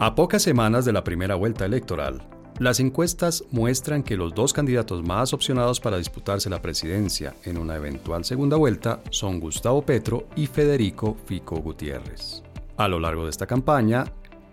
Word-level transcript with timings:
A 0.00 0.16
pocas 0.16 0.42
semanas 0.42 0.84
de 0.84 0.92
la 0.92 1.04
primera 1.04 1.36
vuelta 1.36 1.64
electoral, 1.64 2.20
las 2.58 2.80
encuestas 2.80 3.44
muestran 3.52 4.02
que 4.02 4.16
los 4.16 4.34
dos 4.34 4.52
candidatos 4.52 5.04
más 5.04 5.32
opcionados 5.32 5.78
para 5.78 5.98
disputarse 5.98 6.50
la 6.50 6.60
presidencia 6.60 7.36
en 7.44 7.58
una 7.58 7.76
eventual 7.76 8.24
segunda 8.24 8.56
vuelta 8.56 9.02
son 9.10 9.38
Gustavo 9.38 9.82
Petro 9.82 10.26
y 10.34 10.46
Federico 10.46 11.16
Fico 11.26 11.56
Gutiérrez. 11.58 12.42
A 12.76 12.88
lo 12.88 12.98
largo 12.98 13.22
de 13.22 13.30
esta 13.30 13.46
campaña, 13.46 14.04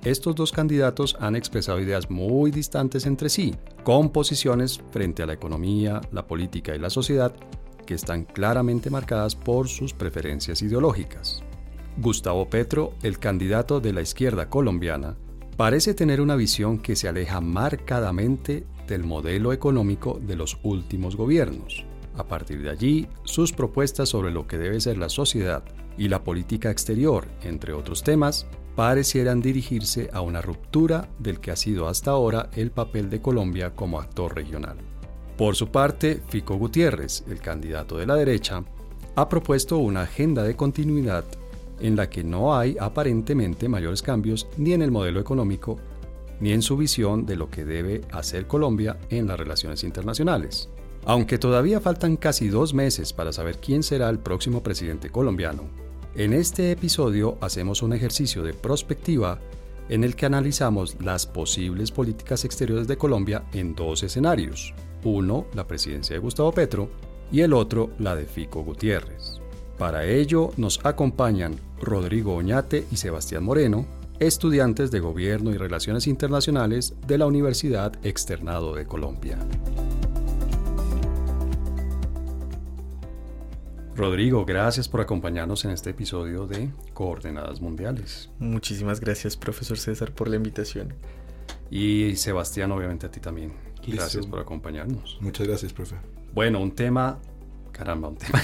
estos 0.03 0.35
dos 0.35 0.51
candidatos 0.51 1.17
han 1.19 1.35
expresado 1.35 1.79
ideas 1.79 2.11
muy 2.11 2.51
distantes 2.51 3.07
entre 3.07 3.29
sí, 3.29 3.55
con 3.83 4.11
posiciones 4.11 4.79
frente 4.91 5.23
a 5.23 5.25
la 5.25 5.33
economía, 5.33 6.01
la 6.11 6.27
política 6.27 6.75
y 6.75 6.79
la 6.79 6.91
sociedad 6.91 7.33
que 7.87 7.95
están 7.95 8.25
claramente 8.25 8.91
marcadas 8.91 9.35
por 9.35 9.69
sus 9.69 9.91
preferencias 9.93 10.61
ideológicas. 10.61 11.43
Gustavo 11.97 12.47
Petro, 12.47 12.93
el 13.01 13.17
candidato 13.17 13.79
de 13.79 13.91
la 13.91 14.01
izquierda 14.01 14.47
colombiana, 14.47 15.17
parece 15.61 15.93
tener 15.93 16.21
una 16.21 16.35
visión 16.35 16.79
que 16.79 16.95
se 16.95 17.07
aleja 17.07 17.39
marcadamente 17.39 18.65
del 18.87 19.03
modelo 19.03 19.53
económico 19.53 20.19
de 20.19 20.35
los 20.35 20.57
últimos 20.63 21.15
gobiernos. 21.15 21.85
A 22.17 22.27
partir 22.27 22.63
de 22.63 22.71
allí, 22.71 23.07
sus 23.25 23.53
propuestas 23.53 24.09
sobre 24.09 24.31
lo 24.31 24.47
que 24.47 24.57
debe 24.57 24.81
ser 24.81 24.97
la 24.97 25.07
sociedad 25.07 25.63
y 25.99 26.07
la 26.07 26.23
política 26.23 26.71
exterior, 26.71 27.27
entre 27.43 27.73
otros 27.73 28.01
temas, 28.01 28.47
parecieran 28.75 29.39
dirigirse 29.39 30.09
a 30.13 30.21
una 30.21 30.41
ruptura 30.41 31.09
del 31.19 31.39
que 31.39 31.51
ha 31.51 31.55
sido 31.55 31.87
hasta 31.87 32.09
ahora 32.09 32.49
el 32.55 32.71
papel 32.71 33.11
de 33.11 33.21
Colombia 33.21 33.75
como 33.75 33.99
actor 33.99 34.33
regional. 34.33 34.77
Por 35.37 35.55
su 35.55 35.67
parte, 35.67 36.23
Fico 36.27 36.55
Gutiérrez, 36.55 37.23
el 37.29 37.39
candidato 37.39 37.99
de 37.99 38.07
la 38.07 38.15
derecha, 38.15 38.63
ha 39.15 39.29
propuesto 39.29 39.77
una 39.77 40.01
agenda 40.01 40.41
de 40.41 40.55
continuidad 40.55 41.25
en 41.81 41.95
la 41.95 42.09
que 42.09 42.23
no 42.23 42.55
hay 42.55 42.77
aparentemente 42.79 43.67
mayores 43.67 44.01
cambios 44.01 44.47
ni 44.57 44.73
en 44.73 44.81
el 44.81 44.91
modelo 44.91 45.19
económico 45.19 45.77
ni 46.39 46.51
en 46.51 46.61
su 46.61 46.75
visión 46.75 47.25
de 47.25 47.35
lo 47.35 47.49
que 47.49 47.65
debe 47.65 48.01
hacer 48.11 48.47
Colombia 48.47 48.97
en 49.09 49.27
las 49.27 49.39
relaciones 49.39 49.83
internacionales. 49.83 50.69
Aunque 51.05 51.37
todavía 51.37 51.79
faltan 51.79 52.17
casi 52.17 52.49
dos 52.49 52.73
meses 52.73 53.13
para 53.13 53.31
saber 53.31 53.57
quién 53.59 53.83
será 53.83 54.09
el 54.09 54.19
próximo 54.19 54.61
presidente 54.61 55.09
colombiano, 55.09 55.63
en 56.15 56.33
este 56.33 56.71
episodio 56.71 57.37
hacemos 57.41 57.81
un 57.81 57.93
ejercicio 57.93 58.43
de 58.43 58.53
prospectiva 58.53 59.39
en 59.89 60.03
el 60.03 60.15
que 60.15 60.25
analizamos 60.25 60.97
las 61.01 61.25
posibles 61.25 61.91
políticas 61.91 62.43
exteriores 62.43 62.87
de 62.87 62.97
Colombia 62.97 63.45
en 63.53 63.75
dos 63.75 64.03
escenarios. 64.03 64.73
Uno, 65.03 65.47
la 65.53 65.67
presidencia 65.67 66.15
de 66.15 66.19
Gustavo 66.19 66.51
Petro, 66.51 66.89
y 67.31 67.41
el 67.41 67.53
otro, 67.53 67.91
la 67.97 68.15
de 68.15 68.25
Fico 68.25 68.63
Gutiérrez. 68.63 69.40
Para 69.81 70.05
ello 70.05 70.51
nos 70.57 70.79
acompañan 70.85 71.55
Rodrigo 71.81 72.35
Oñate 72.35 72.85
y 72.91 72.97
Sebastián 72.97 73.43
Moreno, 73.43 73.87
estudiantes 74.19 74.91
de 74.91 74.99
Gobierno 74.99 75.49
y 75.49 75.57
Relaciones 75.57 76.05
Internacionales 76.05 76.93
de 77.07 77.17
la 77.17 77.25
Universidad 77.25 77.93
Externado 78.05 78.75
de 78.75 78.85
Colombia. 78.85 79.39
Rodrigo, 83.95 84.45
gracias 84.45 84.87
por 84.87 85.01
acompañarnos 85.01 85.65
en 85.65 85.71
este 85.71 85.89
episodio 85.89 86.45
de 86.45 86.69
Coordenadas 86.93 87.59
Mundiales. 87.59 88.29
Muchísimas 88.37 88.99
gracias, 88.99 89.35
profesor 89.35 89.79
César, 89.79 90.11
por 90.11 90.27
la 90.27 90.35
invitación. 90.35 90.93
Y 91.71 92.17
Sebastián, 92.17 92.71
obviamente 92.71 93.07
a 93.07 93.09
ti 93.09 93.19
también. 93.19 93.53
Gracias 93.87 94.27
por 94.27 94.41
acompañarnos. 94.41 95.17
Muchas 95.21 95.47
gracias, 95.47 95.73
profe. 95.73 95.95
Bueno, 96.35 96.61
un 96.61 96.69
tema, 96.69 97.17
caramba, 97.71 98.09
un 98.09 98.17
tema 98.17 98.41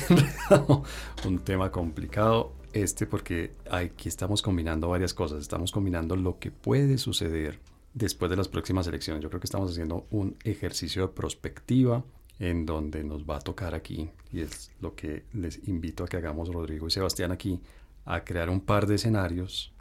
un 1.26 1.40
tema 1.40 1.72
complicado 1.72 2.54
este 2.74 3.08
porque 3.08 3.54
aquí 3.70 4.10
estamos 4.10 4.42
combinando 4.42 4.90
varias 4.90 5.14
cosas. 5.14 5.42
Estamos 5.42 5.72
combinando 5.72 6.16
lo 6.16 6.40
que 6.40 6.52
puede 6.52 6.98
suceder 6.98 7.60
después 7.94 8.30
de 8.30 8.38
las 8.38 8.48
próximas 8.48 8.88
elecciones. 8.88 9.24
Yo 9.24 9.30
creo 9.30 9.40
que 9.40 9.48
estamos 9.48 9.72
haciendo 9.72 10.06
un 10.12 10.38
ejercicio 10.44 11.04
de 11.04 11.14
prospectiva 11.14 12.04
en 12.40 12.66
donde 12.66 13.04
nos 13.04 13.24
va 13.24 13.38
a 13.38 13.42
tocar 13.42 13.74
aquí, 13.74 14.12
y 14.32 14.42
es 14.42 14.70
lo 14.80 14.94
que 14.94 15.24
les 15.34 15.68
invito 15.68 16.04
a 16.04 16.08
que 16.08 16.18
hagamos 16.18 16.50
Rodrigo 16.50 16.88
y 16.88 16.92
Sebastián 16.92 17.32
aquí, 17.32 17.60
a 18.06 18.24
crear 18.24 18.50
un 18.52 18.62
par 18.62 18.86
de 18.86 18.96
escenarios 18.96 19.74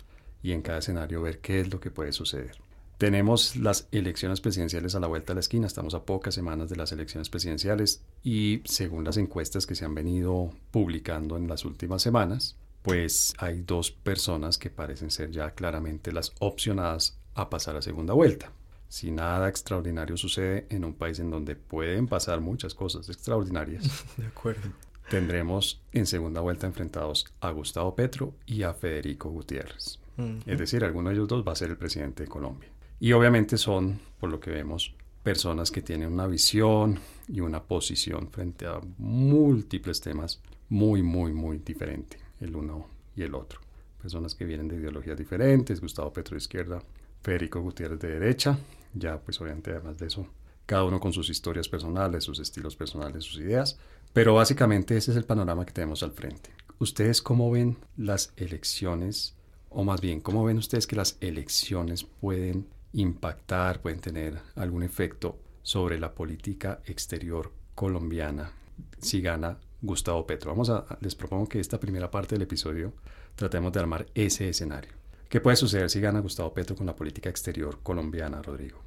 y 0.43 0.53
en 0.53 0.63
cada 0.63 0.79
escenario 0.79 1.21
ver 1.21 1.41
qué 1.41 1.61
es 1.61 1.71
lo 1.71 1.81
que 1.81 1.91
puede 1.91 2.13
suceder. 2.13 2.57
Tenemos 2.99 3.57
las 3.57 3.89
elecciones 3.93 4.41
presidenciales 4.41 4.95
a 4.95 5.01
la 5.01 5.07
vuelta 5.07 5.33
de 5.33 5.35
la 5.35 5.41
esquina, 5.41 5.67
estamos 5.67 5.95
a 5.95 6.05
pocas 6.05 6.35
semanas 6.35 6.71
de 6.71 6.77
las 6.77 6.93
elecciones 6.93 7.29
presidenciales 7.29 8.03
y 8.23 8.63
según 8.65 9.05
las 9.05 9.19
encuestas 9.19 9.67
que 9.67 9.75
se 9.75 9.85
han 9.85 9.95
venido 9.95 10.53
publicando 10.71 11.37
en 11.37 11.47
las 11.47 11.65
últimas 11.67 12.01
semanas, 12.01 12.57
pues 12.83 13.35
hay 13.39 13.63
dos 13.63 13.91
personas 13.91 14.57
que 14.57 14.71
parecen 14.71 15.11
ser 15.11 15.31
ya 15.31 15.51
claramente 15.51 16.11
las 16.11 16.33
opcionadas 16.39 17.19
a 17.35 17.51
pasar 17.51 17.77
a 17.77 17.83
segunda 17.83 18.15
vuelta 18.15 18.51
si 18.89 19.11
nada 19.11 19.49
extraordinario 19.49 20.17
sucede 20.17 20.67
en 20.71 20.85
un 20.85 20.95
país 20.95 21.19
en 21.19 21.31
donde 21.31 21.57
pueden 21.57 22.07
pasar 22.07 22.41
muchas 22.41 22.75
cosas 22.75 23.09
extraordinarias. 23.09 24.05
De 24.17 24.27
acuerdo. 24.27 24.71
Tendremos 25.11 25.81
en 25.93 26.07
segunda 26.07 26.41
vuelta 26.41 26.67
enfrentados 26.67 27.27
a 27.41 27.51
Gustavo 27.51 27.95
Petro 27.95 28.35
y 28.45 28.63
a 28.63 28.75
Federico 28.75 29.31
Gutiérrez. 29.31 30.01
Es 30.47 30.59
decir, 30.59 30.83
alguno 30.83 31.11
de 31.11 31.17
ellos 31.17 31.29
dos 31.29 31.47
va 31.47 31.53
a 31.53 31.57
ser 31.57 31.69
el 31.69 31.77
presidente 31.77 32.23
de 32.23 32.29
Colombia. 32.29 32.71
Y 32.99 33.13
obviamente 33.13 33.59
son, 33.59 34.01
por 34.19 34.31
lo 34.31 34.41
que 34.41 34.51
vemos, 34.51 34.95
personas 35.23 35.71
que 35.71 35.83
tienen 35.83 36.13
una 36.13 36.27
visión 36.27 36.99
y 37.29 37.41
una 37.41 37.63
posición 37.63 38.31
frente 38.31 38.67
a 38.67 38.81
múltiples 38.99 40.01
temas 40.01 40.41
muy, 40.69 41.03
muy, 41.03 41.33
muy 41.33 41.59
diferente 41.59 42.19
el 42.41 42.55
uno 42.55 42.87
y 43.15 43.23
el 43.23 43.35
otro. 43.35 43.61
Personas 44.01 44.35
que 44.35 44.45
vienen 44.45 44.69
de 44.69 44.77
ideologías 44.77 45.19
diferentes, 45.19 45.81
Gustavo 45.81 46.13
Petro 46.13 46.35
de 46.35 46.39
izquierda, 46.39 46.83
Federico 47.23 47.61
Gutiérrez 47.61 47.99
de 47.99 48.09
derecha, 48.09 48.59
ya 48.95 49.19
pues 49.19 49.41
obviamente 49.41 49.73
además 49.73 49.99
de 49.99 50.07
eso, 50.07 50.27
cada 50.65 50.85
uno 50.85 51.01
con 51.01 51.13
sus 51.13 51.29
historias 51.29 51.69
personales, 51.69 52.25
sus 52.25 52.39
estilos 52.39 52.77
personales, 52.77 53.25
sus 53.25 53.39
ideas, 53.39 53.79
pero 54.13 54.35
básicamente 54.35 54.97
ese 54.97 55.11
es 55.11 55.17
el 55.17 55.25
panorama 55.25 55.67
que 55.67 55.73
tenemos 55.73 56.03
al 56.03 56.13
frente. 56.13 56.51
¿Ustedes 56.79 57.21
cómo 57.21 57.51
ven 57.51 57.79
las 57.97 58.33
elecciones, 58.37 59.35
o 59.71 59.83
más 59.85 60.01
bien, 60.01 60.21
cómo 60.21 60.45
ven 60.45 60.59
ustedes 60.59 60.87
que 60.87 60.97
las 60.97 61.17
elecciones 61.21 62.05
pueden 62.05 62.67
impactar, 62.97 63.81
pueden 63.81 64.01
tener 64.01 64.39
algún 64.55 64.83
efecto 64.83 65.39
sobre 65.63 65.99
la 65.99 66.15
política 66.15 66.81
exterior 66.87 67.53
colombiana 67.75 68.53
si 68.99 69.21
gana 69.21 69.59
Gustavo 69.83 70.27
Petro? 70.27 70.51
Vamos 70.51 70.71
a, 70.71 70.85
les 71.01 71.15
propongo 71.15 71.49
que 71.49 71.61
esta 71.61 71.79
primera 71.79 72.11
parte 72.11 72.35
del 72.35 72.43
episodio 72.43 72.95
tratemos 73.35 73.73
de 73.73 73.81
armar 73.81 74.07
ese 74.15 74.49
escenario. 74.49 74.93
¿Qué 75.29 75.41
puede 75.41 75.57
suceder 75.57 75.91
si 75.91 76.01
gana 76.01 76.21
Gustavo 76.21 76.55
Petro 76.55 76.75
con 76.75 76.87
la 76.87 76.97
política 76.97 77.29
exterior 77.29 77.81
colombiana, 77.83 78.41
Rodrigo? 78.41 78.79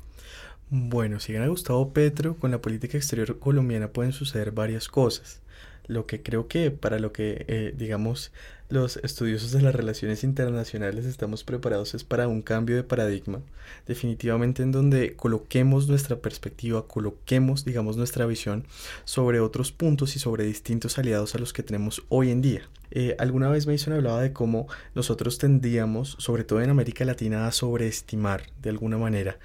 Bueno, 0.71 1.19
si 1.19 1.33
gana 1.33 1.47
Gustavo 1.47 1.93
Petro 1.93 2.35
con 2.35 2.49
la 2.51 2.61
política 2.61 2.97
exterior 2.97 3.37
colombiana 3.39 3.89
pueden 3.89 4.11
suceder 4.11 4.51
varias 4.51 4.87
cosas. 4.87 5.41
Lo 5.85 6.05
que 6.05 6.23
creo 6.23 6.47
que 6.47 6.71
para 6.71 6.99
lo 6.99 7.11
que, 7.11 7.45
eh, 7.47 7.73
digamos, 7.75 8.31
los 8.69 8.97
estudiosos 8.97 9.52
de 9.52 9.63
las 9.63 9.74
relaciones 9.74 10.24
internacionales 10.24 11.06
estamos 11.06 11.44
preparados 11.44 11.96
es 11.96 12.03
para 12.03 12.28
un 12.28 12.44
cambio 12.44 12.75
de 12.75 12.84
paradigma, 12.84 13.41
definitivamente 13.88 14.62
en 14.62 14.72
donde 14.72 15.16
coloquemos 15.16 15.88
nuestra 15.88 16.18
perspectiva, 16.18 16.88
coloquemos, 16.88 17.66
digamos, 17.66 17.97
nuestra 17.97 18.28
visión 18.28 18.68
sobre 19.06 19.40
otros 19.40 19.72
puntos 19.72 20.16
y 20.16 20.19
sobre 20.19 20.46
distintos 20.46 21.00
aliados 21.00 21.34
a 21.34 21.40
los 21.40 21.52
que 21.52 21.63
tenemos 21.63 22.03
hoy 22.09 22.30
en 22.30 22.44
día. 22.44 22.69
Eh, 22.91 23.16
alguna 23.18 23.50
vez 23.50 23.66
Mason 23.66 23.94
hablaba 23.94 24.22
de 24.22 24.34
cómo 24.34 24.68
nosotros 24.94 25.40
tendríamos, 25.40 26.16
sobre 26.19 26.44
todo 26.44 26.62
en 26.62 26.69
América 26.69 27.06
Latina, 27.06 27.47
a 27.47 27.51
sobreestimar 27.51 28.44
de 28.62 28.69
alguna 28.69 29.00
manera, 29.00 29.40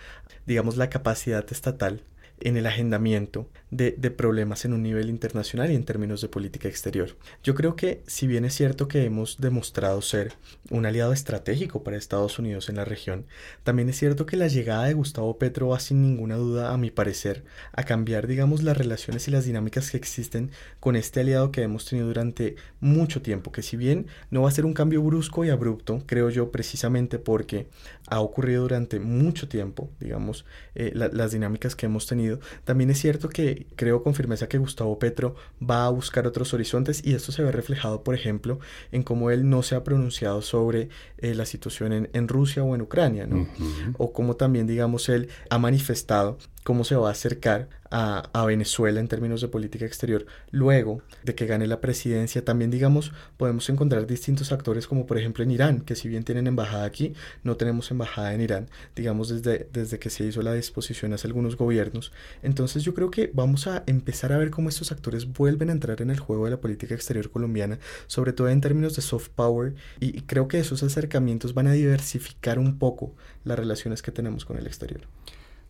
digamos, 0.47 0.77
la 0.77 0.91
capacidad 0.91 1.47
estatal 1.51 2.03
en 2.41 2.57
el 2.57 2.67
agendamiento 2.67 3.49
de, 3.71 3.93
problemas 4.11 4.65
en 4.65 4.73
un 4.73 4.83
nivel 4.83 5.11
internacional 5.11 5.71
y 5.71 5.75
en 5.75 5.85
términos 5.85 6.21
de 6.21 6.29
política 6.29 6.69
exterior. 6.69 7.17
Yo 7.43 7.55
creo 7.55 7.75
que 7.75 8.03
si 8.07 8.27
bien 8.27 8.45
es 8.45 8.55
cierto 8.55 8.87
que 8.87 9.05
hemos 9.05 9.39
demostrado 9.41 10.01
ser 10.01 10.35
un 10.71 10.87
aliado 10.87 11.13
estratégico 11.13 11.83
para 11.83 11.97
Estados 11.97 12.39
Unidos 12.39 12.69
en 12.69 12.77
la 12.77 12.85
región, 12.85 13.27
también 13.65 13.89
es 13.89 13.99
cierto 13.99 14.27
que 14.27 14.37
la 14.37 14.47
llegada 14.47 14.85
de 14.85 14.95
Gustavo 14.95 15.39
Petro 15.39 15.69
va 15.69 15.81
sin 15.81 16.03
ninguna 16.03 16.37
duda, 16.37 16.73
a 16.73 16.77
mi 16.77 16.91
parecer, 16.91 17.45
a 17.73 17.83
cambiar, 17.83 18.27
digamos, 18.27 18.63
las 18.63 18.77
relaciones 18.77 19.27
y 19.27 19.33
las 19.33 19.45
dinámicas 19.45 19.91
que 19.91 19.97
existen 19.97 20.51
con 20.79 20.95
este 20.95 21.21
aliado 21.21 21.51
que 21.51 21.63
hemos 21.63 21.85
tenido 21.87 22.07
durante 22.07 22.57
mucho 22.81 23.23
tiempo, 23.23 23.51
que 23.51 23.63
si 23.63 23.77
bien 23.77 24.07
no 24.31 24.43
va 24.43 24.49
a 24.49 24.53
ser 24.53 24.67
un 24.67 24.75
cambio 24.75 25.03
brusco 25.03 25.45
y 25.45 25.51
abrupto, 25.51 26.03
creo 26.07 26.31
yo 26.31 26.53
precisamente 26.53 27.19
porque 27.19 27.67
ha 28.09 28.21
ocurrido 28.21 28.63
durante 28.63 29.01
mucho 29.01 29.49
tiempo, 29.49 29.91
digamos, 30.01 30.45
eh, 30.75 30.93
las 30.95 31.33
dinámicas 31.33 31.75
que 31.75 31.87
hemos 31.87 32.07
tenido, 32.07 32.24
también 32.65 32.91
es 32.91 32.99
cierto 32.99 33.29
que 33.29 33.67
creo 33.77 34.03
con 34.03 34.15
firmeza 34.15 34.49
que 34.49 34.59
Gustavo 34.59 34.99
Petro 34.99 35.35
va 35.63 35.87
a 35.87 35.91
buscar 35.91 36.27
otros 36.27 36.55
horizontes 36.55 37.03
y 37.05 37.15
esto 37.15 37.33
se 37.33 37.43
ve 37.43 37.53
reflejado, 37.53 38.03
por 38.03 38.15
ejemplo, 38.15 38.59
en 38.93 39.03
cómo 39.03 39.31
él 39.31 39.49
no 39.49 39.63
se 39.63 39.75
ha 39.75 39.85
pronunciado 39.85 40.43
sobre 40.43 40.89
eh, 41.19 41.35
la 41.35 41.47
situación 41.47 42.09
en, 42.13 42.29
Rusia 42.29 42.63
o 42.63 42.75
en 42.75 42.83
Ucrania, 42.83 43.27
¿no? 43.27 43.47
O 43.99 44.13
cómo 44.13 44.37
también, 44.37 44.67
digamos, 44.67 45.09
él 45.09 45.29
ha 45.51 45.59
manifestado 45.59 46.39
cómo 46.65 46.83
se 46.83 46.97
va 46.97 47.09
a 47.09 47.13
acercar 47.13 47.69
a, 47.91 48.45
Venezuela 48.47 48.99
en 48.99 49.07
términos 49.07 49.41
de 49.41 49.49
política 49.49 49.87
exterior 49.87 50.27
luego 50.51 51.01
de 51.23 51.37
que 51.37 51.47
gane 51.47 51.67
la 51.69 51.81
presidencia. 51.81 52.45
También, 52.45 52.71
digamos, 52.71 53.13
podemos 53.37 53.69
encontrar 53.71 54.07
distintos 54.07 54.51
actores 54.51 54.89
como 54.89 55.07
por 55.07 55.17
ejemplo 55.17 55.45
en 55.45 55.53
Irán, 55.53 55.81
que 55.81 55.95
si 55.95 56.09
bien 56.09 56.25
tienen 56.25 56.49
embajada 56.49 56.85
aquí, 56.85 57.15
no 57.45 57.57
tenemos 57.57 57.91
embajada 57.93 58.35
en 58.35 58.41
Irán, 58.41 58.69
digamos, 58.97 59.29
desde, 59.29 59.69
desde 59.73 59.99
que 60.01 60.11
se 60.11 60.25
hizo 60.25 60.43
la 60.43 60.55
disposición 60.55 61.13
hace 61.13 61.29
algunos 61.29 61.57
gobiernos. 61.57 62.13
Entonces 62.43 62.83
yo 62.83 62.95
creo 62.95 63.11
que 63.13 63.31
vamos 63.33 63.69
a 63.69 63.85
empezar 63.87 64.33
a 64.33 64.39
ver 64.39 64.51
cómo 64.51 64.69
estos 64.69 64.91
actores 64.91 65.33
vuelven 65.33 65.71
a 65.71 65.73
entrar 65.73 66.03
en 66.03 66.11
el 66.11 66.19
juego 66.19 66.47
de 66.47 66.53
la 66.53 66.61
política 66.61 66.95
exterior 66.95 67.31
colombiana, 67.31 67.79
sobre 68.09 68.33
todo 68.33 68.49
en 68.49 68.61
términos 68.61 68.97
de 68.97 69.03
soft 69.03 69.29
power, 69.29 69.75
y 70.01 70.23
creo 70.23 70.49
que 70.49 70.59
esos 70.59 70.83
acercamientos 70.83 71.55
van 71.55 71.69
a 71.69 71.73
diversificar 71.73 72.59
un 72.59 72.79
poco 72.79 73.15
las 73.45 73.59
relaciones 73.59 74.03
que 74.03 74.11
tenemos 74.11 74.45
con 74.45 74.57
el 74.57 74.67
exterior. 74.67 75.03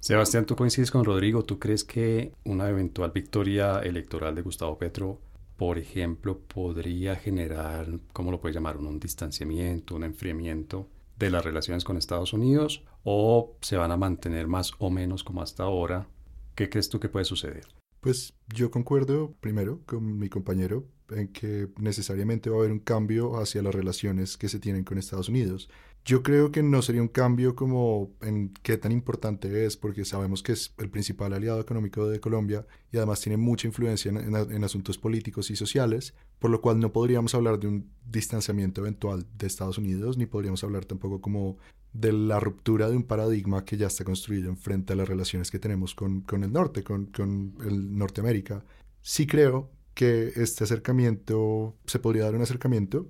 Sebastián, 0.04 0.44
tú 0.44 0.54
coincides 0.54 0.90
con 0.90 1.02
Rodrigo. 1.02 1.46
¿Tú 1.46 1.58
crees 1.58 1.82
que 1.82 2.34
una 2.44 2.68
eventual 2.68 3.10
victoria 3.12 3.78
electoral 3.78 4.34
de 4.34 4.42
Gustavo 4.42 4.76
Petro, 4.76 5.22
por 5.56 5.78
ejemplo, 5.78 6.40
podría 6.40 7.16
generar, 7.16 7.88
¿cómo 8.12 8.30
lo 8.30 8.38
puedes 8.38 8.54
llamar? 8.54 8.76
Un 8.76 9.00
distanciamiento, 9.00 9.96
un 9.96 10.04
enfriamiento 10.04 10.90
de 11.16 11.30
las 11.30 11.42
relaciones 11.42 11.84
con 11.84 11.96
Estados 11.96 12.34
Unidos? 12.34 12.84
¿O 13.02 13.56
se 13.62 13.78
van 13.78 13.92
a 13.92 13.96
mantener 13.96 14.46
más 14.46 14.72
o 14.78 14.90
menos 14.90 15.24
como 15.24 15.40
hasta 15.40 15.62
ahora? 15.62 16.06
¿Qué 16.54 16.68
crees 16.68 16.90
tú 16.90 17.00
que 17.00 17.08
puede 17.08 17.24
suceder? 17.24 17.66
Pues 18.02 18.34
yo 18.54 18.70
concuerdo 18.70 19.34
primero 19.40 19.80
con 19.86 20.18
mi 20.18 20.28
compañero 20.28 20.84
en 21.08 21.28
que 21.28 21.68
necesariamente 21.78 22.50
va 22.50 22.56
a 22.56 22.58
haber 22.58 22.72
un 22.72 22.80
cambio 22.80 23.38
hacia 23.38 23.62
las 23.62 23.74
relaciones 23.74 24.36
que 24.36 24.50
se 24.50 24.60
tienen 24.60 24.84
con 24.84 24.98
Estados 24.98 25.30
Unidos. 25.30 25.70
Yo 26.04 26.22
creo 26.22 26.52
que 26.52 26.62
no 26.62 26.82
sería 26.82 27.00
un 27.00 27.08
cambio 27.08 27.54
como 27.54 28.12
en 28.20 28.52
qué 28.62 28.76
tan 28.76 28.92
importante 28.92 29.64
es, 29.64 29.78
porque 29.78 30.04
sabemos 30.04 30.42
que 30.42 30.52
es 30.52 30.74
el 30.76 30.90
principal 30.90 31.32
aliado 31.32 31.60
económico 31.60 32.06
de 32.06 32.20
Colombia 32.20 32.66
y 32.92 32.98
además 32.98 33.22
tiene 33.22 33.38
mucha 33.38 33.66
influencia 33.66 34.10
en, 34.10 34.64
asuntos 34.64 34.98
políticos 34.98 35.50
y 35.50 35.56
sociales, 35.56 36.12
por 36.38 36.50
lo 36.50 36.60
cual 36.60 36.78
no 36.78 36.92
podríamos 36.92 37.34
hablar 37.34 37.58
de 37.58 37.68
un 37.68 37.90
distanciamiento 38.04 38.82
eventual 38.82 39.24
de 39.38 39.46
Estados 39.46 39.78
Unidos, 39.78 40.18
ni 40.18 40.26
podríamos 40.26 40.62
hablar 40.62 40.84
tampoco 40.84 41.22
como 41.22 41.56
de 41.94 42.12
la 42.12 42.38
ruptura 42.38 42.90
de 42.90 42.96
un 42.96 43.04
paradigma 43.04 43.64
que 43.64 43.78
ya 43.78 43.86
está 43.86 44.04
construido 44.04 44.50
en 44.50 44.58
frente 44.58 44.92
a 44.92 44.96
las 44.96 45.08
relaciones 45.08 45.50
que 45.50 45.58
tenemos 45.58 45.94
con, 45.94 46.20
con 46.20 46.44
el 46.44 46.52
norte, 46.52 46.84
con, 46.84 47.06
con 47.06 47.54
el 47.64 47.96
Norteamérica. 47.96 48.62
Sí 49.00 49.26
creo 49.26 49.70
que 49.94 50.32
este 50.36 50.64
acercamiento, 50.64 51.76
se 51.86 51.98
podría 51.98 52.24
dar 52.24 52.34
un 52.34 52.42
acercamiento 52.42 53.06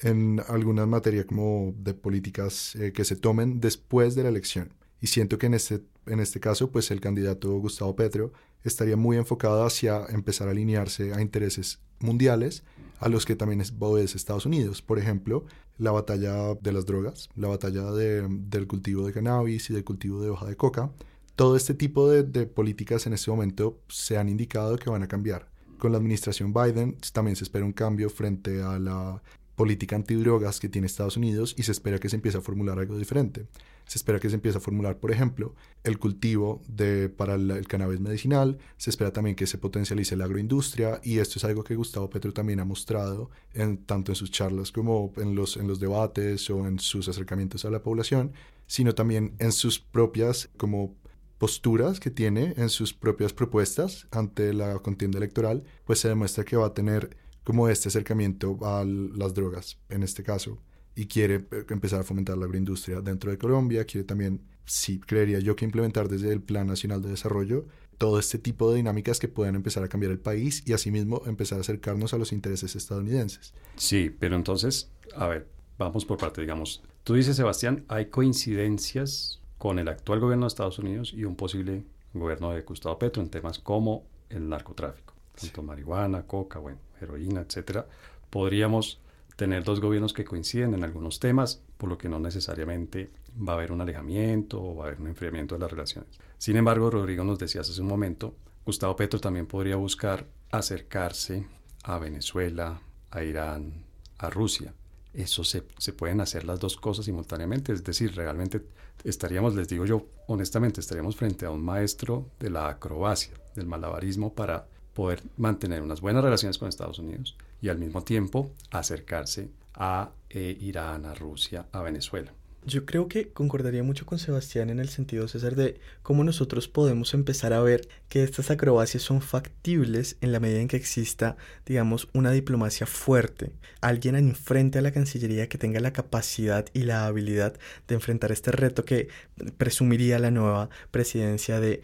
en 0.00 0.42
algunas 0.48 0.86
materias 0.86 1.26
como 1.26 1.74
de 1.78 1.94
políticas 1.94 2.74
eh, 2.76 2.92
que 2.92 3.04
se 3.04 3.16
tomen 3.16 3.60
después 3.60 4.14
de 4.14 4.22
la 4.22 4.28
elección. 4.28 4.72
Y 5.00 5.08
siento 5.08 5.38
que 5.38 5.46
en 5.46 5.54
este, 5.54 5.82
en 6.06 6.20
este 6.20 6.40
caso, 6.40 6.70
pues 6.70 6.90
el 6.90 7.00
candidato 7.00 7.58
Gustavo 7.58 7.96
Petro 7.96 8.32
estaría 8.64 8.96
muy 8.96 9.16
enfocado 9.16 9.64
hacia 9.64 10.06
empezar 10.06 10.48
a 10.48 10.50
alinearse 10.50 11.12
a 11.12 11.20
intereses 11.20 11.80
mundiales 12.00 12.64
a 12.98 13.08
los 13.08 13.26
que 13.26 13.36
también 13.36 13.62
obedece 13.78 14.16
Estados 14.16 14.46
Unidos. 14.46 14.82
Por 14.82 14.98
ejemplo, 14.98 15.44
la 15.78 15.90
batalla 15.90 16.54
de 16.54 16.72
las 16.72 16.86
drogas, 16.86 17.28
la 17.36 17.48
batalla 17.48 17.90
del 17.92 18.66
cultivo 18.66 19.06
de 19.06 19.12
cannabis 19.12 19.70
y 19.70 19.74
del 19.74 19.84
cultivo 19.84 20.22
de 20.22 20.30
hoja 20.30 20.46
de 20.46 20.56
coca. 20.56 20.90
Todo 21.36 21.56
este 21.56 21.74
tipo 21.74 22.08
de, 22.10 22.22
de 22.22 22.46
políticas 22.46 23.06
en 23.06 23.12
este 23.12 23.30
momento 23.30 23.78
se 23.88 24.16
han 24.16 24.30
indicado 24.30 24.76
que 24.78 24.88
van 24.88 25.02
a 25.02 25.08
cambiar. 25.08 25.50
Con 25.78 25.92
la 25.92 25.98
administración 25.98 26.54
Biden 26.54 26.96
también 27.12 27.36
se 27.36 27.44
espera 27.44 27.66
un 27.66 27.74
cambio 27.74 28.08
frente 28.08 28.62
a 28.62 28.78
la 28.78 29.22
política 29.56 29.96
antidrogas 29.96 30.60
que 30.60 30.68
tiene 30.68 30.86
Estados 30.86 31.16
Unidos 31.16 31.54
y 31.56 31.64
se 31.64 31.72
espera 31.72 31.98
que 31.98 32.08
se 32.08 32.16
empiece 32.16 32.38
a 32.38 32.42
formular 32.42 32.78
algo 32.78 32.96
diferente. 32.96 33.46
Se 33.86 33.98
espera 33.98 34.20
que 34.20 34.28
se 34.28 34.34
empiece 34.34 34.58
a 34.58 34.60
formular, 34.60 34.98
por 34.98 35.10
ejemplo, 35.10 35.54
el 35.82 35.98
cultivo 35.98 36.62
de, 36.68 37.08
para 37.08 37.34
el, 37.34 37.66
cannabis 37.66 38.00
medicinal, 38.00 38.58
se 38.76 38.90
espera 38.90 39.12
también 39.12 39.34
que 39.34 39.46
se 39.46 39.58
potencialice 39.58 40.16
la 40.16 40.26
agroindustria 40.26 41.00
y 41.02 41.18
esto 41.18 41.38
es 41.38 41.44
algo 41.44 41.64
que 41.64 41.74
Gustavo 41.74 42.10
Petro 42.10 42.32
también 42.32 42.60
ha 42.60 42.64
mostrado 42.64 43.30
en, 43.54 43.78
tanto 43.78 44.12
en 44.12 44.16
sus 44.16 44.30
charlas 44.30 44.72
como 44.72 45.12
en 45.16 45.34
los, 45.34 45.56
en 45.56 45.66
los 45.66 45.80
debates 45.80 46.50
o 46.50 46.66
en 46.66 46.78
sus 46.78 47.08
acercamientos 47.08 47.64
a 47.64 47.70
la 47.70 47.82
población, 47.82 48.32
sino 48.66 48.94
también 48.94 49.34
en 49.38 49.52
sus 49.52 49.78
propias 49.78 50.50
como 50.56 50.94
posturas 51.38 52.00
que 52.00 52.10
tiene 52.10 52.54
en 52.56 52.68
sus 52.68 52.94
propias 52.94 53.32
propuestas 53.32 54.06
ante 54.10 54.52
la 54.52 54.78
contienda 54.80 55.18
electoral, 55.18 55.64
pues 55.84 56.00
se 56.00 56.08
demuestra 56.08 56.44
que 56.44 56.56
va 56.56 56.66
a 56.66 56.74
tener 56.74 57.16
como 57.46 57.68
este 57.68 57.90
acercamiento 57.90 58.58
a 58.62 58.84
las 58.84 59.32
drogas, 59.32 59.78
en 59.88 60.02
este 60.02 60.24
caso, 60.24 60.58
y 60.96 61.06
quiere 61.06 61.46
eh, 61.52 61.64
empezar 61.70 62.00
a 62.00 62.02
fomentar 62.02 62.36
la 62.36 62.46
agroindustria 62.46 63.00
dentro 63.00 63.30
de 63.30 63.38
Colombia, 63.38 63.84
quiere 63.84 64.04
también, 64.04 64.42
sí, 64.64 64.98
creería 64.98 65.38
yo 65.38 65.54
que 65.54 65.64
implementar 65.64 66.08
desde 66.08 66.32
el 66.32 66.42
Plan 66.42 66.66
Nacional 66.66 67.02
de 67.02 67.10
Desarrollo 67.10 67.66
todo 67.98 68.18
este 68.18 68.38
tipo 68.38 68.68
de 68.68 68.78
dinámicas 68.78 69.20
que 69.20 69.28
puedan 69.28 69.54
empezar 69.54 69.84
a 69.84 69.88
cambiar 69.88 70.10
el 70.10 70.18
país 70.18 70.64
y 70.66 70.72
asimismo 70.72 71.22
empezar 71.24 71.58
a 71.58 71.60
acercarnos 71.60 72.12
a 72.14 72.18
los 72.18 72.32
intereses 72.32 72.74
estadounidenses. 72.74 73.54
Sí, 73.76 74.10
pero 74.10 74.34
entonces, 74.34 74.90
a 75.14 75.28
ver, 75.28 75.46
vamos 75.78 76.04
por 76.04 76.18
parte, 76.18 76.40
digamos. 76.40 76.82
Tú 77.04 77.14
dices, 77.14 77.36
Sebastián, 77.36 77.84
hay 77.86 78.06
coincidencias 78.06 79.40
con 79.56 79.78
el 79.78 79.86
actual 79.86 80.18
gobierno 80.18 80.46
de 80.46 80.48
Estados 80.48 80.80
Unidos 80.80 81.12
y 81.16 81.22
un 81.22 81.36
posible 81.36 81.84
gobierno 82.12 82.50
de 82.50 82.62
Gustavo 82.62 82.98
Petro 82.98 83.22
en 83.22 83.30
temas 83.30 83.60
como 83.60 84.04
el 84.30 84.48
narcotráfico, 84.48 85.14
tanto 85.40 85.62
marihuana, 85.62 86.26
coca, 86.26 86.58
bueno, 86.58 86.80
heroína, 87.00 87.42
etcétera, 87.42 87.86
podríamos 88.30 89.00
tener 89.36 89.64
dos 89.64 89.80
gobiernos 89.80 90.12
que 90.12 90.24
coinciden 90.24 90.74
en 90.74 90.84
algunos 90.84 91.20
temas, 91.20 91.62
por 91.76 91.88
lo 91.88 91.98
que 91.98 92.08
no 92.08 92.18
necesariamente 92.18 93.10
va 93.36 93.52
a 93.52 93.56
haber 93.56 93.70
un 93.70 93.82
alejamiento 93.82 94.62
o 94.62 94.76
va 94.76 94.84
a 94.84 94.88
haber 94.88 95.00
un 95.00 95.08
enfriamiento 95.08 95.54
de 95.54 95.60
las 95.60 95.70
relaciones. 95.70 96.18
Sin 96.38 96.56
embargo, 96.56 96.90
Rodrigo 96.90 97.22
nos 97.22 97.38
decía 97.38 97.60
hace 97.60 97.80
un 97.80 97.86
momento, 97.86 98.34
Gustavo 98.64 98.96
Petro 98.96 99.20
también 99.20 99.46
podría 99.46 99.76
buscar 99.76 100.26
acercarse 100.50 101.46
a 101.84 101.98
Venezuela, 101.98 102.80
a 103.10 103.22
Irán, 103.22 103.84
a 104.18 104.30
Rusia. 104.30 104.74
Eso 105.12 105.44
se, 105.44 105.64
se 105.78 105.92
pueden 105.92 106.20
hacer 106.20 106.44
las 106.44 106.58
dos 106.58 106.76
cosas 106.76 107.04
simultáneamente, 107.04 107.72
es 107.72 107.84
decir, 107.84 108.14
realmente 108.14 108.62
estaríamos, 109.04 109.54
les 109.54 109.68
digo 109.68 109.84
yo 109.84 110.06
honestamente, 110.26 110.80
estaríamos 110.80 111.16
frente 111.16 111.46
a 111.46 111.50
un 111.50 111.64
maestro 111.64 112.30
de 112.40 112.50
la 112.50 112.68
acrobacia, 112.68 113.34
del 113.54 113.66
malabarismo 113.66 114.34
para 114.34 114.66
poder 114.96 115.22
mantener 115.36 115.82
unas 115.82 116.00
buenas 116.00 116.24
relaciones 116.24 116.56
con 116.56 116.68
Estados 116.68 116.98
Unidos 116.98 117.36
y 117.60 117.68
al 117.68 117.76
mismo 117.76 118.02
tiempo 118.02 118.50
acercarse 118.70 119.50
a 119.74 120.08
eh, 120.30 120.56
Irán, 120.58 121.04
a 121.04 121.14
Rusia, 121.14 121.66
a 121.70 121.82
Venezuela. 121.82 122.32
Yo 122.66 122.84
creo 122.84 123.06
que 123.06 123.28
concordaría 123.28 123.84
mucho 123.84 124.06
con 124.06 124.18
Sebastián 124.18 124.70
en 124.70 124.80
el 124.80 124.88
sentido, 124.88 125.28
César, 125.28 125.54
de 125.54 125.78
cómo 126.02 126.24
nosotros 126.24 126.66
podemos 126.66 127.14
empezar 127.14 127.52
a 127.52 127.60
ver 127.60 127.86
que 128.08 128.24
estas 128.24 128.50
acrobacias 128.50 129.04
son 129.04 129.22
factibles 129.22 130.16
en 130.20 130.32
la 130.32 130.40
medida 130.40 130.58
en 130.58 130.66
que 130.66 130.76
exista, 130.76 131.36
digamos, 131.64 132.08
una 132.12 132.32
diplomacia 132.32 132.84
fuerte, 132.84 133.52
alguien 133.80 134.16
enfrente 134.16 134.80
a 134.80 134.82
la 134.82 134.90
Cancillería 134.90 135.48
que 135.48 135.58
tenga 135.58 135.78
la 135.78 135.92
capacidad 135.92 136.66
y 136.72 136.82
la 136.82 137.06
habilidad 137.06 137.54
de 137.86 137.94
enfrentar 137.94 138.32
este 138.32 138.50
reto 138.50 138.84
que 138.84 139.10
presumiría 139.58 140.18
la 140.18 140.32
nueva 140.32 140.68
presidencia 140.90 141.60
de, 141.60 141.82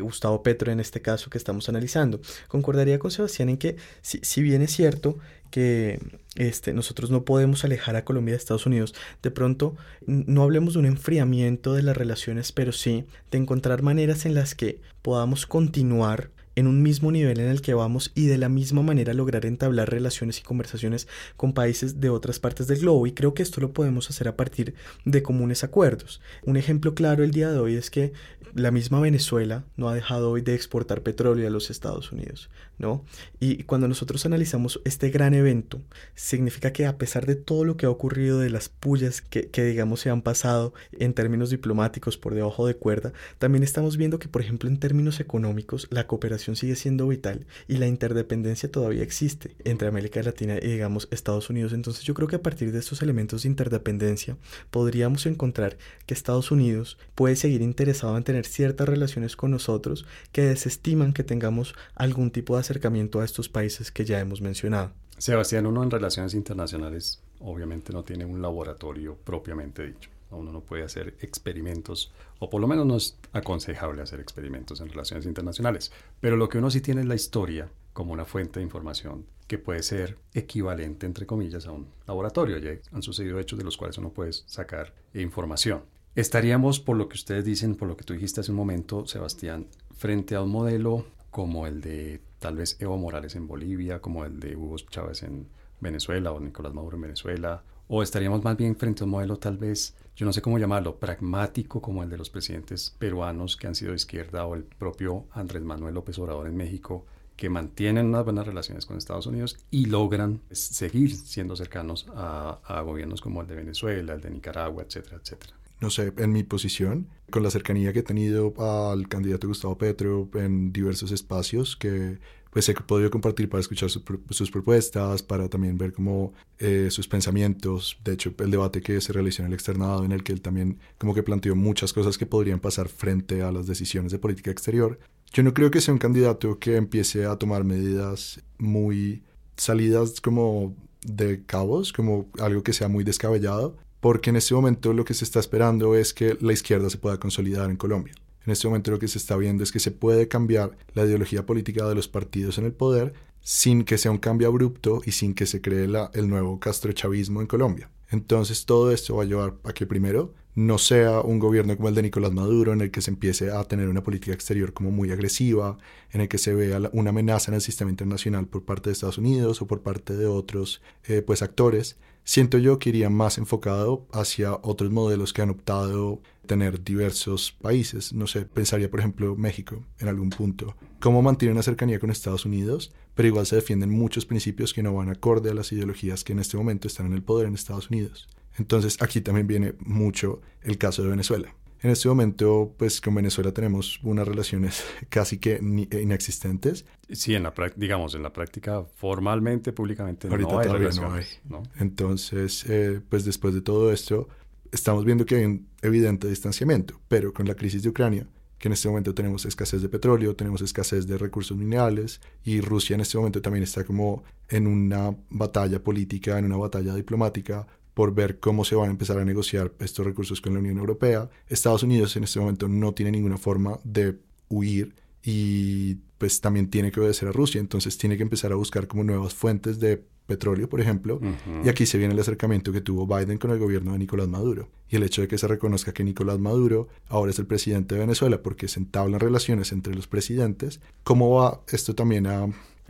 Gustavo 0.00 0.42
Petro 0.42 0.72
en 0.72 0.80
este 0.80 1.02
caso 1.02 1.28
que 1.28 1.36
estamos 1.36 1.68
analizando. 1.68 2.22
Concordaría 2.48 2.98
con 2.98 3.10
Sebastián 3.10 3.50
en 3.50 3.58
que, 3.58 3.76
si 4.00 4.42
bien 4.42 4.62
es 4.62 4.72
cierto 4.72 5.18
que 5.54 6.00
este, 6.34 6.72
nosotros 6.72 7.12
no 7.12 7.24
podemos 7.24 7.64
alejar 7.64 7.94
a 7.94 8.04
Colombia 8.04 8.32
de 8.32 8.38
Estados 8.38 8.66
Unidos. 8.66 8.92
De 9.22 9.30
pronto, 9.30 9.76
no 10.04 10.42
hablemos 10.42 10.72
de 10.72 10.80
un 10.80 10.86
enfriamiento 10.86 11.74
de 11.74 11.84
las 11.84 11.96
relaciones, 11.96 12.50
pero 12.50 12.72
sí 12.72 13.04
de 13.30 13.38
encontrar 13.38 13.80
maneras 13.80 14.26
en 14.26 14.34
las 14.34 14.56
que 14.56 14.80
podamos 15.00 15.46
continuar 15.46 16.32
en 16.56 16.66
un 16.66 16.82
mismo 16.82 17.10
nivel 17.10 17.40
en 17.40 17.48
el 17.48 17.62
que 17.62 17.74
vamos 17.74 18.12
y 18.14 18.26
de 18.26 18.38
la 18.38 18.48
misma 18.48 18.82
manera 18.82 19.14
lograr 19.14 19.46
entablar 19.46 19.90
relaciones 19.90 20.38
y 20.38 20.42
conversaciones 20.42 21.08
con 21.36 21.52
países 21.52 22.00
de 22.00 22.10
otras 22.10 22.38
partes 22.38 22.66
del 22.66 22.80
globo 22.80 23.06
y 23.06 23.12
creo 23.12 23.34
que 23.34 23.42
esto 23.42 23.60
lo 23.60 23.72
podemos 23.72 24.10
hacer 24.10 24.28
a 24.28 24.36
partir 24.36 24.74
de 25.04 25.22
comunes 25.22 25.64
acuerdos. 25.64 26.20
Un 26.44 26.56
ejemplo 26.56 26.94
claro 26.94 27.24
el 27.24 27.30
día 27.30 27.50
de 27.50 27.58
hoy 27.58 27.74
es 27.74 27.90
que 27.90 28.12
la 28.54 28.70
misma 28.70 29.00
Venezuela 29.00 29.64
no 29.76 29.88
ha 29.88 29.94
dejado 29.94 30.30
hoy 30.30 30.40
de 30.40 30.54
exportar 30.54 31.02
petróleo 31.02 31.46
a 31.46 31.50
los 31.50 31.70
Estados 31.70 32.12
Unidos, 32.12 32.50
¿no? 32.78 33.04
Y 33.40 33.64
cuando 33.64 33.88
nosotros 33.88 34.24
analizamos 34.26 34.80
este 34.84 35.10
gran 35.10 35.34
evento, 35.34 35.80
significa 36.14 36.72
que 36.72 36.86
a 36.86 36.96
pesar 36.96 37.26
de 37.26 37.34
todo 37.34 37.64
lo 37.64 37.76
que 37.76 37.86
ha 37.86 37.90
ocurrido, 37.90 38.38
de 38.38 38.50
las 38.50 38.68
pullas 38.68 39.20
que, 39.22 39.48
que 39.48 39.64
digamos 39.64 40.00
se 40.00 40.10
han 40.10 40.22
pasado 40.22 40.72
en 40.92 41.14
términos 41.14 41.50
diplomáticos 41.50 42.16
por 42.16 42.34
debajo 42.34 42.66
de 42.66 42.76
cuerda, 42.76 43.12
también 43.38 43.64
estamos 43.64 43.96
viendo 43.96 44.20
que, 44.20 44.28
por 44.28 44.42
ejemplo, 44.42 44.68
en 44.68 44.78
términos 44.78 45.18
económicos, 45.18 45.88
la 45.90 46.06
cooperación 46.06 46.43
sigue 46.54 46.76
siendo 46.76 47.08
vital 47.08 47.46
y 47.68 47.78
la 47.78 47.86
interdependencia 47.86 48.70
todavía 48.70 49.02
existe 49.02 49.56
entre 49.64 49.88
América 49.88 50.22
Latina 50.22 50.56
y, 50.60 50.66
digamos, 50.66 51.08
Estados 51.10 51.50
Unidos. 51.50 51.72
Entonces 51.72 52.04
yo 52.04 52.14
creo 52.14 52.28
que 52.28 52.36
a 52.36 52.42
partir 52.42 52.72
de 52.72 52.78
estos 52.78 53.02
elementos 53.02 53.42
de 53.42 53.48
interdependencia 53.48 54.36
podríamos 54.70 55.26
encontrar 55.26 55.78
que 56.06 56.14
Estados 56.14 56.50
Unidos 56.50 56.98
puede 57.14 57.36
seguir 57.36 57.62
interesado 57.62 58.16
en 58.16 58.24
tener 58.24 58.46
ciertas 58.46 58.88
relaciones 58.88 59.36
con 59.36 59.50
nosotros 59.50 60.06
que 60.32 60.42
desestiman 60.42 61.12
que 61.12 61.24
tengamos 61.24 61.74
algún 61.94 62.30
tipo 62.30 62.54
de 62.54 62.60
acercamiento 62.60 63.20
a 63.20 63.24
estos 63.24 63.48
países 63.48 63.90
que 63.90 64.04
ya 64.04 64.20
hemos 64.20 64.40
mencionado. 64.40 64.92
Sebastián, 65.16 65.66
uno 65.66 65.82
en 65.82 65.90
relaciones 65.90 66.34
internacionales 66.34 67.20
obviamente 67.40 67.92
no 67.92 68.02
tiene 68.02 68.24
un 68.24 68.40
laboratorio 68.40 69.16
propiamente 69.24 69.86
dicho. 69.86 70.13
Uno 70.34 70.52
no 70.52 70.60
puede 70.60 70.84
hacer 70.84 71.16
experimentos, 71.20 72.12
o 72.38 72.50
por 72.50 72.60
lo 72.60 72.66
menos 72.66 72.86
no 72.86 72.96
es 72.96 73.16
aconsejable 73.32 74.02
hacer 74.02 74.20
experimentos 74.20 74.80
en 74.80 74.88
relaciones 74.88 75.26
internacionales. 75.26 75.92
Pero 76.20 76.36
lo 76.36 76.48
que 76.48 76.58
uno 76.58 76.70
sí 76.70 76.80
tiene 76.80 77.02
es 77.02 77.06
la 77.06 77.14
historia 77.14 77.68
como 77.92 78.12
una 78.12 78.24
fuente 78.24 78.60
de 78.60 78.64
información 78.64 79.26
que 79.46 79.58
puede 79.58 79.82
ser 79.82 80.18
equivalente, 80.32 81.06
entre 81.06 81.26
comillas, 81.26 81.66
a 81.66 81.72
un 81.72 81.86
laboratorio. 82.06 82.58
Ya 82.58 82.72
han 82.92 83.02
sucedido 83.02 83.38
hechos 83.38 83.58
de 83.58 83.64
los 83.64 83.76
cuales 83.76 83.98
uno 83.98 84.10
puede 84.10 84.32
sacar 84.32 84.94
información. 85.14 85.82
Estaríamos, 86.14 86.80
por 86.80 86.96
lo 86.96 87.08
que 87.08 87.16
ustedes 87.16 87.44
dicen, 87.44 87.74
por 87.74 87.88
lo 87.88 87.96
que 87.96 88.04
tú 88.04 88.14
dijiste 88.14 88.40
hace 88.40 88.52
un 88.52 88.56
momento, 88.56 89.06
Sebastián, 89.06 89.66
frente 89.96 90.34
a 90.34 90.42
un 90.42 90.50
modelo 90.50 91.06
como 91.30 91.66
el 91.66 91.80
de 91.80 92.20
tal 92.38 92.56
vez 92.56 92.76
Evo 92.80 92.96
Morales 92.96 93.34
en 93.34 93.48
Bolivia, 93.48 94.00
como 94.00 94.24
el 94.24 94.38
de 94.38 94.54
Hugo 94.54 94.76
Chávez 94.76 95.24
en 95.24 95.48
Venezuela 95.80 96.30
o 96.30 96.38
Nicolás 96.38 96.72
Maduro 96.72 96.96
en 96.96 97.02
Venezuela, 97.02 97.64
o 97.88 98.02
estaríamos 98.02 98.44
más 98.44 98.56
bien 98.56 98.76
frente 98.76 99.02
a 99.02 99.04
un 99.06 99.10
modelo 99.10 99.36
tal 99.36 99.58
vez, 99.58 99.94
yo 100.16 100.26
no 100.26 100.32
sé 100.32 100.42
cómo 100.42 100.58
llamarlo, 100.58 100.96
pragmático 100.96 101.82
como 101.82 102.02
el 102.02 102.10
de 102.10 102.18
los 102.18 102.30
presidentes 102.30 102.94
peruanos 102.98 103.56
que 103.56 103.66
han 103.66 103.74
sido 103.74 103.90
de 103.90 103.96
izquierda 103.96 104.46
o 104.46 104.54
el 104.54 104.62
propio 104.62 105.26
Andrés 105.32 105.62
Manuel 105.62 105.94
López 105.94 106.18
Obrador 106.18 106.46
en 106.46 106.56
México, 106.56 107.06
que 107.36 107.50
mantienen 107.50 108.06
unas 108.06 108.24
buenas 108.24 108.46
relaciones 108.46 108.86
con 108.86 108.96
Estados 108.96 109.26
Unidos 109.26 109.58
y 109.70 109.86
logran 109.86 110.40
seguir 110.52 111.16
siendo 111.16 111.56
cercanos 111.56 112.06
a, 112.14 112.60
a 112.64 112.80
gobiernos 112.82 113.20
como 113.20 113.40
el 113.40 113.48
de 113.48 113.56
Venezuela, 113.56 114.14
el 114.14 114.20
de 114.20 114.30
Nicaragua, 114.30 114.84
etcétera, 114.84 115.18
etcétera. 115.20 115.54
No 115.80 115.90
sé, 115.90 116.12
en 116.16 116.32
mi 116.32 116.44
posición, 116.44 117.08
con 117.30 117.42
la 117.42 117.50
cercanía 117.50 117.92
que 117.92 117.98
he 117.98 118.04
tenido 118.04 118.54
al 118.58 119.08
candidato 119.08 119.48
Gustavo 119.48 119.76
Petro 119.76 120.30
en 120.34 120.72
diversos 120.72 121.10
espacios 121.10 121.76
que 121.76 122.18
pues 122.54 122.68
he 122.68 122.74
podido 122.74 123.10
compartir 123.10 123.48
para 123.48 123.60
escuchar 123.60 123.90
sus 123.90 124.50
propuestas, 124.52 125.24
para 125.24 125.48
también 125.48 125.76
ver 125.76 125.92
cómo 125.92 126.32
eh, 126.60 126.86
sus 126.88 127.08
pensamientos, 127.08 127.98
de 128.04 128.12
hecho 128.12 128.32
el 128.38 128.52
debate 128.52 128.80
que 128.80 129.00
se 129.00 129.12
realizó 129.12 129.42
en 129.42 129.48
el 129.48 129.54
externado 129.54 130.04
en 130.04 130.12
el 130.12 130.22
que 130.22 130.32
él 130.32 130.40
también 130.40 130.78
como 130.96 131.14
que 131.14 131.24
planteó 131.24 131.56
muchas 131.56 131.92
cosas 131.92 132.16
que 132.16 132.26
podrían 132.26 132.60
pasar 132.60 132.88
frente 132.88 133.42
a 133.42 133.50
las 133.50 133.66
decisiones 133.66 134.12
de 134.12 134.20
política 134.20 134.52
exterior. 134.52 135.00
Yo 135.32 135.42
no 135.42 135.52
creo 135.52 135.72
que 135.72 135.80
sea 135.80 135.92
un 135.92 135.98
candidato 135.98 136.60
que 136.60 136.76
empiece 136.76 137.26
a 137.26 137.34
tomar 137.36 137.64
medidas 137.64 138.40
muy 138.56 139.24
salidas 139.56 140.20
como 140.20 140.76
de 141.04 141.44
cabos, 141.44 141.92
como 141.92 142.28
algo 142.38 142.62
que 142.62 142.72
sea 142.72 142.86
muy 142.86 143.02
descabellado, 143.02 143.76
porque 143.98 144.30
en 144.30 144.36
este 144.36 144.54
momento 144.54 144.92
lo 144.92 145.04
que 145.04 145.14
se 145.14 145.24
está 145.24 145.40
esperando 145.40 145.96
es 145.96 146.14
que 146.14 146.38
la 146.40 146.52
izquierda 146.52 146.88
se 146.88 146.98
pueda 146.98 147.18
consolidar 147.18 147.68
en 147.68 147.76
Colombia. 147.76 148.14
En 148.46 148.52
este 148.52 148.66
momento 148.66 148.90
lo 148.90 148.98
que 148.98 149.08
se 149.08 149.18
está 149.18 149.36
viendo 149.36 149.64
es 149.64 149.72
que 149.72 149.80
se 149.80 149.90
puede 149.90 150.28
cambiar 150.28 150.76
la 150.94 151.04
ideología 151.04 151.46
política 151.46 151.86
de 151.88 151.94
los 151.94 152.08
partidos 152.08 152.58
en 152.58 152.66
el 152.66 152.72
poder 152.72 153.14
sin 153.40 153.84
que 153.84 153.98
sea 153.98 154.10
un 154.10 154.18
cambio 154.18 154.48
abrupto 154.48 155.02
y 155.04 155.12
sin 155.12 155.34
que 155.34 155.46
se 155.46 155.60
cree 155.60 155.88
el 156.14 156.28
nuevo 156.28 156.58
castrochavismo 156.58 157.40
en 157.40 157.46
Colombia. 157.46 157.90
Entonces 158.10 158.64
todo 158.64 158.90
esto 158.92 159.16
va 159.16 159.24
a 159.24 159.26
llevar 159.26 159.54
a 159.64 159.72
que 159.72 159.86
primero 159.86 160.34
no 160.54 160.78
sea 160.78 161.20
un 161.20 161.38
gobierno 161.38 161.76
como 161.76 161.88
el 161.88 161.94
de 161.94 162.02
Nicolás 162.02 162.32
Maduro 162.32 162.72
en 162.72 162.80
el 162.80 162.90
que 162.90 163.02
se 163.02 163.10
empiece 163.10 163.50
a 163.50 163.64
tener 163.64 163.88
una 163.88 164.02
política 164.02 164.32
exterior 164.32 164.72
como 164.72 164.90
muy 164.90 165.10
agresiva, 165.10 165.78
en 166.12 166.20
el 166.20 166.28
que 166.28 166.38
se 166.38 166.54
vea 166.54 166.80
una 166.92 167.10
amenaza 167.10 167.50
en 167.50 167.56
el 167.56 167.60
sistema 167.60 167.90
internacional 167.90 168.46
por 168.46 168.64
parte 168.64 168.88
de 168.88 168.92
Estados 168.92 169.18
Unidos 169.18 169.60
o 169.60 169.66
por 169.66 169.82
parte 169.82 170.16
de 170.16 170.26
otros 170.26 170.80
eh, 171.04 171.22
pues 171.22 171.42
actores, 171.42 171.96
siento 172.24 172.58
yo 172.58 172.78
que 172.78 172.88
iría 172.88 173.10
más 173.10 173.38
enfocado 173.38 174.06
hacia 174.12 174.54
otros 174.62 174.90
modelos 174.90 175.32
que 175.32 175.42
han 175.42 175.50
optado 175.50 176.20
tener 176.46 176.82
diversos 176.82 177.52
países. 177.52 178.12
No 178.12 178.26
sé, 178.26 178.46
pensaría 178.46 178.90
por 178.90 179.00
ejemplo 179.00 179.36
México 179.36 179.84
en 179.98 180.08
algún 180.08 180.30
punto. 180.30 180.74
Cómo 181.00 181.22
mantienen 181.22 181.56
una 181.56 181.62
cercanía 181.62 181.98
con 181.98 182.10
Estados 182.10 182.44
Unidos, 182.46 182.92
pero 183.14 183.28
igual 183.28 183.46
se 183.46 183.56
defienden 183.56 183.90
muchos 183.90 184.26
principios 184.26 184.72
que 184.72 184.82
no 184.82 184.94
van 184.94 185.10
acorde 185.10 185.50
a 185.50 185.54
las 185.54 185.70
ideologías 185.72 186.24
que 186.24 186.32
en 186.32 186.38
este 186.38 186.56
momento 186.56 186.88
están 186.88 187.06
en 187.06 187.12
el 187.12 187.22
poder 187.22 187.46
en 187.46 187.54
Estados 187.54 187.90
Unidos. 187.90 188.28
Entonces 188.56 189.00
aquí 189.00 189.20
también 189.20 189.46
viene 189.46 189.74
mucho 189.80 190.40
el 190.62 190.78
caso 190.78 191.02
de 191.02 191.10
Venezuela. 191.10 191.54
En 191.84 191.90
este 191.90 192.08
momento, 192.08 192.74
pues 192.78 192.98
con 193.02 193.14
Venezuela 193.14 193.52
tenemos 193.52 194.00
unas 194.02 194.26
relaciones 194.26 194.82
casi 195.10 195.36
que 195.36 195.60
inexistentes. 195.60 196.86
Sí, 197.10 197.34
en 197.34 197.42
la 197.42 197.52
digamos, 197.76 198.14
en 198.14 198.22
la 198.22 198.32
práctica, 198.32 198.86
formalmente, 198.96 199.74
públicamente, 199.74 200.26
no 200.26 200.58
hay 200.58 200.66
relaciones. 200.66 201.40
No 201.46 201.58
hay. 201.58 201.62
Entonces, 201.80 202.64
eh, 202.70 203.02
pues 203.06 203.26
después 203.26 203.52
de 203.52 203.60
todo 203.60 203.92
esto, 203.92 204.30
estamos 204.72 205.04
viendo 205.04 205.26
que 205.26 205.34
hay 205.34 205.44
un 205.44 205.68
evidente 205.82 206.26
distanciamiento, 206.26 206.98
pero 207.06 207.34
con 207.34 207.46
la 207.46 207.54
crisis 207.54 207.82
de 207.82 207.90
Ucrania, 207.90 208.26
que 208.56 208.68
en 208.68 208.72
este 208.72 208.88
momento 208.88 209.14
tenemos 209.14 209.44
escasez 209.44 209.82
de 209.82 209.90
petróleo, 209.90 210.34
tenemos 210.34 210.62
escasez 210.62 211.06
de 211.06 211.18
recursos 211.18 211.54
minerales 211.54 212.22
y 212.44 212.62
Rusia 212.62 212.94
en 212.94 213.02
este 213.02 213.18
momento 213.18 213.42
también 213.42 213.62
está 213.62 213.84
como 213.84 214.24
en 214.48 214.66
una 214.66 215.14
batalla 215.28 215.84
política, 215.84 216.38
en 216.38 216.46
una 216.46 216.56
batalla 216.56 216.94
diplomática 216.94 217.66
por 217.94 218.14
ver 218.14 218.40
cómo 218.40 218.64
se 218.64 218.74
van 218.74 218.88
a 218.88 218.92
empezar 218.92 219.18
a 219.18 219.24
negociar 219.24 219.72
estos 219.78 220.04
recursos 220.04 220.40
con 220.40 220.54
la 220.54 220.60
Unión 220.60 220.78
Europea. 220.78 221.30
Estados 221.48 221.82
Unidos 221.82 222.16
en 222.16 222.24
este 222.24 222.40
momento 222.40 222.68
no 222.68 222.92
tiene 222.92 223.12
ninguna 223.12 223.38
forma 223.38 223.78
de 223.84 224.18
huir 224.48 224.94
y 225.22 225.96
pues 226.18 226.40
también 226.40 226.68
tiene 226.68 226.92
que 226.92 227.00
obedecer 227.00 227.28
a 227.28 227.32
Rusia, 227.32 227.60
entonces 227.60 227.96
tiene 227.96 228.16
que 228.16 228.22
empezar 228.22 228.52
a 228.52 228.56
buscar 228.56 228.86
como 228.86 229.04
nuevas 229.04 229.34
fuentes 229.34 229.80
de 229.80 230.04
petróleo, 230.26 230.68
por 230.68 230.80
ejemplo, 230.80 231.20
y 231.64 231.68
aquí 231.68 231.86
se 231.86 231.98
viene 231.98 232.14
el 232.14 232.20
acercamiento 232.20 232.72
que 232.72 232.80
tuvo 232.80 233.06
Biden 233.06 233.38
con 233.38 233.50
el 233.50 233.58
gobierno 233.58 233.92
de 233.92 233.98
Nicolás 233.98 234.28
Maduro. 234.28 234.70
Y 234.88 234.96
el 234.96 235.02
hecho 235.02 235.22
de 235.22 235.28
que 235.28 235.36
se 235.36 235.46
reconozca 235.46 235.92
que 235.92 236.04
Nicolás 236.04 236.38
Maduro 236.38 236.88
ahora 237.08 237.30
es 237.30 237.38
el 237.38 237.46
presidente 237.46 237.94
de 237.94 238.02
Venezuela 238.02 238.42
porque 238.42 238.68
se 238.68 238.80
entablan 238.80 239.20
relaciones 239.20 239.72
entre 239.72 239.94
los 239.94 240.06
presidentes, 240.06 240.80
¿cómo 241.02 241.30
va 241.30 241.62
esto 241.68 241.94
también 241.94 242.26
a 242.26 242.46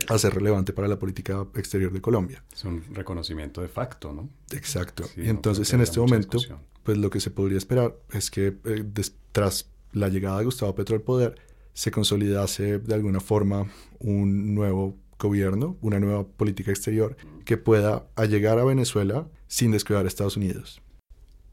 a 0.07 0.17
ser 0.17 0.33
relevante 0.33 0.73
para 0.73 0.87
la 0.87 0.99
política 0.99 1.45
exterior 1.55 1.91
de 1.91 2.01
Colombia. 2.01 2.43
Es 2.53 2.63
un 2.65 2.83
reconocimiento 2.93 3.61
de 3.61 3.67
facto, 3.67 4.13
¿no? 4.13 4.29
Exacto. 4.51 5.03
y 5.17 5.29
entonces 5.29 5.71
en 5.73 5.81
este 5.81 5.99
momento, 5.99 6.39
pues 6.83 6.97
lo 6.97 7.09
que 7.09 7.19
se 7.19 7.31
podría 7.31 7.57
esperar 7.57 7.95
es 8.11 8.29
que 8.29 8.57
eh, 8.65 8.83
tras 9.31 9.69
la 9.91 10.09
llegada 10.09 10.39
de 10.39 10.45
Gustavo 10.45 10.75
Petro 10.75 10.95
al 10.95 11.01
poder, 11.01 11.35
se 11.73 11.91
consolidase 11.91 12.79
de 12.79 12.93
alguna 12.93 13.19
forma 13.19 13.69
un 13.99 14.55
nuevo 14.55 14.97
gobierno, 15.19 15.77
una 15.81 15.99
nueva 15.99 16.25
política 16.25 16.71
exterior 16.71 17.15
que 17.43 17.57
pueda 17.57 18.07
llegar 18.27 18.59
a 18.59 18.63
Venezuela 18.63 19.27
sin 19.47 19.71
descuidar 19.71 20.05
a 20.05 20.07
Estados 20.07 20.37
Unidos. 20.37 20.81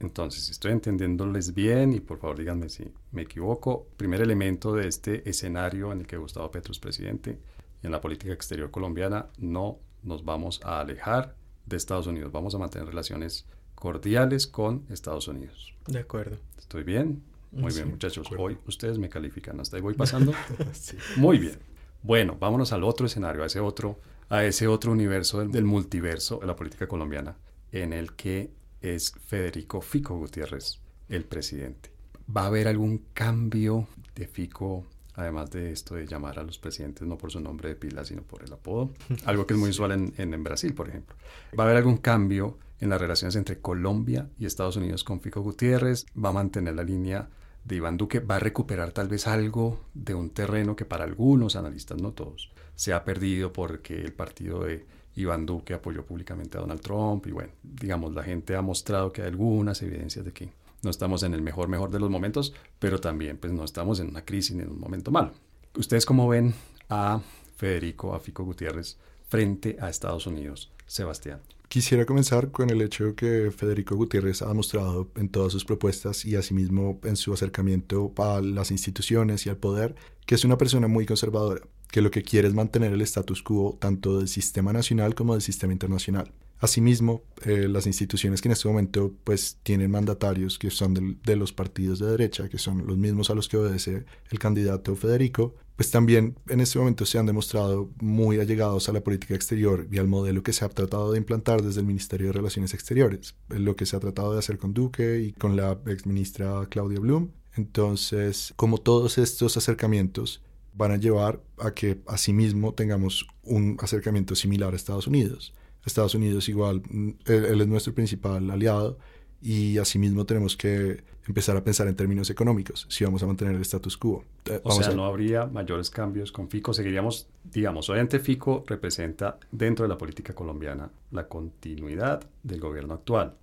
Entonces, 0.01 0.45
si 0.45 0.53
estoy 0.53 0.73
entendiéndoles 0.73 1.55
bien, 1.55 1.93
y 1.93 2.01
por 2.01 2.19
favor 2.19 2.39
díganme 2.39 2.69
si 2.69 2.93
me 3.13 3.23
equivoco, 3.23 3.87
primer 3.97 4.21
elemento 4.21 4.75
de 4.75 4.89
este 4.89 5.29
escenario 5.29 5.93
en 5.93 6.01
el 6.01 6.07
que 6.07 6.17
Gustavo 6.17 6.51
Petro 6.51 6.73
es 6.73 6.81
presidente 6.81 7.39
en 7.83 7.93
la 7.93 8.01
política 8.01 8.33
exterior 8.33 8.71
colombiana 8.71 9.27
no 9.39 9.79
nos 10.03 10.25
vamos 10.25 10.61
a 10.65 10.81
alejar 10.81 11.37
de 11.67 11.77
Estados 11.77 12.07
Unidos, 12.07 12.33
vamos 12.33 12.55
a 12.55 12.59
mantener 12.59 12.89
relaciones 12.89 13.47
cordiales 13.75 14.47
con 14.47 14.85
Estados 14.91 15.29
Unidos. 15.29 15.75
De 15.87 16.01
acuerdo. 16.01 16.37
¿Estoy 16.59 16.85
bien? 16.85 17.23
Muy 17.51 17.73
bien, 17.73 17.91
muchachos. 17.91 18.29
Hoy 18.39 18.57
ustedes 18.67 18.99
me 18.99 19.09
califican. 19.09 19.61
¿Hasta 19.61 19.77
ahí 19.77 19.83
voy 19.83 19.95
pasando? 19.95 20.33
sí. 20.73 20.97
Muy 21.17 21.39
bien. 21.39 21.59
Bueno, 22.03 22.37
vámonos 22.39 22.73
al 22.73 22.83
otro 22.85 23.07
escenario, 23.07 23.43
a 23.43 23.47
ese 23.47 23.61
otro, 23.61 24.01
a 24.29 24.45
ese 24.45 24.67
otro 24.67 24.93
universo 24.93 25.41
del, 25.41 25.53
del 25.53 25.65
multiverso 25.65 26.39
de 26.39 26.47
la 26.47 26.57
política 26.57 26.87
colombiana, 26.87 27.37
en 27.71 27.93
el 27.93 28.15
que 28.15 28.53
es 28.81 29.13
Federico 29.27 29.81
Fico 29.81 30.17
Gutiérrez 30.17 30.81
el 31.09 31.25
presidente. 31.25 31.93
¿Va 32.35 32.45
a 32.45 32.47
haber 32.47 32.69
algún 32.69 33.05
cambio 33.13 33.87
de 34.15 34.27
Fico 34.27 34.87
además 35.15 35.51
de 35.51 35.73
esto 35.73 35.95
de 35.95 36.07
llamar 36.07 36.39
a 36.39 36.43
los 36.43 36.59
presidentes 36.59 37.07
no 37.07 37.19
por 37.19 37.31
su 37.31 37.41
nombre 37.41 37.69
de 37.69 37.77
pila, 37.77 38.05
sino 38.05 38.23
por 38.23 38.43
el 38.43 38.53
apodo, 38.53 38.93
algo 39.25 39.47
que 39.47 39.55
es 39.55 39.61
muy 39.61 39.71
usual 39.71 39.93
en, 39.93 40.15
en, 40.17 40.45
Brasil, 40.45 40.75
por 40.75 40.89
ejemplo. 40.89 41.17
¿Va 41.59 41.65
a 41.65 41.67
haber 41.67 41.79
algún 41.79 41.99
cambio 41.99 42.59
en 42.81 42.89
las 42.89 43.01
relaciones 43.01 43.37
entre 43.37 43.61
Colombia 43.61 44.29
y 44.39 44.47
Estados 44.47 44.77
Unidos 44.77 45.05
con 45.05 45.21
Fico 45.21 45.41
Gutiérrez? 45.41 46.07
¿Va 46.17 46.31
a 46.31 46.33
mantener 46.33 46.75
la 46.75 46.85
línea 46.85 47.29
de 47.65 47.77
Iván 47.77 47.97
Duque? 47.97 48.21
¿Va 48.21 48.37
a 48.37 48.41
recuperar 48.41 48.93
tal 48.93 49.09
vez 49.09 49.27
algo 49.27 49.85
de 49.95 50.15
un 50.15 50.31
terreno 50.31 50.77
que 50.77 50.85
para 50.85 51.05
algunos 51.05 51.57
analistas, 51.57 52.01
no 52.01 52.13
todos, 52.13 52.53
se 52.75 52.93
ha 52.93 53.05
perdido 53.05 53.53
porque 53.53 54.01
el 54.01 54.13
partido 54.13 54.65
de 54.65 54.87
Iván 55.15 55.45
Duque 55.45 55.75
apoyó 55.75 56.05
públicamente 56.07 56.57
a 56.57 56.63
Donald 56.63 56.81
Trump? 56.81 57.27
Y 57.27 57.33
bueno, 57.33 57.53
digamos, 57.63 58.15
la 58.15 58.23
gente 58.23 58.57
ha 58.57 58.63
mostrado 58.63 59.13
que 59.13 59.23
hay 59.23 59.29
algunas 59.29 59.83
evidencias 59.83 60.25
de 60.25 60.33
que 60.33 60.62
no 60.83 60.91
estamos 60.91 61.23
en 61.23 61.35
el 61.35 61.43
mejor, 61.43 61.69
mejor 61.69 61.91
de 61.91 62.01
los 62.01 62.11
momentos, 62.11 62.55
pero 62.79 63.01
también 63.01 63.39
pues 63.39 63.53
no 63.53 63.65
estamos 63.65 64.01
en 64.01 64.09
una 64.09 64.25
crisis 64.25 64.57
ni 64.57 64.63
en 64.63 64.71
un 64.71 64.81
momento 64.81 65.11
malo. 65.11 65.33
¿Ustedes 65.77 66.05
cómo 66.05 66.29
ven 66.29 66.55
a 66.89 67.21
Federico, 67.57 68.15
a 68.15 68.21
Fico 68.21 68.45
Gutiérrez 68.45 68.99
frente 69.29 69.77
a 69.81 69.89
Estados 69.89 70.27
Unidos? 70.27 70.73
Sebastián. 70.87 71.41
Quisiera 71.69 72.05
comenzar 72.05 72.51
con 72.51 72.69
el 72.69 72.83
hecho 72.83 73.15
que 73.15 73.51
Federico 73.51 73.97
Gutiérrez 73.97 74.43
ha 74.43 74.49
demostrado 74.49 75.09
en 75.17 75.31
todas 75.31 75.53
sus 75.53 75.65
propuestas 75.65 76.27
y 76.27 76.37
asimismo 76.37 77.01
en 77.05 77.17
su 77.17 77.33
acercamiento 77.33 78.13
a 78.19 78.43
las 78.43 78.71
instituciones 78.71 79.47
y 79.47 79.49
al 79.49 79.57
poder 79.57 79.95
que 80.27 80.35
es 80.35 80.45
una 80.45 80.59
persona 80.59 80.87
muy 80.87 81.07
conservadora, 81.07 81.63
que 81.91 82.03
lo 82.03 82.11
que 82.11 82.23
quiere 82.23 82.49
es 82.49 82.53
mantener 82.53 82.93
el 82.93 83.01
status 83.01 83.43
quo 83.43 83.79
tanto 83.81 84.19
del 84.19 84.29
sistema 84.29 84.75
nacional 84.75 85.15
como 85.15 85.33
del 85.33 85.41
sistema 85.41 85.73
internacional. 85.73 86.31
Asimismo, 86.63 87.25
eh, 87.45 87.67
las 87.69 87.89
instituciones 87.89 88.41
que 88.41 88.47
en 88.47 88.53
este 88.53 88.69
momento 88.69 89.13
pues 89.25 89.59
tienen 89.65 89.91
mandatarios 89.91 90.61
que 90.61 90.71
son 90.71 91.19
de 91.21 91.35
los 91.35 91.53
partidos 91.53 91.99
de 91.99 92.07
derecha, 92.07 92.49
que 92.49 92.57
son 92.57 92.87
los 92.87 92.97
mismos 92.97 93.31
a 93.31 93.35
los 93.35 93.49
que 93.49 93.57
obedece 93.57 94.05
el 94.31 94.39
candidato 94.39 94.95
Federico, 94.95 95.57
pues 95.75 95.91
también 95.91 96.37
en 96.49 96.61
este 96.61 96.79
momento 96.79 97.05
se 97.05 97.19
han 97.19 97.27
demostrado 97.27 97.91
muy 98.01 98.39
allegados 98.39 98.89
a 98.89 98.93
la 98.93 99.03
política 99.03 99.35
exterior 99.35 99.89
y 99.91 99.99
al 99.99 100.07
modelo 100.07 100.45
que 100.45 100.53
se 100.53 100.65
ha 100.65 100.69
tratado 100.69 101.11
de 101.11 101.19
implantar 101.19 101.63
desde 101.63 101.81
el 101.81 101.87
Ministerio 101.87 102.29
de 102.29 102.35
Relaciones 102.35 102.75
Exteriores, 102.75 103.35
lo 103.49 103.75
que 103.75 103.85
se 103.85 103.97
ha 103.97 104.01
tratado 104.01 104.33
de 104.33 104.39
hacer 104.39 104.57
con 104.57 104.73
Duque 104.73 105.21
y 105.21 105.33
con 105.33 105.57
la 105.57 105.81
exministra 105.87 106.65
Claudia 106.71 107.01
Blum. 107.01 107.31
Entonces, 107.57 108.55
como 108.55 108.79
todos 108.79 109.19
estos 109.19 109.57
acercamientos 109.57 110.45
van 110.75 110.93
a 110.93 110.97
llevar 110.97 111.43
a 111.59 111.75
que 111.75 112.01
asimismo 112.07 112.73
tengamos 112.73 113.27
un 113.43 113.77
acercamiento 113.81 114.37
similar 114.37 114.75
a 114.75 114.77
Estados 114.77 115.09
Unidos. 115.09 115.53
Estados 115.85 116.15
Unidos 116.15 116.49
igual, 116.49 116.83
mm, 116.89 117.11
él, 117.27 117.61
es 117.61 117.67
nuestro 117.67 117.95
principal 117.95 118.51
aliado 118.51 118.99
y 119.41 119.79
asimismo 119.79 120.25
tenemos 120.25 120.57
que 120.57 121.03
empezar 121.27 121.57
a 121.57 121.65
pensar 121.65 121.89
en 121.89 121.97
términos 121.97 122.31
económicos, 122.31 122.87
si 122.89 123.05
vamos 123.05 123.23
a 123.23 123.27
mantener 123.27 123.55
el 123.55 123.63
status 123.63 123.97
quo. 123.97 124.25
Eh, 124.45 124.61
o 124.63 124.73
sea, 124.73 124.95
no 124.95 125.05
habría 125.05 125.47
mayores 125.47 125.91
cambios 125.91 126.31
con 126.31 126.49
FICO, 126.49 126.73
seguiríamos, 126.73 127.29
digamos, 127.45 127.89
obviamente 127.91 128.19
FICO 128.21 128.65
representa 128.67 129.39
dentro 129.51 129.85
de 129.85 129.89
la 129.89 129.99
política 129.99 130.35
colombiana 130.35 130.91
la 131.11 131.27
continuidad 131.29 132.25
del 132.43 132.61
gobierno 132.61 132.95
actual, 132.95 133.35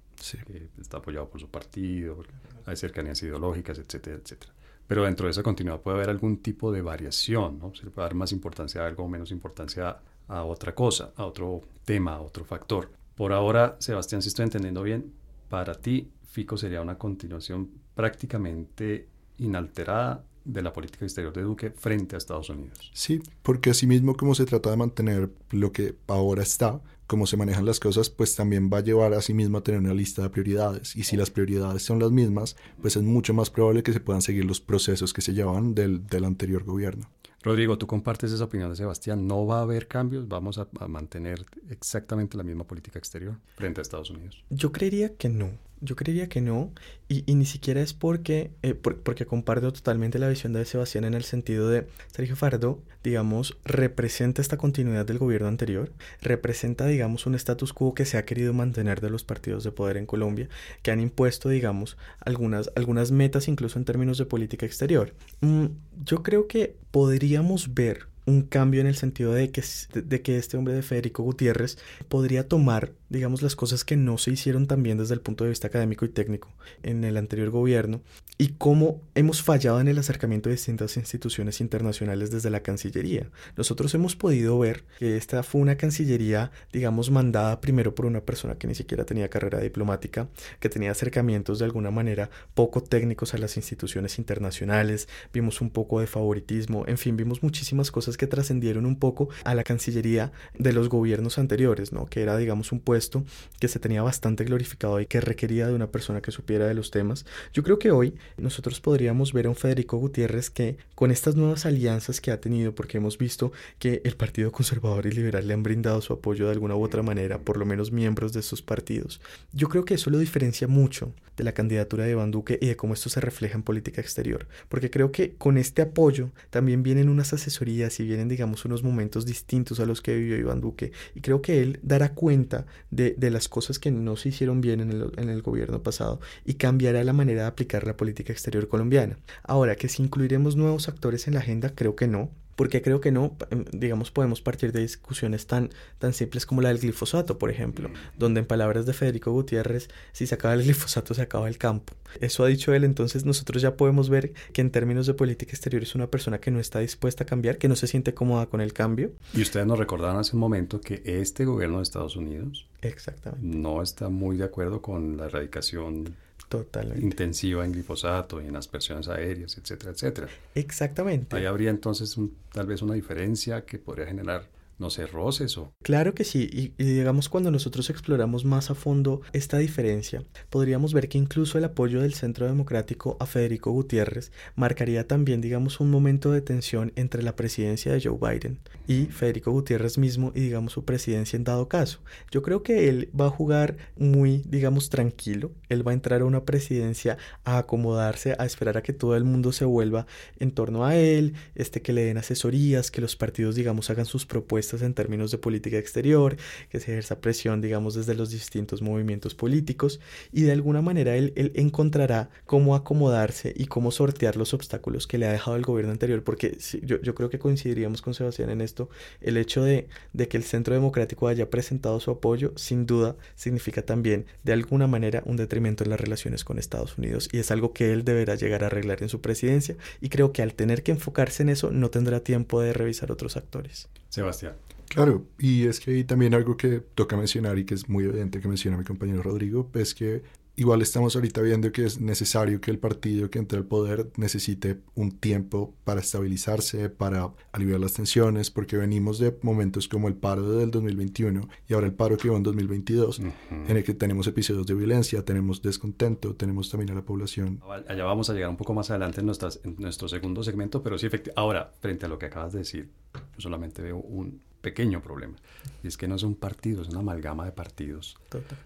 que 0.48 0.70
está 0.80 0.98
apoyado 0.98 1.30
por 1.30 1.40
su 1.40 1.50
partido, 1.50 2.24
hay 2.66 2.76
cercanías 2.76 3.22
ideológicas, 3.24 3.78
etcétera, 3.78 4.18
etcétera. 4.18 4.54
Pero 4.88 5.04
dentro 5.04 5.28
de 5.28 5.32
esa 5.32 5.44
continuidad 5.44 5.82
puede 5.82 5.98
haber 5.98 6.10
algún 6.10 6.38
tipo 6.38 6.72
de 6.72 6.82
variación, 6.82 7.60
¿no? 7.60 7.76
Se 7.76 7.86
le 7.86 7.92
puede 7.92 8.08
dar 8.08 8.16
más 8.16 8.32
importancia 8.32 8.82
a 8.82 8.88
algo 8.88 9.04
o 9.04 9.08
menos 9.08 9.32
importancia 9.32 9.98
a 10.30 10.44
otra 10.46 10.74
cosa, 10.74 11.12
a 11.18 11.26
otro 11.26 11.62
tema, 11.84 12.16
a 12.16 12.22
otro 12.22 12.46
factor. 12.46 12.90
Por 13.16 13.34
ahora, 13.34 13.76
Sebastián, 13.80 14.22
si 14.22 14.30
estoy 14.30 14.44
entendiendo 14.44 14.82
bien, 14.82 15.12
para 15.50 15.74
ti 15.74 16.10
FICO 16.30 16.56
sería 16.56 16.82
una 16.82 16.98
continuación 16.98 17.70
prácticamente 17.96 19.08
inalterada 19.40 20.24
de 20.46 20.62
la 20.62 20.72
política 20.72 21.06
exterior 21.06 21.34
de 21.34 21.42
Duque 21.42 21.72
frente 21.72 22.16
a 22.16 22.18
Estados 22.18 22.50
Unidos. 22.50 22.92
Sí, 22.94 23.22
porque 23.44 23.72
asimismo 23.72 24.16
como 24.16 24.36
se 24.36 24.46
trata 24.46 24.70
de 24.70 24.78
mantener 24.78 25.30
lo 25.52 25.72
que 25.72 25.96
ahora 26.08 26.44
está, 26.44 26.82
como 27.08 27.26
se 27.26 27.38
manejan 27.38 27.66
las 27.66 27.80
cosas, 27.80 28.10
pues 28.10 28.36
también 28.36 28.70
va 28.72 28.78
a 28.78 28.84
llevar 28.84 29.14
a 29.14 29.22
sí 29.22 29.34
mismo 29.34 29.58
a 29.58 29.64
tener 29.64 29.82
una 29.82 29.94
lista 29.94 30.22
de 30.22 30.30
prioridades. 30.30 30.96
Y 30.96 31.04
si 31.04 31.18
las 31.18 31.32
prioridades 31.32 31.84
son 31.84 32.00
las 32.00 32.12
mismas, 32.12 32.56
pues 32.82 32.96
es 32.96 33.04
mucho 33.04 33.34
más 33.34 33.50
probable 33.50 33.84
que 33.84 33.94
se 33.94 34.00
puedan 34.00 34.22
seguir 34.22 34.46
los 34.46 34.62
procesos 34.62 35.12
que 35.12 35.22
se 35.22 35.34
llevan 35.34 35.74
del, 35.74 36.06
del 36.06 36.24
anterior 36.24 36.64
gobierno. 36.64 37.10
Rodrigo, 37.42 37.78
¿tú 37.78 37.88
compartes 37.88 38.32
esa 38.32 38.44
opinión 38.44 38.70
de 38.70 38.76
Sebastián? 38.76 39.26
¿No 39.26 39.46
va 39.46 39.60
a 39.60 39.62
haber 39.62 39.88
cambios? 39.88 40.28
¿Vamos 40.28 40.58
a, 40.58 40.68
mantener 40.88 41.46
exactamente 41.70 42.38
la 42.38 42.44
misma 42.44 42.66
política 42.66 43.00
exterior 43.00 43.36
frente 43.56 43.80
a 43.80 43.84
Estados 43.84 44.10
Unidos? 44.10 44.44
Yo 44.50 44.72
creería 44.72 45.16
que 45.16 45.30
no. 45.30 45.52
Yo 45.82 45.96
creería 45.96 46.28
que 46.28 46.42
no, 46.42 46.72
y, 47.08 47.24
ni 47.34 47.46
siquiera 47.46 47.82
es 47.82 47.94
porque, 47.94 48.52
eh, 48.62 48.74
porque 48.74 49.26
comparto 49.26 49.72
totalmente 49.74 50.20
la 50.20 50.30
visión 50.30 50.54
de 50.54 50.66
Sebastián 50.66 51.06
en 51.06 51.14
el 51.14 51.24
sentido 51.24 51.70
de 51.70 51.88
Sergio 52.12 52.36
Fardo, 52.36 52.84
digamos, 53.04 53.58
representa 53.64 54.42
esta 54.42 54.58
continuidad 54.58 55.06
del 55.06 55.18
gobierno 55.18 55.48
anterior, 55.48 55.92
representa, 56.22 56.86
digamos, 56.86 57.26
un 57.26 57.36
status 57.36 57.74
quo 57.74 57.94
que 57.94 58.06
se 58.06 58.18
ha 58.18 58.26
querido 58.26 58.54
mantener 58.54 59.02
de 59.02 59.10
los 59.10 59.24
partidos 59.24 59.64
de 59.64 59.72
poder 59.72 59.98
en 59.98 60.06
Colombia, 60.06 60.50
que 60.82 60.92
han 60.92 61.00
impuesto, 61.00 61.50
digamos, 61.50 61.98
algunas, 62.20 62.72
algunas 62.76 63.12
metas 63.12 63.48
incluso 63.48 63.80
en 63.80 63.86
términos 63.86 64.18
de 64.18 64.26
política 64.26 64.66
exterior. 64.66 65.14
Mm, 65.42 65.66
yo 66.06 66.24
creo 66.24 66.48
que 66.48 66.76
podríamos 66.92 67.74
ver 67.74 68.08
un 68.30 68.44
cambio 68.44 68.82
en 68.82 68.88
el 68.88 68.96
sentido 68.96 69.34
de 69.34 69.52
que, 69.52 69.64
de 69.94 70.22
que 70.22 70.38
este 70.38 70.58
hombre 70.58 70.74
de 70.74 70.82
Federico 70.82 71.24
Gutiérrez 71.24 71.78
podría 72.08 72.48
tomar 72.48 72.94
digamos, 73.10 73.42
las 73.42 73.56
cosas 73.56 73.84
que 73.84 73.98
no 73.98 74.18
se 74.18 74.32
hicieron 74.32 74.68
también 74.68 74.98
desde 74.98 75.16
el 75.16 75.22
punto 75.22 75.44
de 75.44 75.50
vista 75.50 75.68
académico 75.68 76.06
y 76.06 76.10
técnico 76.10 76.50
en 76.84 77.04
el 77.04 77.18
anterior 77.18 77.50
gobierno 77.50 78.02
y 78.38 78.50
cómo 78.50 79.02
hemos 79.16 79.42
fallado 79.42 79.82
en 79.82 79.88
el 79.88 79.98
acercamiento 79.98 80.48
de 80.48 80.56
distintas 80.56 80.96
instituciones 80.96 81.60
internacionales 81.60 82.32
desde 82.32 82.52
la 82.52 82.62
Cancillería. 82.62 83.30
Nosotros 83.58 83.94
hemos 83.96 84.16
podido 84.16 84.58
ver 84.60 84.86
que 85.00 85.18
esta 85.18 85.44
fue 85.44 85.60
una 85.60 85.76
Cancillería, 85.76 86.52
digamos, 86.72 87.10
mandada 87.10 87.60
primero 87.60 87.96
por 87.96 88.06
una 88.06 88.22
persona 88.22 88.56
que 88.56 88.68
ni 88.68 88.76
siquiera 88.76 89.06
tenía 89.06 89.30
carrera 89.30 89.60
diplomática, 89.60 90.30
que 90.60 90.70
tenía 90.70 90.92
acercamientos 90.92 91.60
de 91.60 91.66
alguna 91.66 91.92
manera 91.92 92.30
poco 92.54 92.82
técnicos 92.82 93.34
a 93.34 93.40
las 93.40 93.58
instituciones 93.58 94.20
internacionales, 94.20 95.10
vimos 95.34 95.62
un 95.62 95.72
poco 95.72 96.00
de 96.00 96.08
favoritismo, 96.08 96.86
en 96.88 96.98
fin, 96.98 97.18
vimos 97.18 97.42
muchísimas 97.42 97.92
cosas 97.92 98.18
que 98.20 98.28
trascendieron 98.28 98.86
un 98.86 99.00
poco 99.00 99.30
a 99.46 99.56
la 99.56 99.64
Cancillería 99.64 100.32
de 100.58 100.74
los 100.74 100.90
gobiernos 100.90 101.40
anteriores, 101.40 101.94
¿no? 101.94 102.06
Que 102.06 102.22
era, 102.22 102.38
digamos, 102.38 102.72
un 102.72 102.82
puesto 102.82 103.24
que 103.60 103.70
se 103.70 103.80
tenía 103.80 104.04
bastante 104.04 104.44
glorificado 104.44 105.00
y 105.00 105.08
que 105.08 105.22
requería 105.22 105.68
de 105.68 105.74
una 105.74 105.88
persona 105.88 106.22
que 106.22 106.32
supiera 106.32 106.68
de 106.68 106.74
los 106.74 106.92
temas. 106.92 107.26
Yo 107.54 107.64
creo 107.64 107.80
que 107.80 107.92
hoy 107.92 108.14
nosotros 108.38 108.82
podríamos 108.82 109.34
ver 109.34 109.48
a 109.48 109.50
un 109.50 109.56
Federico 109.56 109.98
Gutiérrez 109.98 110.50
que 110.50 110.78
con 110.96 111.12
estas 111.12 111.36
nuevas 111.36 111.66
alianzas 111.66 112.20
que 112.20 112.32
ha 112.32 112.42
tenido, 112.42 112.76
porque 112.76 112.98
hemos 112.98 113.18
visto 113.18 113.54
que 113.80 114.02
el 114.04 114.18
Partido 114.18 114.52
Conservador 114.52 115.06
y 115.06 115.12
Liberal 115.12 115.48
le 115.48 115.54
han 115.54 115.64
brindado 115.64 116.02
su 116.02 116.12
apoyo 116.12 116.46
de 116.46 116.52
alguna 116.52 116.76
u 116.76 116.84
otra 116.84 117.02
manera, 117.02 117.40
por 117.40 117.58
lo 117.58 117.66
menos 117.66 117.92
miembros 117.92 118.34
de 118.34 118.42
esos 118.42 118.62
partidos, 118.62 119.22
yo 119.54 119.70
creo 119.70 119.86
que 119.86 119.94
eso 119.94 120.10
lo 120.10 120.20
diferencia 120.20 120.68
mucho 120.68 121.14
de 121.38 121.46
la 121.46 121.54
candidatura 121.54 122.04
de 122.04 122.12
Iván 122.12 122.32
Duque 122.32 122.60
y 122.62 122.68
de 122.68 122.76
cómo 122.76 122.94
esto 122.94 123.10
se 123.10 123.22
refleja 123.22 123.56
en 123.56 123.64
política 123.64 124.02
exterior, 124.02 124.48
porque 124.68 124.90
creo 124.90 125.14
que 125.14 125.36
con 125.36 125.58
este 125.58 125.82
apoyo 125.82 126.32
también 126.50 126.84
vienen 126.84 127.08
unas 127.08 127.32
asesorías 127.32 128.00
y 128.02 128.06
vienen, 128.10 128.28
digamos, 128.28 128.66
unos 128.66 128.84
momentos 128.84 129.26
distintos 129.26 129.80
a 129.80 129.86
los 129.86 130.02
que 130.02 130.16
vivió 130.16 130.38
Iván 130.38 130.62
Duque, 130.62 130.92
y 131.16 131.22
creo 131.22 131.42
que 131.42 131.62
él 131.62 131.80
dará 131.82 132.14
cuenta 132.14 132.66
de, 132.92 133.16
las 133.30 133.48
cosas 133.48 133.80
que 133.80 133.92
no 133.92 134.16
se 134.16 134.30
hicieron 134.30 134.60
bien 134.60 134.80
en 134.82 134.92
el, 134.92 135.12
en 135.18 135.30
el 135.30 135.42
gobierno 135.44 135.84
pasado 135.84 136.20
y 136.46 136.56
cambiará 136.56 137.04
la 137.04 137.14
manera 137.14 137.44
de 137.44 137.48
aplicar 137.48 137.86
la 137.86 137.96
política 137.96 138.34
exterior 138.34 138.68
colombiana. 138.68 139.20
Ahora, 139.44 139.76
que 139.76 139.88
si 139.88 140.02
incluiremos 140.02 140.56
nuevos 140.56 140.90
actores 140.90 141.28
en 141.28 141.36
la 141.36 141.42
agenda, 141.42 141.70
creo 141.76 141.96
que 141.96 142.08
no 142.08 142.32
porque 142.60 142.82
creo 142.82 143.00
que 143.00 143.14
no, 143.14 143.38
em, 143.52 143.64
digamos, 143.72 144.12
podemos 144.12 144.42
partir 144.42 144.74
de 144.74 144.82
discusiones 144.82 145.48
tan, 145.48 145.70
tan 145.98 146.12
simples 146.12 146.46
como 146.46 146.62
la 146.62 146.68
del 146.68 146.80
glifosato, 146.80 147.38
por 147.38 147.50
ejemplo, 147.50 147.90
donde 148.18 148.42
en 148.42 148.46
palabras 148.46 148.86
de 148.86 148.92
Federico 148.92 149.32
Gutiérrez, 149.32 149.88
si 150.12 150.28
se 150.28 150.36
acaba 150.36 150.56
el 150.56 150.64
glifosato, 150.64 151.14
se 151.14 151.22
acaba 151.22 151.48
el 151.48 151.58
campo. 151.58 151.94
Eso 152.20 152.44
ha 152.44 152.48
dicho 152.48 152.74
él, 152.74 152.84
entonces 152.84 153.24
nosotros 153.24 153.62
ya 153.62 153.78
podemos 153.78 154.10
ver 154.10 154.34
que 154.52 154.60
en 154.60 154.72
términos 154.72 155.08
de 155.08 155.14
política 155.14 155.54
exterior 155.54 155.84
es 155.84 155.96
una 155.96 156.08
persona 156.08 156.42
que 156.42 156.52
no 156.52 156.60
está 156.60 156.80
dispuesta 156.80 157.24
a 157.24 157.28
cambiar, 157.28 157.60
que 157.60 157.70
no 157.70 157.78
se 157.78 157.88
siente 157.88 158.14
cómoda 158.14 158.48
con 158.48 158.60
el 158.60 158.74
cambio. 158.74 159.14
Y 159.34 159.42
ustedes 159.42 159.66
nos 159.66 159.80
recordaban 159.80 160.18
hace 160.18 160.36
un 160.36 160.42
momento 160.42 160.82
que 160.82 161.02
este 161.06 161.46
gobierno 161.46 161.78
de 161.78 161.84
Estados 161.84 162.18
Unidos 162.18 162.68
Exactamente. 162.82 163.48
no 163.48 163.82
está 163.82 164.10
muy 164.10 164.36
de 164.36 164.44
acuerdo 164.44 164.82
con 164.82 165.16
la 165.16 165.28
erradicación 165.28 166.14
Totalmente. 166.50 167.06
intensiva 167.06 167.64
en 167.64 167.72
glifosato 167.72 168.42
y 168.42 168.48
en 168.48 168.56
aspersiones 168.56 169.08
aéreas, 169.08 169.58
etcétera, 169.58 169.92
etcétera. 169.92 170.28
Exactamente. 170.56 171.36
Ahí 171.36 171.46
habría 171.46 171.70
entonces 171.70 172.18
tal 172.52 172.66
vez 172.66 172.82
una 172.82 172.96
diferencia 172.96 173.66
que 173.66 173.78
podría 173.78 174.08
generar 174.08 174.48
no 174.80 174.90
sé, 174.90 175.06
roces 175.06 175.58
o... 175.58 175.74
Claro 175.84 176.16
que 176.16 176.24
sí, 176.24 176.50
y, 176.52 176.84
digamos 176.84 177.30
cuando 177.30 177.52
nosotros 177.52 177.90
exploramos 177.90 178.46
más 178.46 178.72
a 178.72 178.76
fondo 178.76 179.22
esta 179.34 179.58
diferencia, 179.58 180.24
podríamos 180.50 180.94
ver 180.94 181.10
que 181.10 181.18
incluso 181.18 181.58
el 181.58 181.66
apoyo 181.66 182.02
del 182.02 182.14
Centro 182.14 182.48
Democrático 182.48 183.18
a 183.20 183.26
Federico 183.26 183.72
Gutiérrez 183.72 184.32
marcaría 184.56 185.06
también, 185.08 185.42
digamos, 185.42 185.80
un 185.82 185.92
momento 185.92 186.32
de 186.32 186.42
tensión 186.42 186.94
entre 186.96 187.24
la 187.24 187.36
presidencia 187.36 187.92
de 187.92 188.02
Joe 188.02 188.18
Biden 188.18 188.60
y 188.88 189.06
Federico 189.08 189.52
Gutiérrez 189.52 189.98
mismo 189.98 190.32
y, 190.34 190.40
digamos, 190.40 190.74
su 190.74 190.86
presidencia 190.86 191.36
en 191.36 191.44
dado 191.44 191.68
caso. 191.68 192.00
Yo 192.32 192.42
creo 192.42 192.64
que 192.64 192.88
él 192.88 193.10
va 193.20 193.28
a 193.28 193.32
jugar 193.32 193.78
muy, 193.98 194.44
digamos, 194.48 194.90
tranquilo, 194.90 195.52
él 195.68 195.86
va 195.86 195.92
a 195.92 195.96
entrar 195.96 196.22
a 196.22 196.26
una 196.26 196.46
presidencia 196.46 197.18
a 197.44 197.58
acomodarse, 197.58 198.36
a 198.40 198.46
esperar 198.46 198.78
a 198.78 198.82
que 198.82 198.94
todo 198.94 199.18
el 199.18 199.26
mundo 199.26 199.52
se 199.52 199.66
vuelva 199.66 200.08
en 200.40 200.52
torno 200.52 200.86
a 200.86 200.96
él, 200.96 201.34
este 201.56 201.82
que 201.82 201.92
le 201.92 202.06
den 202.06 202.18
asesorías, 202.18 202.92
que 202.92 203.02
los 203.02 203.18
partidos, 203.18 203.56
digamos, 203.56 203.90
hagan 203.90 204.06
sus 204.06 204.26
propuestas 204.26 204.69
en 204.74 204.94
términos 204.94 205.32
de 205.32 205.38
política 205.38 205.78
exterior, 205.78 206.38
que 206.70 206.80
se 206.80 206.92
ejerza 206.92 207.20
presión, 207.20 207.62
digamos, 207.62 207.96
desde 207.96 208.16
los 208.16 208.30
distintos 208.30 208.82
movimientos 208.82 209.36
políticos 209.36 210.00
y 210.32 210.44
de 210.44 210.52
alguna 210.52 210.82
manera 210.82 211.16
él, 211.16 211.34
encontrará 211.56 212.30
cómo 212.46 212.76
acomodarse 212.76 213.54
y 213.56 213.66
cómo 213.66 213.92
sortear 213.92 214.36
los 214.36 214.54
obstáculos 214.54 215.08
que 215.08 215.18
le 215.18 215.28
ha 215.28 215.32
dejado 215.32 215.58
el 215.58 215.64
gobierno 215.64 215.92
anterior, 215.92 216.24
porque 216.24 216.58
yo, 216.84 217.16
creo 217.16 217.30
que 217.30 217.40
coincidiríamos 217.40 218.02
con 218.02 218.14
Sebastián 218.14 218.50
en 218.50 218.62
esto, 218.62 218.90
el 219.22 219.38
hecho 219.38 219.64
de, 219.64 219.88
de 220.14 220.28
que 220.28 220.38
el 220.38 220.44
Centro 220.44 220.74
Democrático 220.74 221.28
haya 221.28 221.50
presentado 221.50 222.00
su 222.00 222.12
apoyo, 222.12 222.54
sin 222.56 222.86
duda, 222.86 223.16
significa 223.36 223.82
también 223.82 224.26
de 224.44 224.54
alguna 224.54 224.88
manera 224.88 225.24
un 225.26 225.38
detrimento 225.38 225.84
en 225.84 225.90
las 225.90 226.00
relaciones 226.00 226.44
con 226.44 226.60
Estados 226.60 226.98
Unidos 226.98 227.30
y 227.32 227.40
es 227.40 227.52
algo 227.52 227.74
que 227.74 227.92
él 227.92 228.04
deberá 228.04 228.36
llegar 228.36 228.64
a 228.64 228.68
arreglar 228.68 229.02
en 229.02 229.10
su 229.10 229.22
presidencia 229.22 229.76
y 230.02 230.10
creo 230.10 230.32
que 230.32 230.42
al 230.42 230.54
tener 230.54 230.84
que 230.84 230.92
enfocarse 230.92 231.44
en 231.44 231.50
eso 231.50 231.72
no 231.72 231.90
tendrá 231.90 232.22
tiempo 232.22 232.62
de 232.62 232.74
revisar 232.74 233.12
otros 233.12 233.38
actores. 233.38 233.90
Sebastián. 234.10 234.56
Claro, 234.90 235.28
y 235.38 235.68
es 235.68 235.80
que 235.80 235.92
hay 235.92 236.04
también 236.04 236.34
algo 236.34 236.58
que 236.58 236.80
toca 236.80 237.16
mencionar 237.16 237.60
y 237.60 237.66
que 237.66 237.76
es 237.76 237.88
muy 237.88 238.06
evidente 238.06 238.42
que 238.42 238.48
menciona 238.48 238.76
mi 238.76 238.84
compañero 238.84 239.22
Rodrigo, 239.22 239.70
es 239.76 239.94
que 239.94 240.24
igual 240.56 240.82
estamos 240.82 241.16
ahorita 241.16 241.42
viendo 241.42 241.72
que 241.72 241.86
es 241.86 242.02
necesario 242.02 242.60
que 242.60 242.70
el 242.70 242.80
partido 242.80 243.30
que 243.30 243.40
entre 243.40 243.58
al 243.60 243.66
poder 243.66 244.12
necesite 244.18 244.82
un 244.94 245.12
tiempo 245.12 245.74
para 245.86 246.02
estabilizarse, 246.02 246.90
para 246.90 247.32
aliviar 247.54 247.80
las 247.80 247.94
tensiones, 247.94 248.52
porque 248.52 248.76
venimos 248.76 249.20
de 249.20 249.38
momentos 249.42 249.88
como 249.88 250.10
el 250.10 250.16
paro 250.16 250.58
del 250.58 250.70
2021 250.72 251.48
y 251.68 251.74
ahora 251.74 251.88
el 251.88 251.94
paro 251.94 252.18
que 252.18 252.30
va 252.30 252.36
en 252.38 252.44
2022, 252.44 253.20
en 253.20 253.78
el 253.78 253.84
que 253.84 253.94
tenemos 253.94 254.28
episodios 254.28 254.66
de 254.66 254.74
violencia, 254.74 255.24
tenemos 255.24 255.62
descontento, 255.62 256.36
tenemos 256.36 256.70
también 256.70 256.92
a 256.92 256.96
la 256.96 257.04
población. 257.04 257.62
Allá 257.88 258.04
vamos 258.04 258.30
a 258.30 258.34
llegar 258.34 258.50
un 258.50 258.58
poco 258.58 258.74
más 258.74 258.90
adelante 258.90 259.22
en, 259.22 259.28
nuestras, 259.28 259.62
en 259.64 259.76
nuestro 259.78 260.10
segundo 260.10 260.44
segmento, 260.44 260.84
pero 260.84 260.98
sí, 260.98 261.06
efectivamente, 261.06 261.40
ahora, 261.40 261.72
frente 261.80 262.06
a 262.06 262.10
lo 262.10 262.20
que 262.20 262.26
acabas 262.26 262.52
de 262.52 262.60
decir, 262.60 262.90
yo 263.14 263.42
solamente 263.42 263.82
veo 263.82 263.98
un 263.98 264.42
pequeño 264.62 265.02
problema, 265.02 265.36
y 265.84 265.88
es 265.88 265.98
que 265.98 266.08
no 266.08 266.16
es 266.16 266.24
un 266.24 266.36
partido, 266.36 266.82
es 266.82 266.90
una 266.90 267.00
amalgama 267.00 267.46
de 267.46 267.52
partidos, 267.52 268.18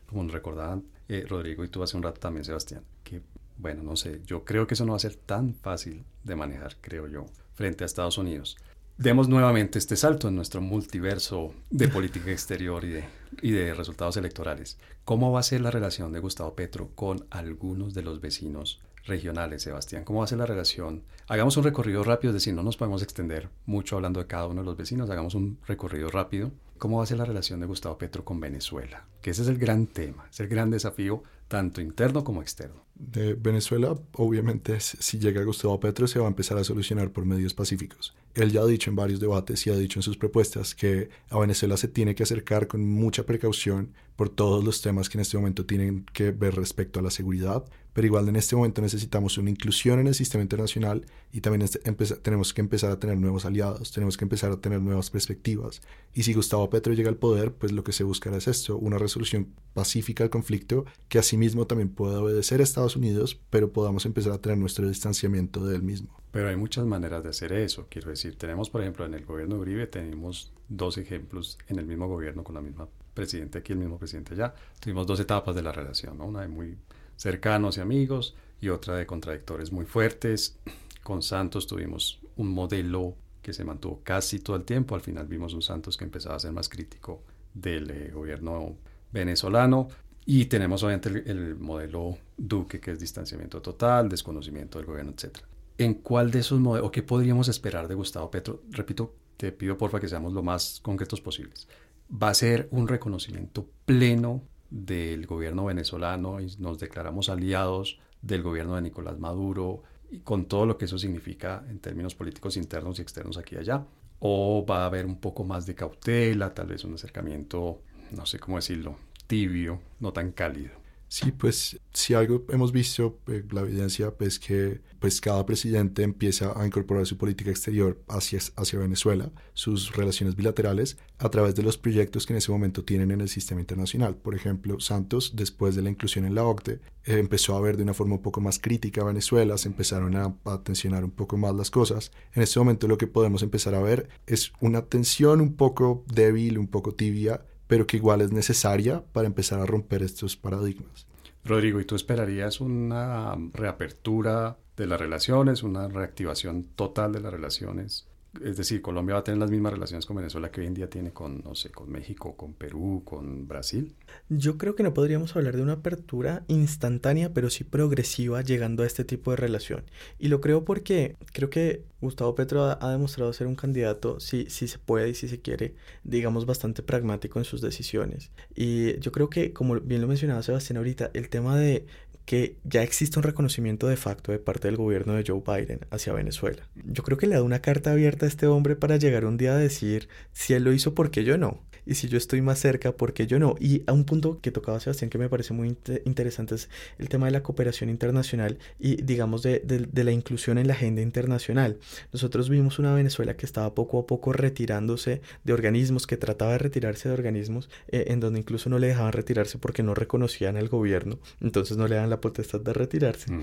como 0.08 0.24
nos 0.24 0.34
recordaban 0.34 0.84
eh, 1.08 1.26
Rodrigo 1.28 1.64
y 1.64 1.68
tú 1.68 1.84
hace 1.84 1.98
un 1.98 2.04
rato 2.04 2.20
también, 2.20 2.46
Sebastián, 2.46 2.84
que 3.04 3.22
bueno, 3.58 3.84
no 3.84 3.96
sé, 3.96 4.22
yo 4.26 4.44
creo 4.44 4.66
que 4.66 4.74
eso 4.74 4.86
no 4.86 4.94
va 4.94 4.98
a 4.98 5.00
ser 5.00 5.16
tan 5.16 5.54
fácil 5.54 6.04
de 6.24 6.36
manejar, 6.36 6.76
creo 6.82 7.08
yo, 7.08 7.26
frente 7.54 7.84
a 7.84 7.86
Estados 7.86 8.18
Unidos. 8.18 8.58
Demos 8.98 9.28
nuevamente 9.28 9.80
este 9.80 9.96
salto 9.96 10.28
en 10.28 10.36
nuestro 10.36 10.62
multiverso 10.62 11.54
de 11.72 11.88
política 11.88 12.32
exterior 12.32 12.84
y 12.84 12.90
de, 12.90 13.04
y 13.42 13.52
de 13.52 13.74
resultados 13.74 14.18
electorales. 14.18 14.78
¿Cómo 15.04 15.32
va 15.32 15.40
a 15.40 15.44
ser 15.44 15.62
la 15.62 15.72
relación 15.72 16.14
de 16.14 16.20
Gustavo 16.20 16.56
Petro 16.56 16.92
con 16.94 17.26
algunos 17.32 17.94
de 17.94 18.04
los 18.04 18.22
vecinos 18.22 18.82
regionales, 19.06 19.64
Sebastián? 19.64 20.04
¿Cómo 20.04 20.26
ser 20.28 20.38
la 20.38 20.46
relación? 20.46 21.04
Hagamos 21.28 21.58
un 21.58 21.64
recorrido 21.64 22.04
rápido, 22.04 22.32
es 22.32 22.36
decir, 22.36 22.54
no 22.54 22.64
nos 22.64 22.78
podemos 22.78 23.02
extender 23.02 23.50
mucho 23.66 23.96
hablando 23.96 24.20
de 24.20 24.28
cada 24.28 24.48
uno 24.48 24.62
de 24.62 24.66
los 24.66 24.78
vecinos, 24.78 25.10
hagamos 25.10 25.36
un 25.36 25.60
recorrido 25.66 26.10
rápido 26.10 26.52
cómo 26.84 26.98
va 26.98 27.04
a 27.04 27.08
ser 27.08 27.18
la 27.18 27.24
relación 27.24 27.62
de 27.62 27.66
Gustavo 27.66 27.98
Petro 27.98 28.26
con 28.26 28.42
Venezuela, 28.42 29.06
que 29.22 29.30
ese 29.30 29.44
es 29.44 29.48
el 29.48 29.58
gran 29.58 29.88
tema, 29.88 30.28
es 30.30 30.42
el 30.42 30.50
gran 30.50 30.70
desafío 30.70 31.24
tanto 31.48 31.80
interno 31.80 32.26
como 32.26 32.42
externo. 32.42 32.84
De 32.96 33.36
Venezuela, 33.36 33.96
obviamente, 34.14 34.82
si 34.82 35.18
llega 35.18 35.44
Gustavo 35.44 35.80
Petro, 35.80 36.08
se 36.08 36.20
va 36.20 36.26
a 36.26 36.28
empezar 36.28 36.58
a 36.58 36.64
solucionar 36.66 37.12
por 37.12 37.26
medios 37.26 37.54
pacíficos. 37.54 38.14
Él 38.34 38.52
ya 38.52 38.62
ha 38.62 38.66
dicho 38.66 38.90
en 38.90 38.98
varios 38.98 39.22
debates 39.22 39.66
y 39.66 39.70
ha 39.70 39.78
dicho 39.78 40.00
en 40.00 40.04
sus 40.04 40.18
propuestas 40.18 40.76
que 40.76 41.10
a 41.30 41.40
Venezuela 41.40 41.78
se 41.78 41.88
tiene 41.88 42.16
que 42.16 42.24
acercar 42.24 42.68
con 42.68 42.86
mucha 42.86 43.26
precaución 43.26 43.94
por 44.18 44.28
todos 44.28 44.64
los 44.64 44.82
temas 44.82 45.08
que 45.08 45.18
en 45.18 45.22
este 45.22 45.38
momento 45.38 45.66
tienen 45.66 46.06
que 46.12 46.32
ver 46.32 46.56
respecto 46.56 47.00
a 47.00 47.04
la 47.04 47.12
seguridad, 47.12 47.64
pero 47.94 48.08
igual 48.08 48.28
en 48.28 48.36
este 48.36 48.56
momento 48.56 48.82
necesitamos 48.82 49.38
una 49.38 49.50
inclusión 49.50 50.00
en 50.00 50.08
el 50.08 50.16
sistema 50.16 50.42
internacional 50.42 51.06
y 51.32 51.42
también 51.42 51.62
este, 51.62 51.80
tenemos 52.22 52.54
que 52.54 52.62
empezar 52.62 52.92
a 52.92 53.00
tener 53.00 53.18
nuevos 53.18 53.46
aliados, 53.46 53.92
tenemos 53.92 54.18
que 54.18 54.26
empezar 54.26 54.52
a 54.52 54.58
tener 54.58 54.82
nuevas 54.82 55.10
perspectivas. 55.10 55.82
Y 56.14 56.24
si 56.24 56.34
Gustavo 56.34 56.70
Petro 56.70 56.94
llega 56.94 57.10
al 57.10 57.18
poder, 57.18 57.54
pues 57.54 57.72
lo 57.72 57.84
que 57.84 57.92
se 57.92 58.04
buscará 58.04 58.38
es 58.38 58.48
esto, 58.48 58.78
una 58.78 58.98
resolución 58.98 59.48
pacífica 59.74 60.24
al 60.24 60.30
conflicto 60.30 60.86
que 61.08 61.20
asimismo 61.20 61.68
también 61.68 61.90
pueda 61.90 62.20
obedecer 62.20 62.60
a 62.60 62.64
Estados 62.64 62.96
Unidos, 62.96 63.40
pero 63.50 63.72
podamos 63.72 64.06
empezar 64.06 64.34
a 64.34 64.40
tener 64.40 64.58
nuestro 64.58 64.88
distanciamiento 64.88 65.66
del 65.66 65.84
mismo. 65.84 66.20
Pero 66.32 66.50
hay 66.50 66.56
muchas 66.56 66.86
maneras 66.86 67.24
de 67.24 67.30
hacer 67.30 67.54
eso, 67.54 67.88
quiero 67.90 68.10
decir, 68.10 68.36
tenemos 68.36 68.70
por 68.70 68.82
ejemplo 68.82 69.06
en 69.06 69.14
el 69.14 69.24
gobierno 69.24 69.56
de 69.56 69.62
Uribe, 69.62 69.88
tenemos 69.88 70.52
dos 70.68 70.98
ejemplos 70.98 71.60
en 71.68 71.78
el 71.78 71.86
mismo 71.86 72.08
gobierno 72.08 72.44
con 72.44 72.56
la 72.56 72.62
misma 72.62 72.88
presidente 73.14 73.60
aquí, 73.60 73.74
el 73.74 73.80
mismo 73.80 74.00
presidente 74.00 74.34
allá, 74.34 74.56
tuvimos 74.80 75.06
dos 75.06 75.20
etapas 75.20 75.56
de 75.56 75.62
la 75.62 75.72
relación, 75.72 76.18
¿no? 76.18 76.26
una 76.26 76.42
de 76.42 76.48
muy 76.48 76.78
cercanos 77.16 77.78
y 77.78 77.82
amigos 77.82 78.36
y 78.62 78.70
otra 78.70 78.96
de 78.96 79.06
contradictores 79.06 79.72
muy 79.72 79.86
fuertes. 79.86 80.58
Con 81.04 81.22
Santos 81.22 81.68
tuvimos 81.68 82.22
un 82.38 82.50
modelo 82.50 83.16
que 83.42 83.54
se 83.54 83.64
mantuvo 83.64 84.02
casi 84.04 84.40
todo 84.40 84.56
el 84.56 84.64
tiempo. 84.64 84.96
Al 84.96 85.02
final 85.02 85.28
vimos 85.28 85.54
un 85.54 85.62
Santos 85.62 85.98
que 85.98 86.06
empezaba 86.06 86.36
a 86.36 86.40
ser 86.40 86.54
más 86.54 86.70
crítico 86.70 87.24
del 87.54 87.92
eh, 87.92 88.12
gobierno 88.14 88.78
venezolano. 89.12 89.90
Y 90.26 90.46
tenemos 90.46 90.82
obviamente 90.84 91.10
el, 91.10 91.56
modelo 91.56 92.18
Duque, 92.38 92.80
que 92.80 92.92
es 92.92 93.00
distanciamiento 93.00 93.62
total, 93.62 94.08
desconocimiento 94.08 94.80
del 94.80 94.88
gobierno, 94.88 95.12
etc. 95.12 95.40
¿En 95.78 95.96
cuál 95.96 96.32
de 96.32 96.40
esos 96.40 96.60
modelos, 96.60 96.88
o 96.88 96.92
qué 96.92 97.04
podríamos 97.04 97.50
esperar 97.50 97.90
de 97.90 97.96
Gustavo 97.96 98.32
Petro? 98.32 98.64
Repito, 98.70 99.14
te 99.36 99.52
pido 99.52 99.78
porfa 99.78 100.00
que 100.00 100.08
seamos 100.08 100.32
lo 100.32 100.42
más 100.42 100.80
concretos 100.82 101.20
posibles. 101.20 101.68
¿Va 102.12 102.30
a 102.30 102.34
ser 102.34 102.70
un 102.72 102.88
reconocimiento 102.88 103.68
pleno 103.86 104.42
del 104.74 105.28
gobierno 105.28 105.66
venezolano 105.66 106.42
y 106.42 106.52
nos 106.58 106.80
declaramos 106.80 107.30
aliados 107.30 108.00
del 108.24 108.42
gobierno 108.42 108.76
de 108.76 108.82
Nicolás 108.82 109.20
Maduro 109.20 109.84
y 110.10 110.20
con 110.20 110.46
todo 110.46 110.66
lo 110.66 110.78
que 110.78 110.86
eso 110.86 110.98
significa 110.98 111.64
en 111.70 111.80
términos 111.80 112.16
políticos 112.16 112.58
internos 112.58 112.98
y 112.98 113.04
externos 113.04 113.38
aquí 113.38 113.56
y 113.56 113.60
allá. 113.60 113.86
O 114.20 114.66
va 114.66 114.84
a 114.84 114.86
haber 114.88 115.06
un 115.06 115.18
poco 115.20 115.44
más 115.44 115.66
de 115.68 115.76
cautela, 115.76 116.54
tal 116.54 116.68
vez 116.68 116.84
un 116.86 116.96
acercamiento, 116.96 117.82
no 118.12 118.26
sé 118.26 118.40
cómo 118.40 118.58
decirlo, 118.58 118.96
tibio, 119.28 119.80
no 120.00 120.12
tan 120.12 120.32
cálido. 120.32 120.83
Sí, 121.14 121.32
pues 121.32 121.80
si 121.94 122.16
algo 122.16 122.44
hemos 122.50 122.72
visto, 122.72 123.20
eh, 123.28 123.44
la 123.52 123.62
evidencia 123.62 124.12
es 124.20 124.40
que 124.40 124.82
pues 124.98 125.22
cada 125.22 125.46
presidente 125.46 126.02
empieza 126.02 126.60
a 126.60 126.66
incorporar 126.66 127.06
su 127.06 127.18
política 127.18 127.52
exterior 127.52 128.02
hacia, 128.08 128.40
hacia 128.56 128.80
Venezuela, 128.80 129.32
sus 129.54 129.96
relaciones 129.96 130.36
bilaterales, 130.36 130.98
a 131.20 131.30
través 131.30 131.54
de 131.54 131.62
los 131.62 131.78
proyectos 131.78 132.26
que 132.26 132.34
en 132.34 132.38
ese 132.38 132.52
momento 132.52 132.84
tienen 132.84 133.12
en 133.12 133.22
el 133.22 133.30
sistema 133.30 133.62
internacional. 133.62 134.16
Por 134.16 134.34
ejemplo, 134.34 134.80
Santos, 134.80 135.34
después 135.36 135.76
de 135.76 135.84
la 135.84 135.92
inclusión 135.92 136.26
en 136.26 136.34
la 136.34 136.46
OCDE, 136.46 136.80
eh, 137.06 137.20
empezó 137.20 137.56
a 137.56 137.62
ver 137.62 137.78
de 137.78 137.84
una 137.84 137.94
forma 137.94 138.16
un 138.16 138.24
poco 138.24 138.42
más 138.42 138.58
crítica 138.58 139.02
a 139.02 139.06
Venezuela, 139.06 139.60
se 139.60 139.68
empezaron 139.68 140.16
a, 140.16 140.36
a 140.46 140.64
tensionar 140.64 141.04
un 141.04 141.12
poco 141.12 141.38
más 141.38 141.54
las 141.54 141.70
cosas. 141.70 142.12
En 142.34 142.42
este 142.42 142.58
momento 142.58 142.88
lo 142.88 142.98
que 142.98 143.06
podemos 143.06 143.44
empezar 143.44 143.76
a 143.76 143.84
ver 143.84 144.10
es 144.26 144.52
una 144.62 144.88
tensión 144.88 145.42
un 145.42 145.54
poco 145.58 146.04
débil, 146.12 146.58
un 146.58 146.70
poco 146.70 146.96
tibia, 146.96 147.46
pero 147.74 147.88
que 147.88 147.98
igual 147.98 148.22
es 148.22 148.32
necesaria 148.32 149.04
para 149.14 149.26
empezar 149.26 149.60
a 149.60 149.66
romper 149.66 150.04
estos 150.04 150.38
paradigmas. 150.38 151.08
Rodrigo, 151.44 151.82
¿y 151.82 151.86
tú 151.86 151.96
esperarías 151.96 152.62
una 152.62 153.36
reapertura 153.52 154.60
de 154.78 154.86
las 154.86 155.02
relaciones, 155.02 155.64
una 155.64 155.88
reactivación 155.88 156.66
total 156.76 157.14
de 157.14 157.22
las 157.22 157.34
relaciones 157.34 158.06
es 158.42 158.58
decir, 158.58 158.82
Colombia 158.82 159.16
va 159.16 159.20
a 159.20 159.24
tener 159.24 159.40
las 159.40 159.52
mismas 159.52 159.74
relaciones 159.74 160.06
con 160.06 160.16
Venezuela 160.16 160.50
que 160.52 160.62
hoy 160.62 160.68
en 160.68 160.74
día 160.74 160.90
tiene 160.90 161.12
con, 161.12 161.42
no 161.44 161.54
sé, 161.56 161.70
con 161.70 161.92
México, 161.92 162.36
con 162.36 162.54
Perú, 162.54 163.04
con 163.06 163.48
Brasil. 163.48 163.96
Yo 164.30 164.58
creo 164.58 164.76
que 164.76 164.84
no 164.84 164.94
podríamos 164.94 165.36
hablar 165.36 165.56
de 165.56 165.62
una 165.62 165.74
apertura 165.74 166.44
instantánea, 166.48 167.34
pero 167.34 167.50
sí 167.50 167.64
progresiva 167.64 168.42
llegando 168.42 168.84
a 168.84 168.88
este 168.88 169.04
tipo 169.04 169.32
de 169.32 169.38
relación. 169.38 169.84
Y 170.18 170.30
lo 170.30 170.42
creo 170.42 170.66
porque 170.66 171.16
creo 171.32 171.50
que 171.50 171.84
Gustavo 172.02 172.36
Petro 172.36 172.64
ha, 172.64 172.92
demostrado 172.92 173.32
ser 173.34 173.48
un 173.48 173.56
candidato, 173.56 174.20
si, 174.20 174.50
si 174.50 174.68
se 174.68 174.80
puede 174.80 175.10
y 175.10 175.14
si 175.14 175.28
se 175.28 175.40
quiere, 175.40 175.76
digamos, 176.04 176.46
bastante 176.46 176.84
pragmático 176.84 177.40
en 177.40 177.46
sus 177.46 177.62
decisiones. 177.62 178.32
Y 178.56 179.00
yo 179.00 179.12
creo 179.12 179.30
que, 179.30 179.54
como 179.54 179.80
bien 179.80 180.02
lo 180.02 180.08
mencionaba 180.08 180.44
Sebastián 180.44 180.78
ahorita, 180.78 181.12
el 181.14 181.30
tema 181.30 181.58
de 181.58 181.86
que 182.26 182.58
ya 182.64 182.84
existe 182.84 183.20
un 183.20 183.24
reconocimiento 183.24 183.88
de 183.88 183.98
facto 183.98 184.32
de 184.32 184.40
parte 184.40 184.68
del 184.68 184.78
gobierno 184.78 185.14
de 185.14 185.24
Joe 185.26 185.42
Biden 185.46 185.82
hacia 185.92 186.14
Venezuela. 186.14 186.68
Yo 186.76 187.04
creo 187.04 187.18
que 187.18 187.28
le 187.28 187.36
da 187.36 187.44
una 187.44 187.62
carta 187.62 187.92
abierta 187.92 188.26
a 188.26 188.30
este 188.30 188.48
hombre 188.48 188.76
para 188.76 188.98
llegar 188.98 189.26
un 189.26 189.38
día 189.38 189.54
a 189.54 189.58
decir 189.58 190.08
si 190.32 190.54
él 190.54 190.64
lo 190.64 190.74
hizo, 190.74 190.94
¿por 190.94 191.12
qué 191.12 191.24
yo 191.24 191.38
no? 191.38 191.62
Y 191.86 191.96
si 191.96 192.08
yo 192.08 192.18
estoy 192.18 192.42
más 192.42 192.60
cerca, 192.60 192.92
¿por 192.94 193.14
qué 193.14 193.28
yo 193.28 193.40
no? 193.40 193.56
Y 193.60 193.84
a 193.88 193.94
un 193.94 194.04
punto 194.06 194.40
que 194.42 194.52
tocaba 194.52 194.80
Sebastián 194.80 195.10
que 195.10 195.18
me 195.18 195.30
parece 195.30 195.54
muy 195.54 195.76
interesante 196.06 196.56
es 196.56 196.70
el 196.98 197.10
tema 197.10 197.28
de 197.28 197.32
la 197.32 197.44
cooperación 197.44 197.90
internacional 197.90 198.58
y 198.80 199.02
digamos 199.02 199.44
de, 199.44 199.60
de, 199.60 200.04
la 200.04 200.12
inclusión 200.12 200.58
en 200.58 200.68
la 200.68 200.74
agenda 200.74 201.02
internacional. 201.02 201.78
Nosotros 202.12 202.50
vimos 202.50 202.80
una 202.80 202.94
Venezuela 202.94 203.36
que 203.36 203.46
estaba 203.46 203.74
poco 203.74 204.00
a 204.00 204.08
poco 204.08 204.34
retirándose 204.34 205.22
de 205.44 205.54
organismos, 205.54 206.08
que 206.08 206.18
trataba 206.18 206.54
de 206.54 206.58
retirarse 206.58 207.10
de 207.10 207.14
organismos, 207.14 207.70
eh, 207.88 208.06
en 208.08 208.20
donde 208.20 208.40
incluso 208.40 208.70
no 208.70 208.80
le 208.80 208.88
dejaban 208.88 209.14
retirarse 209.14 209.58
porque 209.58 209.84
no 209.84 209.94
reconocían 209.94 210.58
al 210.58 210.70
gobierno, 210.70 211.20
entonces 211.42 211.78
no 211.78 211.88
le 211.88 211.96
dan 211.96 212.10
la 212.10 212.22
potestad 212.22 212.62
de 212.62 212.74
retirarse. 212.74 213.34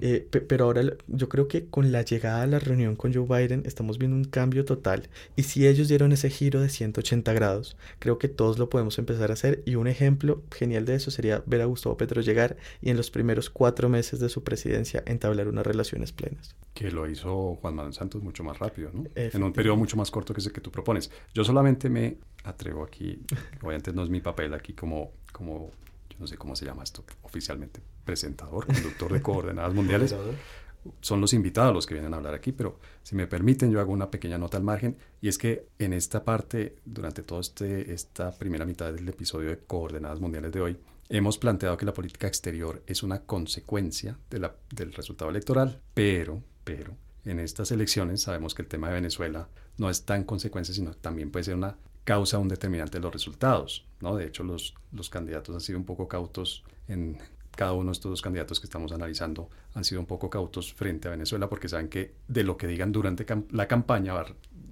Eh, 0.00 0.26
pero 0.30 0.64
ahora 0.64 0.82
yo 1.08 1.28
creo 1.28 1.48
que 1.48 1.66
con 1.66 1.92
la 1.92 2.02
llegada 2.02 2.42
a 2.42 2.46
la 2.46 2.58
reunión 2.58 2.96
con 2.96 3.12
Joe 3.12 3.26
Biden 3.26 3.62
estamos 3.66 3.98
viendo 3.98 4.16
un 4.16 4.24
cambio 4.24 4.64
total 4.64 5.08
y 5.36 5.44
si 5.44 5.66
ellos 5.66 5.88
dieron 5.88 6.12
ese 6.12 6.30
giro 6.30 6.60
de 6.60 6.68
180 6.68 7.32
grados, 7.32 7.76
creo 7.98 8.18
que 8.18 8.28
todos 8.28 8.58
lo 8.58 8.70
podemos 8.70 8.98
empezar 8.98 9.30
a 9.30 9.34
hacer 9.34 9.62
y 9.66 9.74
un 9.74 9.86
ejemplo 9.86 10.42
genial 10.54 10.84
de 10.84 10.94
eso 10.94 11.10
sería 11.10 11.42
ver 11.46 11.60
a 11.60 11.64
Gustavo 11.64 11.96
Petro 11.96 12.22
llegar 12.22 12.56
y 12.80 12.90
en 12.90 12.96
los 12.96 13.10
primeros 13.10 13.50
cuatro 13.50 13.88
meses 13.88 14.20
de 14.20 14.28
su 14.28 14.44
presidencia 14.44 15.02
entablar 15.06 15.48
unas 15.48 15.66
relaciones 15.66 16.12
plenas. 16.12 16.56
Que 16.74 16.90
lo 16.90 17.08
hizo 17.08 17.56
Juan 17.56 17.74
Manuel 17.74 17.94
Santos 17.94 18.22
mucho 18.22 18.44
más 18.44 18.58
rápido, 18.58 18.90
¿no? 18.92 19.04
En 19.14 19.42
un 19.42 19.52
periodo 19.52 19.76
mucho 19.76 19.96
más 19.96 20.10
corto 20.10 20.32
que 20.32 20.40
ese 20.40 20.52
que 20.52 20.60
tú 20.60 20.70
propones. 20.70 21.10
Yo 21.34 21.44
solamente 21.44 21.88
me 21.88 22.18
atrevo 22.44 22.84
aquí, 22.84 23.20
obviamente 23.62 23.92
no 23.92 24.02
es 24.02 24.10
mi 24.10 24.20
papel 24.20 24.54
aquí 24.54 24.72
como, 24.72 25.12
como 25.32 25.70
yo 26.08 26.16
no 26.18 26.26
sé 26.26 26.36
cómo 26.36 26.56
se 26.56 26.64
llama 26.64 26.82
esto 26.82 27.04
oficialmente, 27.22 27.80
presentador, 28.04 28.66
conductor 28.66 29.12
de 29.12 29.22
coordenadas 29.22 29.74
mundiales 29.74 30.14
son 31.00 31.20
los 31.20 31.32
invitados 31.32 31.74
los 31.74 31.86
que 31.86 31.94
vienen 31.94 32.14
a 32.14 32.16
hablar 32.16 32.34
aquí, 32.34 32.52
pero 32.52 32.78
si 33.02 33.14
me 33.14 33.26
permiten 33.26 33.70
yo 33.70 33.80
hago 33.80 33.92
una 33.92 34.10
pequeña 34.10 34.38
nota 34.38 34.56
al 34.56 34.62
margen 34.62 34.96
y 35.20 35.28
es 35.28 35.38
que 35.38 35.66
en 35.78 35.92
esta 35.92 36.24
parte, 36.24 36.76
durante 36.84 37.22
toda 37.22 37.40
este, 37.40 37.92
esta 37.92 38.30
primera 38.32 38.64
mitad 38.64 38.92
del 38.92 39.08
episodio 39.08 39.50
de 39.50 39.58
Coordenadas 39.58 40.20
Mundiales 40.20 40.52
de 40.52 40.60
hoy, 40.60 40.78
hemos 41.08 41.38
planteado 41.38 41.76
que 41.76 41.86
la 41.86 41.92
política 41.92 42.26
exterior 42.26 42.82
es 42.86 43.02
una 43.02 43.22
consecuencia 43.22 44.18
de 44.30 44.38
la, 44.38 44.54
del 44.74 44.92
resultado 44.92 45.30
electoral, 45.30 45.80
pero, 45.92 46.42
pero, 46.64 46.96
en 47.24 47.38
estas 47.38 47.70
elecciones 47.70 48.22
sabemos 48.22 48.54
que 48.54 48.62
el 48.62 48.68
tema 48.68 48.88
de 48.88 48.94
Venezuela 48.94 49.48
no 49.76 49.90
es 49.90 50.04
tan 50.04 50.24
consecuencia, 50.24 50.74
sino 50.74 50.94
también 50.94 51.30
puede 51.30 51.44
ser 51.44 51.56
una 51.56 51.76
causa, 52.04 52.38
un 52.38 52.48
determinante 52.48 52.98
de 52.98 53.02
los 53.02 53.12
resultados, 53.12 53.86
¿no? 54.00 54.16
De 54.16 54.26
hecho, 54.26 54.42
los, 54.42 54.74
los 54.92 55.10
candidatos 55.10 55.54
han 55.54 55.60
sido 55.60 55.78
un 55.78 55.84
poco 55.84 56.08
cautos 56.08 56.64
en 56.88 57.18
cada 57.56 57.72
uno 57.72 57.86
de 57.86 57.92
estos 57.92 58.10
dos 58.10 58.22
candidatos 58.22 58.60
que 58.60 58.66
estamos 58.66 58.92
analizando 58.92 59.50
han 59.74 59.84
sido 59.84 60.00
un 60.00 60.06
poco 60.06 60.30
cautos 60.30 60.72
frente 60.72 61.08
a 61.08 61.10
Venezuela 61.10 61.48
porque 61.48 61.68
saben 61.68 61.88
que 61.88 62.14
de 62.28 62.44
lo 62.44 62.56
que 62.56 62.66
digan 62.66 62.92
durante 62.92 63.26
la 63.50 63.68
campaña 63.68 64.14
va, 64.14 64.26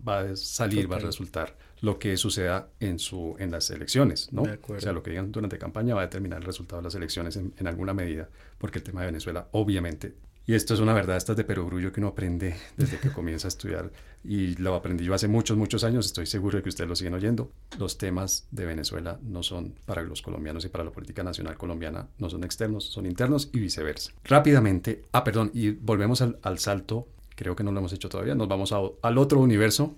va 0.07 0.21
a 0.21 0.37
salir, 0.37 0.91
va 0.91 0.97
a 0.97 1.01
resultar 1.01 1.57
lo 1.81 1.99
que 1.99 2.17
suceda 2.17 2.69
en, 2.81 2.99
su, 2.99 3.37
en 3.39 3.51
las 3.51 3.71
elecciones, 3.71 4.33
¿no? 4.33 4.43
O 4.43 4.81
sea, 4.81 4.93
lo 4.93 5.03
que 5.03 5.11
digan 5.11 5.31
durante 5.31 5.59
campaña 5.59 5.95
va 5.95 6.03
a 6.03 6.05
determinar 6.05 6.41
el 6.41 6.45
resultado 6.45 6.83
de 6.83 6.85
las 6.87 6.95
elecciones 6.95 7.37
en, 7.37 7.55
en 7.57 7.67
alguna 7.67 7.95
medida, 7.95 8.29
porque 8.59 8.79
el 8.79 8.85
tema 8.85 9.03
de 9.03 9.07
Venezuela 9.07 9.49
obviamente 9.53 10.15
y 10.49 10.55
esto 10.55 10.73
es 10.73 10.81
una 10.81 10.95
verdad, 10.95 11.19
estas 11.19 11.37
de 11.37 11.45
perogrullo 11.45 11.93
que 11.93 12.01
uno 12.01 12.09
aprende 12.09 12.57
desde 12.79 12.99
que 12.99 13.11
comienza 13.13 13.49
a 13.49 13.51
estudiar. 13.51 13.93
Y 14.25 14.57
lo 14.57 14.75
aprendí 14.75 15.05
yo 15.05 15.13
hace 15.13 15.29
muchos, 15.29 15.59
muchos 15.59 15.85
años. 15.85 16.07
Estoy 16.07 16.25
seguro 16.25 16.57
de 16.57 16.63
que 16.63 16.71
ustedes 16.71 16.89
lo 16.89 16.97
siguen 16.97 17.13
oyendo. 17.13 17.53
Los 17.79 17.99
temas 17.99 18.47
de 18.51 18.65
Venezuela 18.65 19.21
no 19.23 19.43
son 19.43 19.75
para 19.85 20.01
los 20.01 20.23
colombianos 20.23 20.65
y 20.65 20.71
para 20.71 20.85
la 20.85 20.91
política 20.91 21.23
nacional 21.23 21.59
colombiana, 21.59 22.09
no 22.17 22.31
son 22.31 22.45
externos, 22.45 22.85
son 22.85 23.05
internos 23.05 23.51
y 23.53 23.61
viceversa. 23.61 24.13
Rápidamente, 24.25 25.05
ah, 25.13 25.23
perdón, 25.23 25.51
y 25.53 25.73
volvemos 25.73 26.23
al, 26.23 26.39
al 26.41 26.59
salto. 26.59 27.09
Creo 27.37 27.55
que 27.55 27.63
no 27.63 27.71
lo 27.71 27.81
hemos 27.81 27.93
hecho 27.93 28.09
todavía. 28.09 28.35
Nos 28.35 28.49
vamos 28.49 28.73
al 28.73 29.19
otro 29.19 29.41
universo. 29.41 29.97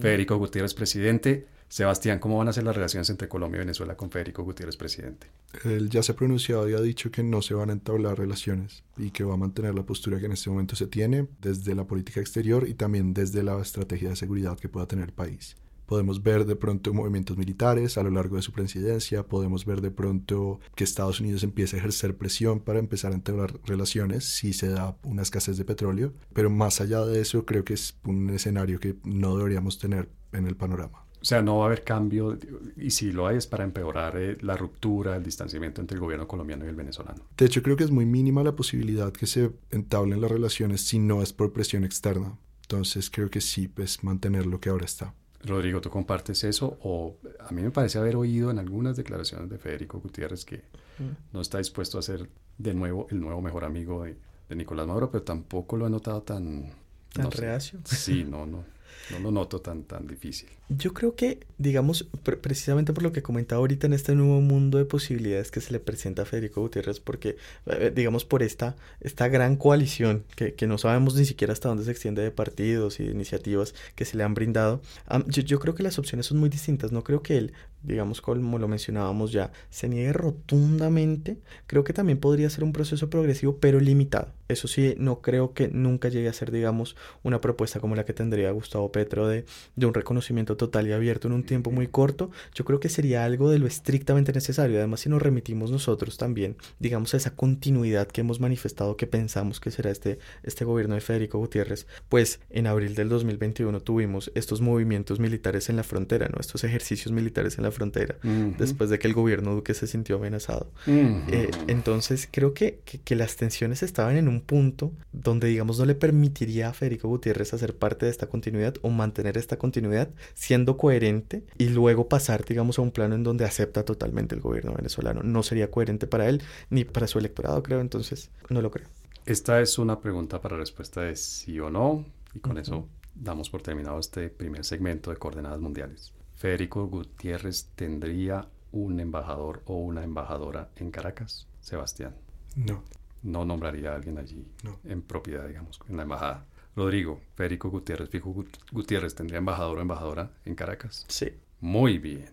Federico 0.00 0.38
Gutiérrez, 0.38 0.72
presidente. 0.72 1.46
Sebastián, 1.72 2.18
¿cómo 2.18 2.36
van 2.36 2.48
a 2.48 2.52
ser 2.52 2.64
las 2.64 2.76
relaciones 2.76 3.08
entre 3.08 3.28
Colombia 3.28 3.56
y 3.56 3.60
Venezuela 3.60 3.96
con 3.96 4.10
Federico 4.10 4.44
Gutiérrez, 4.44 4.76
presidente? 4.76 5.28
Él 5.64 5.88
ya 5.88 6.02
se 6.02 6.12
ha 6.12 6.14
pronunciado 6.14 6.68
y 6.68 6.74
ha 6.74 6.80
dicho 6.82 7.10
que 7.10 7.22
no 7.22 7.40
se 7.40 7.54
van 7.54 7.70
a 7.70 7.72
entablar 7.72 8.18
relaciones 8.18 8.84
y 8.98 9.10
que 9.10 9.24
va 9.24 9.32
a 9.32 9.38
mantener 9.38 9.74
la 9.74 9.86
postura 9.86 10.20
que 10.20 10.26
en 10.26 10.32
este 10.32 10.50
momento 10.50 10.76
se 10.76 10.86
tiene 10.86 11.28
desde 11.40 11.74
la 11.74 11.86
política 11.86 12.20
exterior 12.20 12.68
y 12.68 12.74
también 12.74 13.14
desde 13.14 13.42
la 13.42 13.58
estrategia 13.58 14.10
de 14.10 14.16
seguridad 14.16 14.58
que 14.58 14.68
pueda 14.68 14.86
tener 14.86 15.06
el 15.06 15.14
país. 15.14 15.56
Podemos 15.86 16.22
ver 16.22 16.44
de 16.44 16.56
pronto 16.56 16.92
movimientos 16.92 17.38
militares 17.38 17.96
a 17.96 18.02
lo 18.02 18.10
largo 18.10 18.36
de 18.36 18.42
su 18.42 18.52
presidencia, 18.52 19.22
podemos 19.22 19.64
ver 19.64 19.80
de 19.80 19.90
pronto 19.90 20.60
que 20.74 20.84
Estados 20.84 21.20
Unidos 21.20 21.42
empiece 21.42 21.76
a 21.76 21.78
ejercer 21.78 22.18
presión 22.18 22.60
para 22.60 22.80
empezar 22.80 23.12
a 23.12 23.14
entablar 23.14 23.58
relaciones 23.64 24.26
si 24.26 24.52
se 24.52 24.68
da 24.68 24.98
una 25.04 25.22
escasez 25.22 25.56
de 25.56 25.64
petróleo, 25.64 26.12
pero 26.34 26.50
más 26.50 26.82
allá 26.82 27.02
de 27.06 27.22
eso 27.22 27.46
creo 27.46 27.64
que 27.64 27.72
es 27.72 27.96
un 28.04 28.28
escenario 28.28 28.78
que 28.78 28.96
no 29.04 29.38
deberíamos 29.38 29.78
tener 29.78 30.10
en 30.32 30.46
el 30.46 30.54
panorama. 30.54 31.06
O 31.22 31.24
sea, 31.24 31.40
no 31.40 31.58
va 31.58 31.64
a 31.64 31.66
haber 31.68 31.84
cambio, 31.84 32.36
y 32.76 32.90
si 32.90 33.12
lo 33.12 33.28
hay 33.28 33.36
es 33.36 33.46
para 33.46 33.62
empeorar 33.62 34.16
eh, 34.16 34.36
la 34.40 34.56
ruptura, 34.56 35.14
el 35.14 35.22
distanciamiento 35.22 35.80
entre 35.80 35.94
el 35.94 36.00
gobierno 36.00 36.26
colombiano 36.26 36.64
y 36.64 36.68
el 36.68 36.74
venezolano. 36.74 37.22
De 37.36 37.46
hecho, 37.46 37.62
creo 37.62 37.76
que 37.76 37.84
es 37.84 37.92
muy 37.92 38.06
mínima 38.06 38.42
la 38.42 38.56
posibilidad 38.56 39.12
que 39.12 39.28
se 39.28 39.52
entablen 39.70 40.20
las 40.20 40.32
relaciones 40.32 40.80
si 40.80 40.98
no 40.98 41.22
es 41.22 41.32
por 41.32 41.52
presión 41.52 41.84
externa. 41.84 42.36
Entonces, 42.62 43.08
creo 43.08 43.30
que 43.30 43.40
sí, 43.40 43.68
pues 43.68 44.02
mantener 44.02 44.46
lo 44.46 44.58
que 44.58 44.70
ahora 44.70 44.84
está. 44.84 45.14
Rodrigo, 45.44 45.80
¿tú 45.80 45.90
compartes 45.90 46.42
eso? 46.42 46.76
O 46.82 47.18
a 47.38 47.52
mí 47.52 47.62
me 47.62 47.70
parece 47.70 47.98
haber 47.98 48.16
oído 48.16 48.50
en 48.50 48.58
algunas 48.58 48.96
declaraciones 48.96 49.48
de 49.48 49.58
Federico 49.58 50.00
Gutiérrez 50.00 50.44
que 50.44 50.56
mm. 50.56 51.34
no 51.34 51.40
está 51.40 51.58
dispuesto 51.58 51.98
a 51.98 52.02
ser 52.02 52.28
de 52.58 52.74
nuevo 52.74 53.06
el 53.10 53.20
nuevo 53.20 53.40
mejor 53.40 53.64
amigo 53.64 54.04
de, 54.04 54.16
Nicolás 54.54 54.86
Maduro, 54.86 55.10
pero 55.10 55.24
tampoco 55.24 55.78
lo 55.78 55.86
he 55.86 55.90
notado 55.90 56.20
tan... 56.20 56.74
¿Tan 57.10 57.30
reacio? 57.30 57.78
Sí, 57.84 58.22
no, 58.22 58.44
no. 58.44 58.64
No 59.10 59.18
lo 59.18 59.30
noto 59.30 59.60
tan, 59.60 59.84
tan 59.84 60.06
difícil. 60.06 60.48
Yo 60.68 60.94
creo 60.94 61.14
que, 61.14 61.40
digamos, 61.58 62.08
precisamente 62.22 62.92
por 62.92 63.02
lo 63.02 63.12
que 63.12 63.22
comentaba 63.22 63.58
ahorita 63.58 63.86
en 63.86 63.92
este 63.92 64.14
nuevo 64.14 64.40
mundo 64.40 64.78
de 64.78 64.84
posibilidades 64.84 65.50
que 65.50 65.60
se 65.60 65.72
le 65.72 65.80
presenta 65.80 66.22
a 66.22 66.24
Federico 66.24 66.60
Gutiérrez, 66.60 67.00
porque, 67.00 67.36
eh, 67.66 67.92
digamos, 67.94 68.24
por 68.24 68.42
esta, 68.42 68.76
esta 69.00 69.28
gran 69.28 69.56
coalición 69.56 70.24
que, 70.36 70.54
que, 70.54 70.66
no 70.66 70.78
sabemos 70.78 71.14
ni 71.14 71.24
siquiera 71.24 71.52
hasta 71.52 71.68
dónde 71.68 71.84
se 71.84 71.90
extiende 71.90 72.22
de 72.22 72.30
partidos 72.30 73.00
y 73.00 73.04
de 73.04 73.10
iniciativas 73.10 73.74
que 73.94 74.04
se 74.04 74.16
le 74.16 74.24
han 74.24 74.34
brindado, 74.34 74.80
yo, 75.26 75.58
creo 75.58 75.74
que 75.74 75.82
las 75.82 75.98
opciones 75.98 76.26
son 76.26 76.38
muy 76.38 76.48
distintas. 76.48 76.92
No 76.92 77.04
creo 77.04 77.22
que 77.22 77.36
él, 77.36 77.52
digamos, 77.82 78.20
como 78.20 78.58
lo 78.58 78.68
mencionábamos 78.68 79.32
ya, 79.32 79.52
se 79.70 79.88
niegue 79.88 80.12
rotundamente. 80.12 81.38
Creo 81.66 81.84
que 81.84 81.92
también 81.92 82.18
podría 82.18 82.50
ser 82.50 82.64
un 82.64 82.72
proceso 82.72 83.10
progresivo, 83.10 83.58
pero 83.58 83.80
limitado. 83.80 84.32
Eso 84.48 84.68
sí, 84.68 84.94
no 84.98 85.22
creo 85.22 85.54
que 85.54 85.68
nunca 85.68 86.08
llegue 86.08 86.28
a 86.28 86.32
ser, 86.32 86.50
digamos, 86.50 86.96
una 87.22 87.40
propuesta 87.40 87.80
como 87.80 87.96
la 87.96 88.04
que 88.04 88.12
tendría 88.12 88.50
Gustavo 88.50 88.92
Petro 88.92 89.26
de, 89.26 89.46
de 89.76 89.86
un 89.86 89.94
reconocimiento 89.94 90.56
total 90.56 90.86
y 90.86 90.92
abierto 90.92 91.28
en 91.28 91.34
un 91.34 91.44
tiempo 91.44 91.70
muy 91.70 91.88
corto. 91.88 92.30
Yo 92.54 92.64
creo 92.64 92.78
que 92.78 92.88
sería 92.88 93.24
algo 93.24 93.50
de 93.50 93.58
lo 93.58 93.66
estrictamente 93.66 94.32
necesario. 94.32 94.78
Además, 94.78 95.00
si 95.00 95.08
nos 95.08 95.22
remitimos 95.22 95.70
nosotros 95.70 96.18
también, 96.18 96.56
digamos, 96.78 97.14
a 97.14 97.16
esa 97.16 97.34
continuidad 97.34 98.08
que 98.08 98.20
hemos 98.20 98.40
manifestado 98.40 98.96
que 98.96 99.06
pensamos 99.06 99.58
que 99.58 99.70
será 99.70 99.90
este, 99.90 100.18
este 100.42 100.64
gobierno 100.64 100.94
de 100.94 101.00
Federico 101.00 101.38
Gutiérrez, 101.38 101.86
pues 102.08 102.40
en 102.50 102.66
abril 102.66 102.94
del 102.94 103.08
2021 103.08 103.80
tuvimos 103.80 104.30
estos 104.34 104.60
movimientos 104.60 105.18
militares 105.18 105.68
en 105.68 105.76
la 105.76 105.82
frontera, 105.82 106.28
¿no? 106.28 106.38
Estos 106.40 106.64
ejercicios 106.64 107.12
militares 107.12 107.58
en 107.58 107.64
la 107.64 107.71
frontera, 107.72 108.16
después 108.58 108.90
de 108.90 108.98
que 108.98 109.08
el 109.08 109.14
gobierno 109.14 109.54
Duque 109.54 109.74
se 109.74 109.86
sintió 109.86 110.16
amenazado. 110.16 110.70
Eh, 110.86 111.50
entonces, 111.66 112.28
creo 112.30 112.54
que, 112.54 112.80
que, 112.84 112.98
que 112.98 113.16
las 113.16 113.36
tensiones 113.36 113.82
estaban 113.82 114.16
en 114.16 114.28
un 114.28 114.40
punto 114.40 114.92
donde, 115.12 115.48
digamos, 115.48 115.78
no 115.78 115.84
le 115.84 115.94
permitiría 115.94 116.68
a 116.68 116.72
Federico 116.72 117.08
Gutiérrez 117.08 117.54
hacer 117.54 117.76
parte 117.76 118.06
de 118.06 118.12
esta 118.12 118.28
continuidad 118.28 118.74
o 118.82 118.90
mantener 118.90 119.38
esta 119.38 119.56
continuidad 119.56 120.08
siendo 120.34 120.76
coherente 120.76 121.44
y 121.58 121.68
luego 121.68 122.08
pasar, 122.08 122.44
digamos, 122.44 122.78
a 122.78 122.82
un 122.82 122.90
plano 122.90 123.14
en 123.14 123.22
donde 123.22 123.44
acepta 123.44 123.84
totalmente 123.84 124.34
el 124.34 124.40
gobierno 124.40 124.74
venezolano. 124.74 125.22
No 125.22 125.42
sería 125.42 125.70
coherente 125.70 126.06
para 126.06 126.28
él 126.28 126.42
ni 126.70 126.84
para 126.84 127.06
su 127.06 127.18
electorado, 127.18 127.62
creo, 127.62 127.80
entonces 127.80 128.30
no 128.48 128.62
lo 128.62 128.70
creo. 128.70 128.88
Esta 129.24 129.60
es 129.60 129.78
una 129.78 130.00
pregunta 130.00 130.40
para 130.40 130.56
respuesta 130.56 131.02
de 131.02 131.14
sí 131.16 131.60
o 131.60 131.70
no 131.70 132.04
y 132.34 132.40
con 132.40 132.58
eso 132.58 132.88
damos 133.14 133.50
por 133.50 133.62
terminado 133.62 133.98
este 133.98 134.28
primer 134.28 134.64
segmento 134.64 135.10
de 135.10 135.16
coordenadas 135.16 135.60
mundiales. 135.60 136.12
Federico 136.34 136.86
Gutiérrez 136.86 137.70
tendría 137.74 138.48
un 138.72 139.00
embajador 139.00 139.62
o 139.66 139.76
una 139.76 140.02
embajadora 140.02 140.70
en 140.76 140.90
Caracas, 140.90 141.46
Sebastián. 141.60 142.14
No 142.56 142.82
no 143.22 143.44
nombraría 143.44 143.92
a 143.92 143.96
alguien 143.96 144.18
allí 144.18 144.44
en 144.84 145.02
propiedad, 145.02 145.46
digamos, 145.46 145.80
en 145.88 145.96
la 145.96 146.02
embajada. 146.02 146.44
Rodrigo, 146.74 147.20
Federico 147.34 147.70
Gutiérrez, 147.70 148.08
Fijo 148.08 148.34
Gutiérrez, 148.72 149.14
¿tendría 149.14 149.38
embajador 149.38 149.78
o 149.78 149.82
embajadora 149.82 150.30
en 150.44 150.54
Caracas? 150.54 151.04
Sí. 151.08 151.32
Muy 151.60 151.98
bien. 151.98 152.30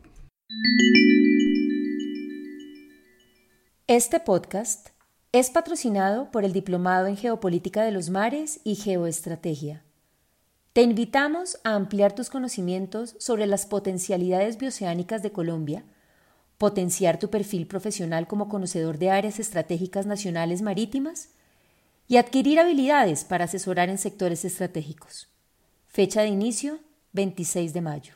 Este 3.88 4.20
podcast 4.20 4.90
es 5.32 5.50
patrocinado 5.50 6.32
por 6.32 6.46
el 6.46 6.54
Diplomado 6.54 7.08
en 7.08 7.18
Geopolítica 7.18 7.84
de 7.84 7.92
los 7.92 8.10
Mares 8.10 8.62
y 8.64 8.76
Geoestrategia. 8.76 9.84
Te 10.74 10.84
invitamos 10.84 11.60
a 11.64 11.76
ampliar 11.76 12.14
tus 12.14 12.30
conocimientos 12.30 13.16
sobre 13.20 13.48
las 13.48 13.66
potencialidades 13.66 14.58
bioceánicas 14.58 15.24
de 15.24 15.32
Colombia 15.32 15.84
potenciar 16.60 17.18
tu 17.20 17.30
perfil 17.30 17.66
profesional 17.68 18.28
como 18.28 18.50
conocedor 18.50 19.00
de 19.00 19.10
áreas 19.10 19.40
estratégicas 19.40 20.06
nacionales 20.06 20.62
marítimas 20.62 21.30
y 22.10 22.18
adquirir 22.18 22.60
habilidades 22.60 23.24
para 23.24 23.46
asesorar 23.46 23.88
en 23.88 23.98
sectores 23.98 24.44
estratégicos. 24.44 25.30
Fecha 25.88 26.22
de 26.22 26.28
inicio 26.28 26.80
26 27.14 27.74
de 27.74 27.82
mayo. 27.82 28.14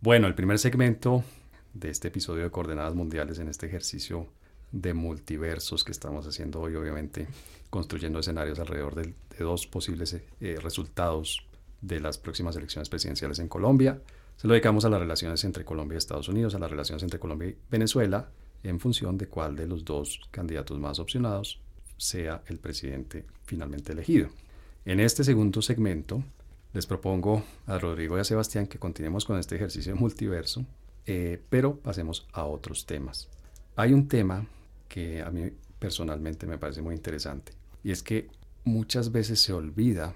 Bueno, 0.00 0.26
el 0.26 0.34
primer 0.34 0.58
segmento 0.58 1.22
de 1.72 1.90
este 1.90 2.08
episodio 2.08 2.42
de 2.42 2.50
Coordenadas 2.50 2.96
Mundiales 2.96 3.38
en 3.38 3.48
este 3.48 3.66
ejercicio 3.66 4.26
de 4.72 4.94
multiversos 4.94 5.84
que 5.84 5.92
estamos 5.92 6.26
haciendo 6.26 6.60
hoy, 6.60 6.74
obviamente, 6.74 7.28
construyendo 7.70 8.18
escenarios 8.18 8.58
alrededor 8.58 8.94
de, 8.94 9.14
dos 9.38 9.66
posibles 9.66 10.14
eh, 10.40 10.58
resultados 10.62 11.46
de 11.80 12.00
las 12.00 12.18
próximas 12.18 12.56
elecciones 12.56 12.88
presidenciales 12.88 13.38
en 13.38 13.48
Colombia. 13.48 14.00
Se 14.36 14.46
lo 14.46 14.54
dedicamos 14.54 14.84
a 14.84 14.88
las 14.88 15.00
relaciones 15.00 15.44
entre 15.44 15.64
Colombia 15.64 15.96
y 15.96 15.98
Estados 15.98 16.28
Unidos, 16.28 16.54
a 16.54 16.58
las 16.58 16.70
relaciones 16.70 17.02
entre 17.02 17.18
Colombia 17.18 17.48
y 17.48 17.56
Venezuela, 17.70 18.30
en 18.62 18.80
función 18.80 19.18
de 19.18 19.28
cuál 19.28 19.56
de 19.56 19.66
los 19.66 19.84
dos 19.84 20.20
candidatos 20.30 20.78
más 20.78 20.98
opcionados 20.98 21.60
sea 21.96 22.42
el 22.46 22.58
presidente 22.58 23.24
finalmente 23.44 23.92
elegido. 23.92 24.28
En 24.84 25.00
este 25.00 25.22
segundo 25.22 25.62
segmento, 25.62 26.22
les 26.72 26.86
propongo 26.86 27.44
a 27.66 27.78
Rodrigo 27.78 28.16
y 28.16 28.20
a 28.20 28.24
Sebastián 28.24 28.66
que 28.66 28.78
continuemos 28.78 29.24
con 29.24 29.38
este 29.38 29.56
ejercicio 29.56 29.94
multiverso, 29.94 30.64
eh, 31.06 31.40
pero 31.48 31.76
pasemos 31.76 32.26
a 32.32 32.44
otros 32.44 32.86
temas. 32.86 33.28
Hay 33.76 33.92
un 33.92 34.08
tema 34.08 34.46
que 34.92 35.22
a 35.22 35.30
mí 35.30 35.50
personalmente 35.78 36.46
me 36.46 36.58
parece 36.58 36.82
muy 36.82 36.94
interesante, 36.94 37.54
y 37.82 37.92
es 37.92 38.02
que 38.02 38.28
muchas 38.64 39.10
veces 39.10 39.40
se 39.40 39.54
olvida 39.54 40.14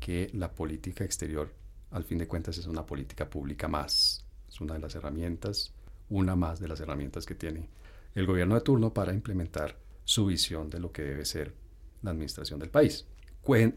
que 0.00 0.30
la 0.32 0.50
política 0.52 1.04
exterior 1.04 1.54
al 1.92 2.02
fin 2.02 2.18
de 2.18 2.26
cuentas 2.26 2.58
es 2.58 2.66
una 2.66 2.84
política 2.84 3.30
pública 3.30 3.68
más. 3.68 4.24
Es 4.48 4.60
una 4.60 4.74
de 4.74 4.80
las 4.80 4.96
herramientas, 4.96 5.72
una 6.08 6.34
más 6.34 6.58
de 6.58 6.66
las 6.66 6.80
herramientas 6.80 7.24
que 7.24 7.36
tiene 7.36 7.68
el 8.16 8.26
gobierno 8.26 8.56
de 8.56 8.62
turno 8.62 8.92
para 8.92 9.14
implementar 9.14 9.76
su 10.04 10.26
visión 10.26 10.70
de 10.70 10.80
lo 10.80 10.90
que 10.90 11.02
debe 11.02 11.24
ser 11.24 11.54
la 12.02 12.10
administración 12.10 12.58
del 12.58 12.70
país. 12.70 13.06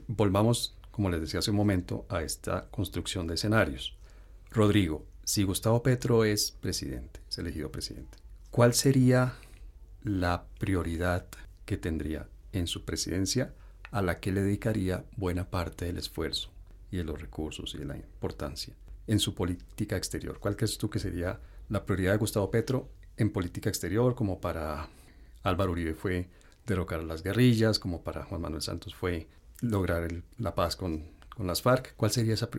Volvamos, 0.08 0.76
como 0.90 1.12
les 1.12 1.22
decía 1.22 1.42
hace 1.42 1.52
un 1.52 1.58
momento, 1.58 2.08
a 2.10 2.24
esta 2.24 2.70
construcción 2.72 3.28
de 3.28 3.36
escenarios. 3.36 3.96
Rodrigo, 4.50 5.06
si 5.24 5.44
Gustavo 5.44 5.84
Petro 5.84 6.26
es 6.26 6.52
presidente, 6.52 7.20
es 7.30 7.38
elegido 7.38 7.72
presidente, 7.72 8.18
¿cuál 8.50 8.74
sería 8.74 9.36
la 10.04 10.46
prioridad 10.60 11.26
que 11.66 11.78
tendría 11.78 12.28
en 12.52 12.68
su 12.68 12.86
presidencia 12.86 13.54
a 13.92 14.02
la 14.02 14.20
que 14.20 14.32
le 14.32 14.42
dedicaría 14.42 15.06
buena 15.16 15.50
parte 15.50 15.86
del 15.86 15.98
esfuerzo 15.98 16.50
y 16.92 16.98
de 16.98 17.04
los 17.04 17.22
recursos 17.22 17.74
y 17.76 17.80
de 17.80 17.86
la 17.86 17.96
importancia 17.96 18.76
en 19.08 19.20
su 19.20 19.34
política 19.36 19.98
exterior. 19.98 20.40
¿Cuál 20.40 20.56
crees 20.56 20.78
tú 20.78 20.90
que 20.90 21.00
sería 21.00 21.40
la 21.70 21.86
prioridad 21.86 22.14
de 22.14 22.18
Gustavo 22.18 22.52
Petro 22.52 22.90
en 23.18 23.32
política 23.32 23.70
exterior, 23.70 24.16
como 24.16 24.40
para 24.40 24.90
Álvaro 25.44 25.72
Uribe 25.72 25.94
fue 25.94 26.28
derrocar 26.66 27.00
a 27.00 27.04
las 27.04 27.24
guerrillas, 27.24 27.80
como 27.80 28.02
para 28.02 28.24
Juan 28.24 28.42
Manuel 28.42 28.62
Santos 28.62 28.96
fue 28.96 29.28
lograr 29.62 30.08
la 30.38 30.56
paz 30.56 30.76
con, 30.76 31.04
con, 31.36 31.48
las 31.48 31.62
FARC. 31.62 31.96
¿Cuál 31.96 32.12
sería 32.12 32.34
esa 32.34 32.50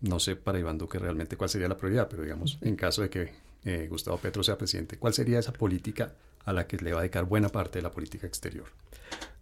No 0.00 0.20
sé 0.20 0.36
para 0.36 0.58
Iván 0.58 0.78
Duque 0.78 0.98
realmente 0.98 1.36
cuál 1.36 1.50
sería 1.50 1.68
la 1.68 1.76
prioridad, 1.76 2.08
pero 2.08 2.22
digamos, 2.22 2.58
en 2.60 2.76
caso 2.76 3.02
de 3.02 3.10
que 3.10 3.32
eh, 3.64 3.86
Gustavo 3.90 4.18
Petro 4.18 4.42
sea 4.42 4.56
presidente, 4.56 4.98
¿cuál 4.98 5.14
sería 5.14 5.38
esa 5.38 5.52
política 5.52 6.14
a 6.48 6.52
la 6.52 6.66
que 6.66 6.78
le 6.78 6.92
va 6.92 7.00
a 7.00 7.02
dedicar 7.02 7.24
buena 7.24 7.50
parte 7.50 7.78
de 7.78 7.82
la 7.82 7.90
política 7.90 8.26
exterior? 8.26 8.66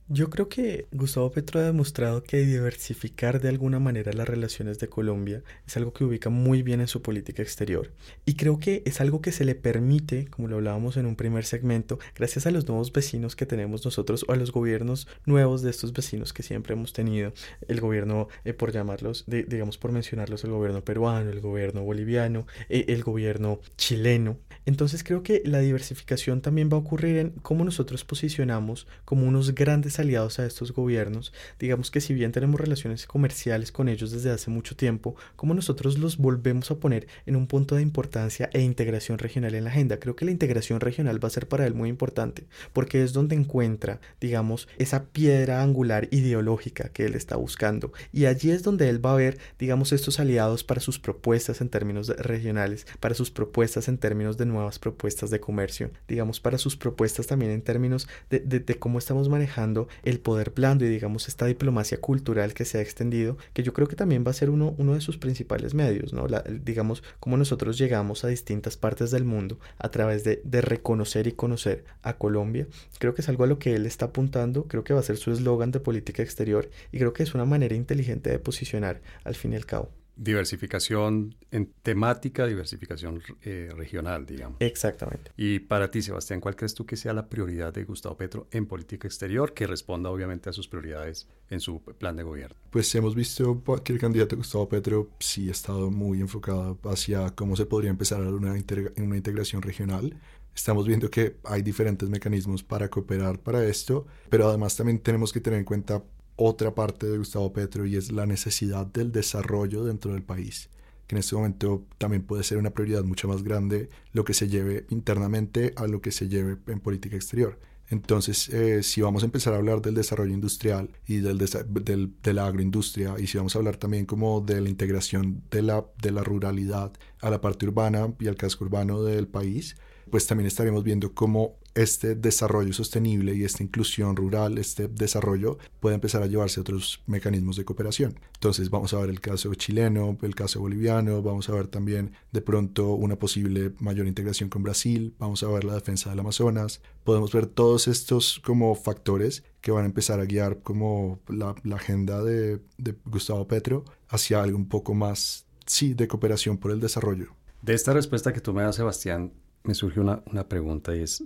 Yo 0.09 0.31
creo 0.31 0.49
que 0.49 0.87
Gustavo 0.93 1.33
Petro 1.33 1.59
ha 1.59 1.65
demostrado 1.65 2.23
que 2.23 2.37
diversificar 2.39 3.41
de 3.41 3.49
alguna 3.49 3.81
manera 3.81 4.13
las 4.13 4.29
relaciones 4.29 4.79
de 4.79 4.87
Colombia 4.87 5.43
es 5.67 5.77
algo 5.77 5.93
que 5.93 6.05
ubica 6.05 6.31
muy 6.31 6.63
bien 6.63 6.81
en 6.81 6.87
su 6.87 7.03
política 7.03 7.43
exterior. 7.43 7.91
Y 8.25 8.35
creo 8.35 8.61
que 8.61 8.85
es 8.87 9.01
algo 9.01 9.21
que 9.21 9.33
se 9.33 9.45
le 9.45 9.57
permite, 9.57 10.27
como 10.27 10.47
lo 10.47 10.59
hablábamos 10.59 10.97
en 10.97 11.07
un 11.07 11.17
primer 11.17 11.45
segmento, 11.45 11.99
gracias 12.15 12.47
a 12.47 12.53
los 12.53 12.69
nuevos 12.69 12.93
vecinos 12.93 13.35
que 13.35 13.47
tenemos 13.47 13.85
nosotros 13.85 14.25
o 14.29 14.33
a 14.33 14.37
los 14.37 14.53
gobiernos 14.53 15.09
nuevos 15.25 15.63
de 15.63 15.71
estos 15.71 15.93
vecinos 15.93 16.33
que 16.33 16.45
siempre 16.45 16.75
hemos 16.75 16.93
tenido. 16.93 17.33
El 17.67 17.81
gobierno, 17.81 18.29
eh, 18.45 18.53
por 18.53 18.71
llamarlos, 18.71 19.25
digamos 19.27 19.77
por 19.77 19.91
mencionarlos, 19.91 20.45
el 20.45 20.53
gobierno 20.53 20.85
peruano, 20.85 21.31
el 21.31 21.41
gobierno 21.41 21.83
boliviano, 21.83 22.47
eh, 22.69 22.85
el 22.91 23.03
gobierno 23.03 23.59
chileno. 23.77 24.39
Entonces 24.67 25.03
creo 25.03 25.25
que 25.25 25.43
la 25.45 25.59
diversificación 25.59 26.43
también 26.43 26.71
va 26.73 26.77
a 26.77 26.81
ocurrir 26.81 27.17
en 27.17 27.31
cómo 27.43 27.65
nosotros 27.65 28.05
posicionamos 28.05 28.87
como 29.05 29.27
unos 29.27 29.53
grandes 29.53 29.96
aliados 30.01 30.39
a 30.39 30.47
estos 30.47 30.73
gobiernos, 30.73 31.33
digamos 31.59 31.91
que 31.91 32.01
si 32.01 32.15
bien 32.15 32.33
tenemos 32.33 32.61
relaciones 32.61 33.07
comerciales 33.07 33.73
con 33.73 33.89
ellos 33.89 34.11
desde 34.11 34.31
hace 34.31 34.51
mucho 34.51 34.77
tiempo, 34.77 35.17
como 35.37 35.55
nosotros 35.55 35.99
los 35.99 36.17
volvemos 36.19 36.71
a 36.71 36.79
poner 36.79 37.07
en 37.27 37.37
un 37.37 37.47
punto 37.47 37.75
de 37.77 37.83
importancia 37.83 38.51
e 38.53 38.63
integración 38.63 39.19
regional 39.19 39.55
en 39.55 39.65
la 39.65 39.71
agenda. 39.71 39.99
Creo 39.99 40.17
que 40.17 40.25
la 40.25 40.31
integración 40.31 40.81
regional 40.81 41.23
va 41.23 41.29
a 41.29 41.31
ser 41.31 41.49
para 41.49 41.67
él 41.67 41.75
muy 41.75 41.89
importante, 41.89 42.47
porque 42.73 43.03
es 43.03 43.13
donde 43.13 43.37
encuentra, 43.37 44.01
digamos, 44.21 44.69
esa 44.79 45.05
piedra 45.05 45.63
angular 45.63 46.09
ideológica 46.11 46.89
que 46.91 47.05
él 47.05 47.15
está 47.15 47.37
buscando. 47.37 47.93
Y 48.13 48.27
allí 48.27 48.51
es 48.51 48.63
donde 48.63 48.89
él 48.89 49.05
va 49.05 49.13
a 49.13 49.17
ver, 49.17 49.39
digamos, 49.59 49.93
estos 49.93 50.21
aliados 50.21 50.65
para 50.65 50.81
sus 50.81 50.99
propuestas 50.99 51.61
en 51.61 51.69
términos 51.69 52.09
regionales, 52.09 52.87
para 53.01 53.15
sus 53.15 53.31
propuestas 53.31 53.89
en 53.89 53.99
términos 53.99 54.37
de 54.37 54.47
nuevas 54.47 54.79
propuestas 54.79 55.31
de 55.31 55.41
comercio, 55.41 55.91
digamos, 56.09 56.41
para 56.41 56.59
sus 56.59 56.77
propuestas 56.77 57.27
también 57.27 57.51
en 57.51 57.63
términos 57.63 58.09
de, 58.31 58.77
cómo 58.79 58.99
estamos 58.99 59.29
manejando 59.29 59.86
el 60.05 60.21
poder 60.21 60.51
blando 60.51 60.85
y 60.85 60.89
digamos 60.89 61.29
esta 61.29 61.47
diplomacia 61.47 62.01
cultural 62.01 62.55
que 62.55 62.65
se 62.65 62.79
ha 62.79 62.81
extendido, 62.81 63.37
que 63.53 63.63
yo 63.63 63.73
creo 63.73 63.89
que 63.89 63.97
también 63.97 64.25
va 64.27 64.31
a 64.31 64.35
ser 64.35 64.51
uno, 64.51 64.75
uno 64.79 64.95
de 64.95 65.01
sus 65.01 65.19
principales 65.19 65.75
medios, 65.75 66.13
¿no? 66.13 66.27
digamos, 66.65 67.03
cómo 67.21 67.37
nosotros 67.37 67.79
llegamos 67.79 68.25
a 68.25 68.29
distintas 68.29 68.77
partes 68.77 69.11
del 69.11 69.25
mundo 69.25 69.59
a 69.79 69.91
través 69.91 70.25
de, 70.25 70.41
de 70.45 70.61
reconocer 70.61 71.27
y 71.27 71.33
conocer 71.33 71.85
a 72.03 72.17
Colombia. 72.17 72.67
Creo 72.99 73.15
que 73.15 73.23
es 73.23 73.29
algo 73.29 73.45
a 73.45 73.47
lo 73.47 73.59
que 73.59 73.75
él 73.75 73.87
está 73.87 74.07
apuntando, 74.07 74.65
creo 74.65 74.85
que 74.85 74.95
va 74.95 75.01
a 75.01 75.05
ser 75.05 75.17
su 75.17 75.31
eslogan 75.31 75.71
de 75.71 75.81
política 75.81 76.23
exterior 76.23 76.71
y 76.93 76.99
creo 76.99 77.13
que 77.13 77.23
es 77.23 77.35
una 77.35 77.45
manera 77.45 77.75
inteligente 77.75 78.31
de 78.31 78.39
posicionar 78.39 79.01
al 79.25 79.35
fin 79.35 79.53
y 79.53 79.57
al 79.57 79.67
cabo 79.67 79.91
diversificación 80.17 81.35
en 81.51 81.73
temática, 81.83 82.47
diversificación 82.47 83.23
eh, 83.43 83.71
regional, 83.77 84.25
digamos. 84.25 84.57
Exactamente. 84.61 85.31
Y 85.37 85.61
para 85.61 85.91
ti, 85.91 86.03
Sebastián, 86.03 86.41
¿cuál 86.41 86.57
crees 86.57 86.75
tú 86.75 86.87
que 86.87 86.97
sea 86.97 87.13
la 87.13 87.29
prioridad 87.29 87.73
de 87.73 87.85
Gustavo 87.85 88.17
Petro 88.17 88.49
en 88.51 88.67
política 88.67 89.07
exterior 89.07 89.53
que 89.53 89.67
responda 89.67 90.11
obviamente 90.11 90.49
a 90.49 90.53
sus 90.53 90.69
prioridades 90.69 91.29
en 91.51 91.61
su 91.61 91.83
plan 91.83 92.17
de 92.17 92.23
gobierno? 92.23 92.57
Pues 92.71 92.93
hemos 92.95 93.15
visto 93.15 93.63
que 93.85 93.93
el 93.93 93.99
candidato 93.99 94.37
Gustavo 94.37 94.69
Petro 94.69 95.11
sí 95.21 95.49
ha 95.49 95.53
estado 95.53 95.91
muy 95.91 96.21
enfocado 96.21 96.79
hacia 96.85 97.31
cómo 97.31 97.55
se 97.55 97.67
podría 97.67 97.91
empezar 97.91 98.23
a 98.23 98.31
una 98.31 98.57
integración 98.57 99.61
regional. 99.63 100.17
Estamos 100.55 100.87
viendo 100.87 101.11
que 101.11 101.37
hay 101.45 101.61
diferentes 101.61 102.09
mecanismos 102.09 102.63
para 102.63 102.89
cooperar 102.89 103.39
para 103.39 103.63
esto, 103.67 104.07
pero 104.31 104.49
además 104.49 104.75
también 104.75 104.99
tenemos 105.01 105.31
que 105.31 105.41
tener 105.41 105.59
en 105.59 105.67
cuenta 105.67 106.03
otra 106.37 106.75
parte 106.75 107.07
de 107.07 107.19
Gustavo 107.19 107.53
Petro 107.53 107.87
y 107.87 107.97
es 107.97 108.13
la 108.13 108.27
necesidad 108.27 108.87
del 108.87 109.13
desarrollo 109.13 109.85
dentro 109.85 110.13
del 110.13 110.23
país, 110.23 110.69
que 111.07 111.15
en 111.15 111.21
este 111.21 111.35
momento 111.35 111.87
también 111.99 112.23
puede 112.23 112.45
ser 112.45 112.59
una 112.59 112.71
prioridad 112.71 113.05
mucho 113.05 113.29
más 113.29 113.43
grande 113.43 113.89
lo 114.13 114.25
que 114.25 114.35
se 114.35 114.49
lleve 114.49 114.87
internamente 114.91 115.73
a 115.77 115.87
lo 115.87 116.01
que 116.01 116.13
se 116.13 116.29
lleve 116.29 116.59
en 116.67 116.81
política 116.81 117.17
exterior. 117.17 117.59
Entonces, 117.89 118.49
eh, 118.49 118.83
si 118.83 119.01
vamos 119.01 119.23
a 119.23 119.27
empezar 119.27 119.55
a 119.55 119.59
hablar 119.59 119.81
del 119.81 119.95
desarrollo 119.95 120.35
industrial 120.35 120.91
y 121.07 121.19
del, 121.19 121.39
del, 121.39 122.15
de 122.21 122.33
la 122.33 122.47
agroindustria, 122.47 123.15
y 123.19 123.29
si 123.29 123.39
vamos 123.39 123.55
a 123.55 123.59
hablar 123.59 123.77
también 123.77 124.07
como 124.07 124.41
de 124.41 124.61
la 124.61 124.69
integración 124.69 125.45
de 125.51 125.63
la, 125.63 125.87
de 126.03 126.11
la 126.11 126.25
ruralidad 126.25 126.93
a 127.21 127.31
la 127.31 127.41
parte 127.41 127.67
urbana 127.67 128.13
y 128.19 128.27
al 128.27 128.35
casco 128.35 128.65
urbano 128.65 129.05
del 129.05 129.29
país, 129.29 129.77
pues 130.11 130.27
también 130.27 130.49
estaremos 130.49 130.83
viendo 130.83 131.15
cómo 131.15 131.59
este 131.77 132.15
desarrollo 132.15 132.73
sostenible 132.73 133.35
y 133.35 133.45
esta 133.45 133.63
inclusión 133.63 134.17
rural, 134.17 134.57
este 134.57 134.89
desarrollo 134.89 135.59
puede 135.79 135.95
empezar 135.95 136.23
a 136.23 136.27
llevarse 136.27 136.59
a 136.59 136.63
otros 136.63 137.03
mecanismos 137.07 137.57
de 137.57 137.67
cooperación. 137.67 138.19
Entonces 138.35 138.71
vamos 138.71 138.95
a 138.95 139.01
ver 139.01 139.11
el 139.11 139.21
caso 139.21 139.55
chileno, 139.55 140.17
el 140.23 140.35
caso 140.35 140.59
boliviano, 140.61 141.23
vamos 141.23 141.51
a 141.51 141.53
ver 141.53 141.69
también 141.69 142.13
de 142.33 142.41
pronto 142.41 142.95
una 142.95 143.17
posible 143.17 143.75
mayor 143.79 144.07
integración 144.07 144.49
con 144.49 144.63
Brasil, 144.63 145.15
vamos 145.19 145.43
a 145.43 145.49
ver 145.49 145.65
la 145.65 145.75
defensa 145.75 146.09
del 146.09 146.19
Amazonas, 146.19 146.81
podemos 147.05 147.33
ver 147.33 147.47
todos 147.47 147.89
estos 147.89 148.41
como 148.43 148.75
factores 148.75 149.45
que 149.61 149.71
van 149.71 149.85
a 149.85 149.87
empezar 149.87 150.19
a 150.19 150.25
guiar 150.25 150.63
como 150.63 151.21
la, 151.29 151.55
agenda 151.75 152.25
de, 152.25 152.59
Gustavo 153.05 153.47
Petro 153.47 153.85
hacia 154.09 154.43
algo 154.43 154.57
un 154.57 154.69
poco 154.69 154.95
más, 154.95 155.45
sí, 155.67 155.93
de 155.93 156.09
cooperación 156.09 156.57
por 156.57 156.71
el 156.71 156.81
desarrollo. 156.81 157.35
De 157.61 157.75
esta 157.75 157.93
respuesta 157.93 158.33
que 158.33 158.41
tú 158.41 158.55
me 158.55 158.63
das, 158.63 158.77
Sebastián, 158.77 159.35
me 159.63 159.75
surge 159.75 160.01
una, 160.01 160.23
una 160.31 160.49
pregunta 160.49 160.97
y 160.97 161.03
es, 161.03 161.23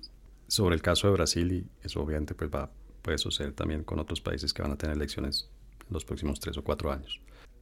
sobre 0.50 0.74
el 0.74 0.82
caso 0.82 1.06
de 1.06 1.12
Brasil, 1.12 1.52
y 1.52 1.86
eso 1.86 2.02
obviamente 2.02 2.34
pues 2.34 2.50
va, 2.50 2.72
puede 3.02 3.18
suceder 3.18 3.52
también 3.52 3.84
con 3.84 4.00
otros 4.00 4.20
países 4.20 4.52
que 4.52 4.62
van 4.62 4.72
a 4.72 4.76
tener 4.76 4.96
elecciones 4.96 5.48
en 5.86 5.94
los 5.94 6.04
próximos 6.04 6.40
tres 6.40 6.58
o 6.58 6.64
cuatro 6.64 6.90
años. 6.90 7.20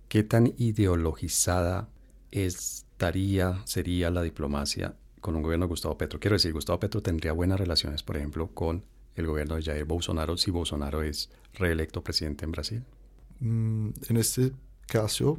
¿Qué 0.08 0.22
tan 0.22 0.54
ideologizada 0.56 1.90
estaría, 2.30 3.60
sería 3.66 4.10
la 4.10 4.22
diplomacia 4.22 4.96
con 5.20 5.36
un 5.36 5.42
gobierno 5.42 5.66
de 5.66 5.68
Gustavo 5.68 5.98
Petro? 5.98 6.18
Quiero 6.18 6.36
decir, 6.36 6.54
Gustavo 6.54 6.80
Petro 6.80 7.02
tendría 7.02 7.32
buenas 7.32 7.60
relaciones, 7.60 8.02
por 8.02 8.16
ejemplo, 8.16 8.48
con 8.54 8.82
el 9.16 9.26
gobierno 9.26 9.56
de 9.56 9.62
Jair 9.64 9.84
Bolsonaro 9.84 10.38
si 10.38 10.50
Bolsonaro 10.50 11.02
es 11.02 11.30
reelecto 11.52 12.02
presidente 12.02 12.46
en 12.46 12.52
Brasil. 12.52 12.84
Mm, 13.40 13.90
en 14.08 14.16
este 14.16 14.52
caso, 14.86 15.38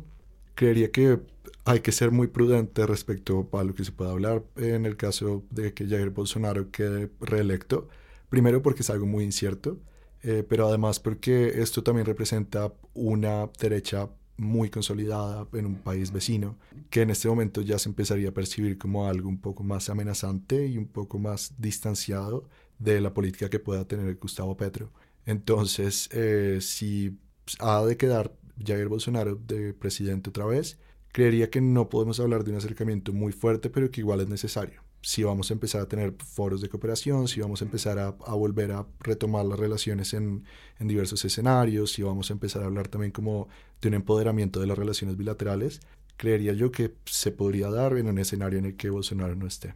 creería 0.60 0.92
que 0.92 1.22
hay 1.64 1.80
que 1.80 1.94
ser 1.94 2.12
muy 2.12 2.28
prudente 2.28 2.86
respecto 2.86 3.48
a 3.54 3.64
lo 3.64 3.74
que 3.74 3.86
se 3.86 3.94
pueda 3.94 4.12
hablar 4.12 4.44
en 4.58 4.86
el 4.86 4.98
caso 4.98 5.46
de 5.52 5.74
que 5.74 5.88
Jair 5.88 6.10
Bolsonaro 6.10 6.70
quede 6.70 7.10
reelecto. 7.22 7.88
Primero 8.28 8.62
porque 8.62 8.82
es 8.82 8.90
algo 8.90 9.06
muy 9.06 9.24
incierto, 9.24 9.80
eh, 10.22 10.44
pero 10.48 10.68
además 10.68 11.00
porque 11.00 11.62
esto 11.62 11.82
también 11.82 12.06
representa 12.06 12.74
una 12.94 13.50
derecha 13.58 14.10
muy 14.36 14.70
consolidada 14.70 15.48
en 15.54 15.66
un 15.66 15.76
país 15.76 16.12
vecino, 16.12 16.58
que 16.90 17.04
en 17.04 17.12
este 17.12 17.30
momento 17.30 17.62
ya 17.62 17.80
se 17.80 17.88
empezaría 17.88 18.28
a 18.28 18.34
percibir 18.34 18.78
como 18.78 19.08
algo 19.08 19.30
un 19.30 19.40
poco 19.40 19.64
más 19.64 19.90
amenazante 19.90 20.68
y 20.68 20.78
un 20.78 20.88
poco 20.88 21.20
más 21.20 21.54
distanciado 21.58 22.50
de 22.80 23.00
la 23.00 23.14
política 23.14 23.50
que 23.50 23.60
pueda 23.60 23.88
tener 23.88 24.14
Gustavo 24.18 24.58
Petro. 24.58 24.92
Entonces, 25.26 26.10
eh, 26.12 26.58
si 26.60 27.18
ha 27.60 27.82
de 27.86 27.96
quedar 27.96 28.34
Jair 28.64 28.88
Bolsonaro 28.88 29.36
de 29.36 29.74
presidente 29.74 30.30
otra 30.30 30.46
vez, 30.46 30.78
creería 31.12 31.50
que 31.50 31.62
no 31.62 31.90
podemos 31.90 32.20
hablar 32.20 32.44
de 32.44 32.52
un 32.52 32.58
acercamiento 32.58 33.14
muy 33.14 33.32
fuerte, 33.32 33.70
pero 33.70 33.90
que 33.92 34.02
igual 34.02 34.22
es 34.22 34.30
necesario. 34.30 34.84
Si 35.02 35.24
vamos 35.24 35.50
a 35.50 35.54
empezar 35.54 35.82
a 35.82 35.88
tener 35.88 36.14
foros 36.18 36.62
de 36.62 36.68
cooperación, 36.68 37.28
si 37.28 37.40
vamos 37.40 37.62
a 37.62 37.66
empezar 37.66 38.00
a, 38.00 38.10
volver 38.12 38.74
a 38.74 38.86
retomar 39.00 39.46
las 39.46 39.58
relaciones 39.58 40.14
en, 40.14 40.44
en, 40.78 40.88
diversos 40.88 41.24
escenarios, 41.24 41.94
si 41.94 42.04
vamos 42.04 42.30
a 42.30 42.34
empezar 42.34 42.64
a 42.64 42.66
hablar 42.66 42.90
también 42.90 43.12
como 43.12 43.48
de 43.82 43.88
un 43.88 43.94
empoderamiento 43.94 44.60
de 44.60 44.68
las 44.68 44.78
relaciones 44.78 45.16
bilaterales, 45.16 45.80
creería 46.18 46.52
yo 46.52 46.70
que 46.72 46.94
se 47.06 47.32
podría 47.32 47.70
dar 47.70 47.98
en 47.98 48.08
un 48.08 48.20
escenario 48.20 48.60
en 48.60 48.66
el 48.66 48.76
que 48.76 48.90
Bolsonaro 48.90 49.36
no 49.36 49.48
esté. 49.48 49.74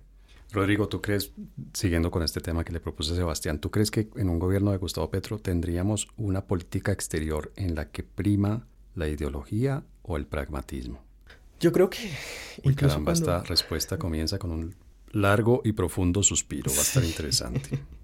Rodrigo, 0.51 0.87
¿tú 0.87 1.01
crees, 1.01 1.31
siguiendo 1.73 2.11
con 2.11 2.21
este 2.21 2.39
tema 2.39 2.63
que 2.63 2.73
le 2.73 2.79
propuse 2.79 3.15
Sebastián, 3.15 3.59
¿tú 3.59 3.71
crees 3.71 3.89
que 3.89 4.09
en 4.17 4.29
un 4.29 4.37
gobierno 4.37 4.71
de 4.71 4.77
Gustavo 4.77 5.09
Petro 5.09 5.39
tendríamos 5.39 6.07
una 6.15 6.45
política 6.45 6.91
exterior 6.91 7.51
en 7.55 7.73
la 7.73 7.89
que 7.89 8.03
prima 8.03 8.67
la 8.95 9.07
ideología 9.07 9.83
o 10.01 10.17
el 10.17 10.25
pragmatismo? 10.25 11.03
Yo 11.59 11.71
creo 11.71 11.89
que... 11.89 12.11
Uy, 12.63 12.75
caramba, 12.75 13.13
esta 13.13 13.41
respuesta 13.43 13.97
comienza 13.97 14.37
con 14.37 14.51
un 14.51 14.75
largo 15.11 15.61
y 15.63 15.71
profundo 15.71 16.23
suspiro. 16.23 16.71
Va 16.71 16.79
a 16.79 16.81
estar 16.81 17.03
interesante. 17.03 17.79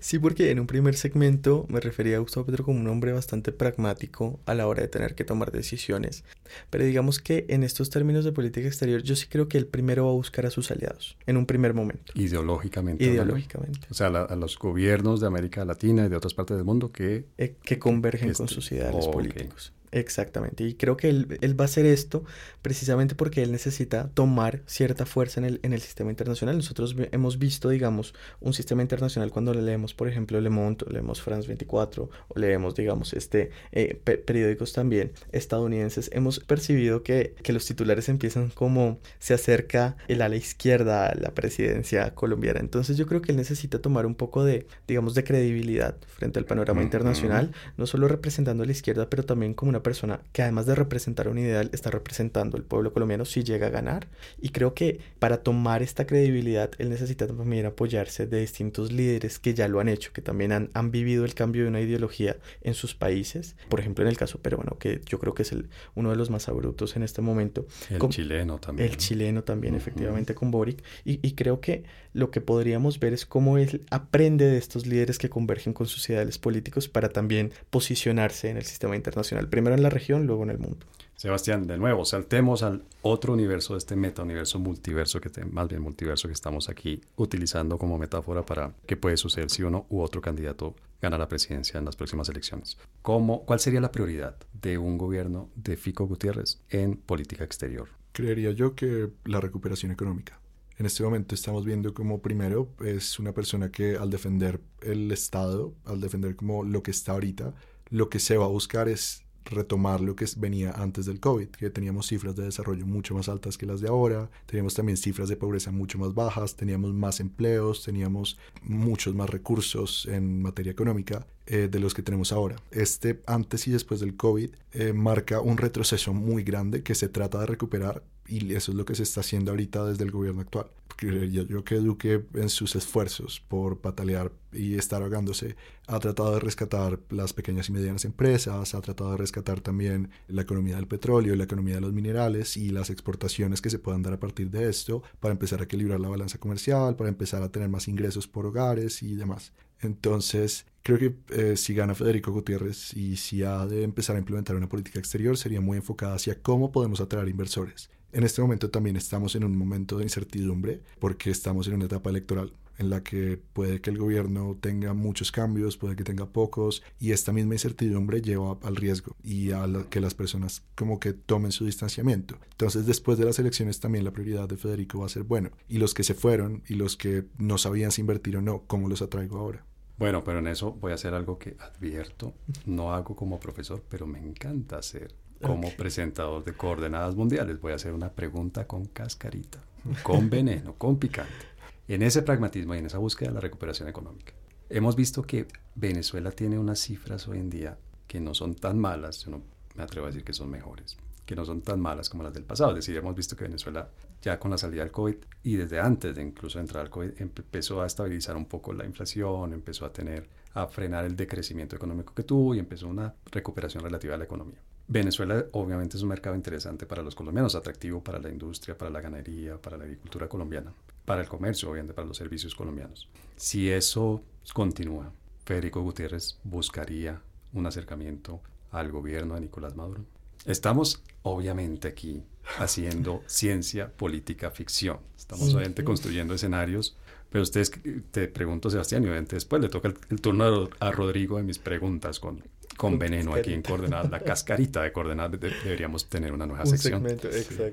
Sí, 0.00 0.18
porque 0.18 0.50
en 0.50 0.60
un 0.60 0.66
primer 0.66 0.94
segmento 0.94 1.66
me 1.68 1.80
refería 1.80 2.16
a 2.16 2.20
Gustavo 2.20 2.46
Petro 2.46 2.64
como 2.64 2.78
un 2.78 2.86
hombre 2.86 3.12
bastante 3.12 3.52
pragmático 3.52 4.38
a 4.46 4.54
la 4.54 4.66
hora 4.66 4.82
de 4.82 4.88
tener 4.88 5.14
que 5.14 5.24
tomar 5.24 5.52
decisiones. 5.52 6.24
Pero 6.70 6.84
digamos 6.84 7.18
que 7.18 7.46
en 7.48 7.64
estos 7.64 7.90
términos 7.90 8.24
de 8.24 8.32
política 8.32 8.66
exterior 8.66 9.02
yo 9.02 9.16
sí 9.16 9.26
creo 9.28 9.48
que 9.48 9.58
él 9.58 9.66
primero 9.66 10.04
va 10.04 10.10
a 10.10 10.14
buscar 10.14 10.46
a 10.46 10.50
sus 10.50 10.70
aliados, 10.70 11.16
en 11.26 11.36
un 11.36 11.46
primer 11.46 11.74
momento. 11.74 12.12
Ideológicamente. 12.14 13.04
Ideológicamente. 13.04 13.80
O 13.90 13.94
sea, 13.94 14.06
a 14.06 14.36
los 14.36 14.58
gobiernos 14.58 15.20
de 15.20 15.26
América 15.26 15.64
Latina 15.64 16.06
y 16.06 16.08
de 16.08 16.16
otras 16.16 16.34
partes 16.34 16.56
del 16.56 16.64
mundo 16.64 16.92
que... 16.92 17.26
Eh, 17.38 17.56
que 17.62 17.78
convergen 17.78 18.32
con 18.32 18.48
sus 18.48 18.70
ideales 18.72 19.08
políticos. 19.08 19.72
Exactamente, 19.94 20.64
y 20.64 20.74
creo 20.74 20.96
que 20.96 21.08
él, 21.08 21.38
él, 21.40 21.58
va 21.58 21.64
a 21.64 21.66
hacer 21.66 21.86
esto 21.86 22.24
precisamente 22.62 23.14
porque 23.14 23.44
él 23.44 23.52
necesita 23.52 24.10
tomar 24.12 24.62
cierta 24.66 25.06
fuerza 25.06 25.38
en 25.38 25.46
el, 25.46 25.60
en 25.62 25.72
el 25.72 25.80
sistema 25.80 26.10
internacional. 26.10 26.56
Nosotros 26.56 26.96
hemos 27.12 27.38
visto, 27.38 27.68
digamos, 27.68 28.12
un 28.40 28.54
sistema 28.54 28.82
internacional 28.82 29.30
cuando 29.30 29.54
leemos, 29.54 29.94
por 29.94 30.08
ejemplo, 30.08 30.40
Le 30.40 30.50
Monde, 30.50 30.84
leemos 30.90 31.22
France 31.22 31.46
24, 31.46 32.10
o 32.26 32.38
leemos, 32.38 32.74
digamos, 32.74 33.12
este, 33.12 33.50
eh, 33.70 33.94
periódicos 33.94 34.72
también 34.72 35.12
estadounidenses, 35.30 36.10
hemos 36.12 36.40
percibido 36.40 37.04
que, 37.04 37.36
que, 37.44 37.52
los 37.52 37.64
titulares 37.64 38.08
empiezan 38.08 38.48
como 38.50 38.98
se 39.20 39.34
acerca 39.34 39.96
el 40.08 40.22
ala 40.22 40.34
izquierda 40.34 41.06
a 41.06 41.14
la 41.14 41.34
presidencia 41.34 42.16
colombiana. 42.16 42.58
Entonces 42.58 42.96
yo 42.96 43.06
creo 43.06 43.22
que 43.22 43.30
él 43.30 43.36
necesita 43.36 43.78
tomar 43.78 44.06
un 44.06 44.16
poco 44.16 44.42
de, 44.42 44.66
digamos, 44.88 45.14
de 45.14 45.22
credibilidad 45.22 45.96
frente 46.08 46.40
al 46.40 46.46
panorama 46.46 46.82
internacional, 46.82 47.52
no 47.76 47.86
solo 47.86 48.08
representando 48.08 48.64
a 48.64 48.66
la 48.66 48.72
izquierda, 48.72 49.08
pero 49.08 49.22
también 49.22 49.54
como 49.54 49.68
una 49.68 49.83
persona 49.84 50.20
que 50.32 50.42
además 50.42 50.66
de 50.66 50.74
representar 50.74 51.28
un 51.28 51.38
ideal, 51.38 51.70
está 51.72 51.92
representando 51.92 52.56
el 52.56 52.64
pueblo 52.64 52.92
colombiano 52.92 53.24
si 53.24 53.44
llega 53.44 53.68
a 53.68 53.70
ganar. 53.70 54.08
Y 54.42 54.48
creo 54.48 54.74
que 54.74 54.98
para 55.20 55.44
tomar 55.44 55.84
esta 55.84 56.04
credibilidad, 56.06 56.72
él 56.78 56.90
necesita 56.90 57.28
también 57.28 57.66
apoyarse 57.66 58.26
de 58.26 58.40
distintos 58.40 58.90
líderes 58.90 59.38
que 59.38 59.54
ya 59.54 59.68
lo 59.68 59.78
han 59.78 59.88
hecho, 59.88 60.12
que 60.12 60.22
también 60.22 60.50
han, 60.50 60.70
han 60.74 60.90
vivido 60.90 61.24
el 61.24 61.34
cambio 61.34 61.62
de 61.62 61.68
una 61.68 61.80
ideología 61.80 62.38
en 62.62 62.74
sus 62.74 62.96
países. 62.96 63.54
Por 63.68 63.78
ejemplo, 63.78 64.02
en 64.02 64.08
el 64.08 64.16
caso 64.16 64.40
peruano, 64.40 64.76
que 64.78 65.00
yo 65.06 65.20
creo 65.20 65.34
que 65.34 65.42
es 65.42 65.52
el, 65.52 65.68
uno 65.94 66.10
de 66.10 66.16
los 66.16 66.30
más 66.30 66.48
abruptos 66.48 66.96
en 66.96 67.04
este 67.04 67.22
momento. 67.22 67.66
El 67.90 68.00
chileno 68.08 68.58
también. 68.58 68.90
El 68.90 68.96
chileno 68.96 69.44
también, 69.44 69.76
efectivamente, 69.76 70.34
con 70.34 70.50
Boric. 70.50 70.82
Y, 71.04 71.24
y 71.24 71.32
creo 71.34 71.60
que 71.60 71.84
lo 72.12 72.30
que 72.30 72.40
podríamos 72.40 72.98
ver 73.00 73.12
es 73.12 73.26
cómo 73.26 73.58
él 73.58 73.84
aprende 73.90 74.46
de 74.46 74.56
estos 74.56 74.86
líderes 74.86 75.18
que 75.18 75.28
convergen 75.28 75.72
con 75.72 75.86
sus 75.86 76.08
ideales 76.08 76.38
políticos 76.38 76.88
para 76.88 77.10
también 77.10 77.52
posicionarse 77.70 78.48
en 78.48 78.56
el 78.56 78.64
sistema 78.64 78.96
internacional, 78.96 79.48
primero 79.48 79.73
en 79.74 79.82
la 79.82 79.90
región, 79.90 80.26
luego 80.26 80.42
en 80.44 80.50
el 80.50 80.58
mundo. 80.58 80.86
Sebastián, 81.16 81.66
de 81.66 81.78
nuevo, 81.78 82.04
saltemos 82.04 82.62
al 82.62 82.82
otro 83.02 83.32
universo 83.32 83.74
de 83.74 83.78
este 83.78 83.96
meta-universo 83.96 84.58
multiverso, 84.58 85.20
que 85.20 85.30
más 85.44 85.68
bien 85.68 85.80
multiverso 85.80 86.28
que 86.28 86.34
estamos 86.34 86.68
aquí 86.68 87.00
utilizando 87.16 87.78
como 87.78 87.98
metáfora 87.98 88.44
para 88.44 88.74
qué 88.86 88.96
puede 88.96 89.16
suceder 89.16 89.48
si 89.48 89.62
uno 89.62 89.86
u 89.88 90.00
otro 90.00 90.20
candidato 90.20 90.74
gana 91.00 91.16
la 91.16 91.28
presidencia 91.28 91.78
en 91.78 91.84
las 91.84 91.96
próximas 91.96 92.28
elecciones. 92.28 92.76
¿Cómo, 93.02 93.44
¿Cuál 93.44 93.60
sería 93.60 93.80
la 93.80 93.92
prioridad 93.92 94.36
de 94.60 94.76
un 94.76 94.98
gobierno 94.98 95.50
de 95.54 95.76
Fico 95.76 96.06
Gutiérrez 96.06 96.60
en 96.68 96.96
política 96.96 97.44
exterior? 97.44 97.88
Creería 98.12 98.50
yo 98.50 98.74
que 98.74 99.10
la 99.24 99.40
recuperación 99.40 99.92
económica. 99.92 100.40
En 100.76 100.86
este 100.86 101.04
momento 101.04 101.34
estamos 101.34 101.64
viendo 101.64 101.94
como 101.94 102.20
primero 102.20 102.68
es 102.84 103.18
una 103.18 103.32
persona 103.32 103.70
que 103.70 103.96
al 103.96 104.10
defender 104.10 104.60
el 104.82 105.10
Estado, 105.12 105.72
al 105.84 106.00
defender 106.00 106.34
como 106.34 106.64
lo 106.64 106.82
que 106.82 106.90
está 106.90 107.12
ahorita, 107.12 107.54
lo 107.90 108.08
que 108.08 108.18
se 108.18 108.36
va 108.36 108.46
a 108.46 108.48
buscar 108.48 108.88
es 108.88 109.23
retomar 109.44 110.00
lo 110.00 110.16
que 110.16 110.26
venía 110.36 110.70
antes 110.72 111.06
del 111.06 111.20
COVID, 111.20 111.48
que 111.48 111.70
teníamos 111.70 112.06
cifras 112.06 112.36
de 112.36 112.44
desarrollo 112.44 112.86
mucho 112.86 113.14
más 113.14 113.28
altas 113.28 113.58
que 113.58 113.66
las 113.66 113.80
de 113.80 113.88
ahora, 113.88 114.30
teníamos 114.46 114.74
también 114.74 114.96
cifras 114.96 115.28
de 115.28 115.36
pobreza 115.36 115.70
mucho 115.70 115.98
más 115.98 116.14
bajas, 116.14 116.56
teníamos 116.56 116.92
más 116.92 117.20
empleos, 117.20 117.82
teníamos 117.82 118.38
muchos 118.62 119.14
más 119.14 119.30
recursos 119.30 120.06
en 120.06 120.42
materia 120.42 120.72
económica 120.72 121.26
eh, 121.46 121.68
de 121.70 121.78
los 121.78 121.94
que 121.94 122.02
tenemos 122.02 122.32
ahora. 122.32 122.56
Este 122.70 123.20
antes 123.26 123.66
y 123.68 123.70
después 123.70 124.00
del 124.00 124.16
COVID 124.16 124.50
eh, 124.72 124.92
marca 124.92 125.40
un 125.40 125.58
retroceso 125.58 126.12
muy 126.14 126.42
grande 126.42 126.82
que 126.82 126.94
se 126.94 127.08
trata 127.08 127.40
de 127.40 127.46
recuperar 127.46 128.02
y 128.26 128.54
eso 128.54 128.72
es 128.72 128.78
lo 128.78 128.84
que 128.84 128.94
se 128.94 129.02
está 129.02 129.20
haciendo 129.20 129.50
ahorita 129.50 129.84
desde 129.84 130.04
el 130.04 130.10
gobierno 130.10 130.40
actual. 130.40 130.66
Yo, 131.00 131.42
yo 131.42 131.64
que 131.64 131.76
Duque 131.76 132.24
en 132.34 132.48
sus 132.48 132.76
esfuerzos 132.76 133.40
por 133.40 133.80
patalear 133.80 134.32
y 134.52 134.74
estar 134.74 135.02
ahogándose 135.02 135.56
ha 135.86 135.98
tratado 135.98 136.32
de 136.34 136.40
rescatar 136.40 137.00
las 137.10 137.32
pequeñas 137.32 137.68
y 137.68 137.72
medianas 137.72 138.04
empresas, 138.04 138.74
ha 138.74 138.80
tratado 138.80 139.10
de 139.12 139.16
rescatar 139.18 139.60
también 139.60 140.10
la 140.28 140.42
economía 140.42 140.76
del 140.76 140.86
petróleo, 140.86 141.34
la 141.36 141.44
economía 141.44 141.76
de 141.76 141.80
los 141.80 141.92
minerales 141.92 142.56
y 142.56 142.70
las 142.70 142.90
exportaciones 142.90 143.60
que 143.60 143.70
se 143.70 143.78
puedan 143.78 144.02
dar 144.02 144.14
a 144.14 144.20
partir 144.20 144.50
de 144.50 144.68
esto 144.68 145.02
para 145.20 145.32
empezar 145.32 145.60
a 145.60 145.64
equilibrar 145.64 146.00
la 146.00 146.08
balanza 146.08 146.38
comercial, 146.38 146.96
para 146.96 147.10
empezar 147.10 147.42
a 147.42 147.50
tener 147.50 147.68
más 147.68 147.88
ingresos 147.88 148.26
por 148.28 148.46
hogares 148.46 149.02
y 149.02 149.14
demás. 149.14 149.52
Entonces, 149.80 150.66
creo 150.82 150.98
que 150.98 151.14
eh, 151.30 151.56
si 151.56 151.74
gana 151.74 151.94
Federico 151.94 152.32
Gutiérrez 152.32 152.94
y 152.94 153.16
si 153.16 153.42
ha 153.42 153.66
de 153.66 153.82
empezar 153.82 154.16
a 154.16 154.20
implementar 154.20 154.56
una 154.56 154.68
política 154.68 154.98
exterior, 154.98 155.36
sería 155.36 155.60
muy 155.60 155.76
enfocada 155.76 156.14
hacia 156.14 156.40
cómo 156.40 156.72
podemos 156.72 157.00
atraer 157.00 157.28
inversores. 157.28 157.90
En 158.14 158.22
este 158.22 158.40
momento 158.40 158.70
también 158.70 158.94
estamos 158.94 159.34
en 159.34 159.42
un 159.42 159.58
momento 159.58 159.98
de 159.98 160.04
incertidumbre 160.04 160.80
porque 161.00 161.30
estamos 161.30 161.66
en 161.66 161.74
una 161.74 161.86
etapa 161.86 162.10
electoral 162.10 162.52
en 162.78 162.88
la 162.88 163.02
que 163.02 163.40
puede 163.52 163.80
que 163.80 163.90
el 163.90 163.98
gobierno 163.98 164.56
tenga 164.60 164.94
muchos 164.94 165.32
cambios, 165.32 165.76
puede 165.76 165.96
que 165.96 166.04
tenga 166.04 166.26
pocos, 166.26 166.84
y 167.00 167.10
esta 167.10 167.32
misma 167.32 167.54
incertidumbre 167.54 168.22
lleva 168.22 168.56
al 168.62 168.76
riesgo 168.76 169.16
y 169.24 169.50
a 169.50 169.66
que 169.90 170.00
las 170.00 170.14
personas 170.14 170.62
como 170.76 171.00
que 171.00 171.12
tomen 171.12 171.50
su 171.50 171.66
distanciamiento. 171.66 172.36
Entonces, 172.52 172.86
después 172.86 173.18
de 173.18 173.24
las 173.24 173.40
elecciones 173.40 173.80
también 173.80 174.04
la 174.04 174.12
prioridad 174.12 174.48
de 174.48 174.56
Federico 174.56 175.00
va 175.00 175.06
a 175.06 175.08
ser, 175.08 175.24
bueno, 175.24 175.50
y 175.68 175.78
los 175.78 175.92
que 175.92 176.04
se 176.04 176.14
fueron 176.14 176.62
y 176.68 176.74
los 176.74 176.96
que 176.96 177.24
no 177.36 177.58
sabían 177.58 177.90
si 177.90 178.00
invertir 178.00 178.36
o 178.36 178.42
no, 178.42 178.62
¿cómo 178.68 178.88
los 178.88 179.02
atraigo 179.02 179.38
ahora? 179.38 179.64
Bueno, 179.98 180.22
pero 180.22 180.40
en 180.40 180.48
eso 180.48 180.72
voy 180.72 180.92
a 180.92 180.96
hacer 180.96 181.14
algo 181.14 181.38
que 181.38 181.56
advierto, 181.58 182.34
no 182.66 182.92
hago 182.92 183.14
como 183.14 183.38
profesor, 183.40 183.82
pero 183.88 184.06
me 184.06 184.18
encanta 184.20 184.78
hacer 184.78 185.14
como 185.46 185.70
presentador 185.70 186.44
de 186.44 186.54
coordenadas 186.54 187.14
mundiales. 187.14 187.60
Voy 187.60 187.72
a 187.72 187.76
hacer 187.76 187.92
una 187.92 188.10
pregunta 188.10 188.66
con 188.66 188.86
cascarita, 188.86 189.60
con 190.02 190.30
veneno, 190.30 190.74
con 190.74 190.98
picante. 190.98 191.46
En 191.86 192.02
ese 192.02 192.22
pragmatismo 192.22 192.74
y 192.74 192.78
en 192.78 192.86
esa 192.86 192.98
búsqueda 192.98 193.28
de 193.28 193.34
la 193.34 193.40
recuperación 193.40 193.88
económica. 193.88 194.32
Hemos 194.70 194.96
visto 194.96 195.22
que 195.22 195.46
Venezuela 195.74 196.30
tiene 196.30 196.58
unas 196.58 196.80
cifras 196.80 197.28
hoy 197.28 197.38
en 197.38 197.50
día 197.50 197.78
que 198.06 198.20
no 198.20 198.34
son 198.34 198.54
tan 198.54 198.78
malas, 198.78 199.24
yo 199.24 199.30
no 199.30 199.42
me 199.74 199.82
atrevo 199.82 200.06
a 200.06 200.10
decir 200.10 200.24
que 200.24 200.32
son 200.32 200.50
mejores, 200.50 200.96
que 201.26 201.34
no 201.34 201.44
son 201.44 201.62
tan 201.62 201.80
malas 201.80 202.08
como 202.08 202.22
las 202.22 202.32
del 202.32 202.44
pasado. 202.44 202.70
Es 202.70 202.76
decir, 202.76 202.96
hemos 202.96 203.14
visto 203.14 203.36
que 203.36 203.44
Venezuela 203.44 203.90
ya 204.22 204.38
con 204.38 204.50
la 204.50 204.58
salida 204.58 204.82
del 204.82 204.90
COVID 204.90 205.16
y 205.42 205.56
desde 205.56 205.80
antes 205.80 206.14
de 206.14 206.22
incluso 206.22 206.58
entrar 206.58 206.84
al 206.84 206.90
COVID 206.90 207.10
empezó 207.18 207.82
a 207.82 207.86
estabilizar 207.86 208.36
un 208.36 208.46
poco 208.46 208.72
la 208.72 208.86
inflación, 208.86 209.52
empezó 209.52 209.84
a 209.84 209.92
tener, 209.92 210.28
a 210.54 210.66
frenar 210.68 211.04
el 211.04 211.16
decrecimiento 211.16 211.76
económico 211.76 212.14
que 212.14 212.22
tuvo 212.22 212.54
y 212.54 212.58
empezó 212.58 212.88
una 212.88 213.14
recuperación 213.30 213.82
relativa 213.82 214.14
a 214.14 214.18
la 214.18 214.24
economía. 214.24 214.58
Venezuela 214.86 215.46
obviamente 215.52 215.96
es 215.96 216.02
un 216.02 216.10
mercado 216.10 216.36
interesante 216.36 216.86
para 216.86 217.02
los 217.02 217.14
colombianos, 217.14 217.54
atractivo 217.54 218.02
para 218.02 218.18
la 218.18 218.30
industria, 218.30 218.76
para 218.76 218.90
la 218.90 219.00
ganadería, 219.00 219.60
para 219.60 219.76
la 219.76 219.84
agricultura 219.84 220.28
colombiana, 220.28 220.72
para 221.04 221.22
el 221.22 221.28
comercio, 221.28 221.70
obviamente 221.70 221.94
para 221.94 222.06
los 222.06 222.16
servicios 222.16 222.54
colombianos. 222.54 223.08
Si 223.36 223.70
eso 223.70 224.22
continúa, 224.52 225.12
Federico 225.44 225.82
Gutiérrez 225.82 226.38
buscaría 226.44 227.20
un 227.52 227.66
acercamiento 227.66 228.40
al 228.70 228.90
gobierno 228.90 229.34
de 229.34 229.42
Nicolás 229.42 229.74
Maduro. 229.74 230.04
Estamos 230.44 231.02
obviamente 231.22 231.88
aquí 231.88 232.22
haciendo 232.58 233.22
ciencia 233.26 233.90
política 233.90 234.50
ficción. 234.50 234.98
Estamos 235.16 235.54
obviamente 235.54 235.84
construyendo 235.84 236.34
escenarios, 236.34 236.96
pero 237.34 237.42
ustedes, 237.42 237.72
te 238.12 238.28
pregunto 238.28 238.70
Sebastián, 238.70 239.02
y 239.02 239.06
obviamente 239.06 239.34
después 239.34 239.60
le 239.60 239.68
toca 239.68 239.88
el, 239.88 240.20
turno 240.20 240.68
a 240.78 240.92
Rodrigo 240.92 241.36
de 241.36 241.42
mis 241.42 241.58
preguntas 241.58 242.20
con 242.20 242.44
con 242.76 242.96
veneno 242.96 243.34
aquí 243.34 243.52
en 243.52 243.62
coordenadas, 243.62 244.08
la 244.08 244.20
cascarita 244.24 244.82
de 244.82 244.92
coordenadas, 244.92 245.40
deberíamos 245.40 246.08
tener 246.08 246.32
una 246.32 246.46
nueva 246.46 246.64
sección. 246.64 247.04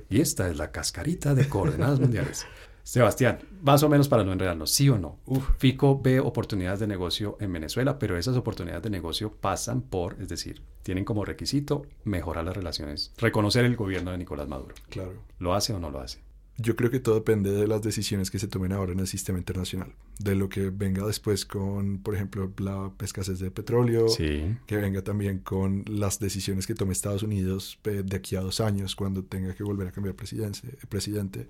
Y 0.09 0.20
esta 0.20 0.49
es 0.49 0.57
la 0.57 0.72
cascarita 0.72 1.36
de 1.36 1.47
coordenadas 1.47 1.99
mundiales. 1.99 2.47
Sebastián, 2.84 3.38
más 3.62 3.84
o 3.84 3.89
menos 3.89 4.09
para 4.09 4.24
no 4.24 4.34
enredarnos, 4.34 4.72
¿sí 4.72 4.89
o 4.89 4.97
no? 4.97 5.20
FICO 5.59 6.01
ve 6.01 6.20
oportunidades 6.20 6.80
de 6.80 6.88
negocio 6.88 7.38
en 7.39 7.53
Venezuela, 7.53 7.99
pero 7.99 8.18
esas 8.18 8.38
oportunidades 8.38 8.82
de 8.82 8.89
negocio 8.89 9.32
pasan 9.32 9.84
por, 9.84 10.20
es 10.20 10.28
decir, 10.28 10.64
tienen 10.82 11.05
como 11.05 11.24
requisito 11.24 11.86
mejorar 12.03 12.45
las 12.45 12.57
relaciones, 12.57 13.14
reconocer 13.20 13.64
el 13.66 13.76
gobierno 13.76 14.09
de 14.09 14.18
Nicolás 14.18 14.47
Maduro. 14.47 14.74
Claro. 14.89 15.14
¿Lo 15.38 15.53
hace 15.53 15.72
o 15.72 15.80
no 15.80 15.91
lo 15.91 15.99
hace? 15.99 16.30
Yo 16.58 16.76
creo 16.76 16.91
que 16.91 16.99
todo 16.99 17.16
depende 17.16 17.52
de 17.52 17.68
las 17.68 17.82
decisiones 17.82 18.30
que 18.30 18.38
se 18.38 18.47
tomen 18.47 18.72
ahora 18.72 18.91
en 18.91 18.99
el 18.99 19.08
sistema 19.08 19.39
internacional. 19.39 19.93
De 20.20 20.36
lo 20.36 20.49
que 20.49 20.70
venga 20.70 21.06
después 21.06 21.45
con, 21.45 21.99
por 21.99 22.14
ejemplo, 22.14 22.52
la 22.60 22.91
escasez 23.02 23.39
de 23.39 23.49
petróleo. 23.49 24.06
Que 24.16 24.78
venga 24.78 25.02
también 25.02 25.39
con 25.39 25.84
las 25.88 26.20
decisiones 26.20 26.68
que 26.68 26.76
tome 26.76 26.91
Estados 26.91 27.24
Unidos 27.24 27.80
eh, 27.86 28.04
de 28.06 28.18
aquí 28.18 28.36
a 28.36 28.41
dos 28.41 28.60
años, 28.60 28.95
cuando 28.95 29.24
tenga 29.24 29.56
que 29.56 29.64
volver 29.64 29.88
a 29.88 29.91
cambiar 29.91 30.16
presidente. 30.16 31.47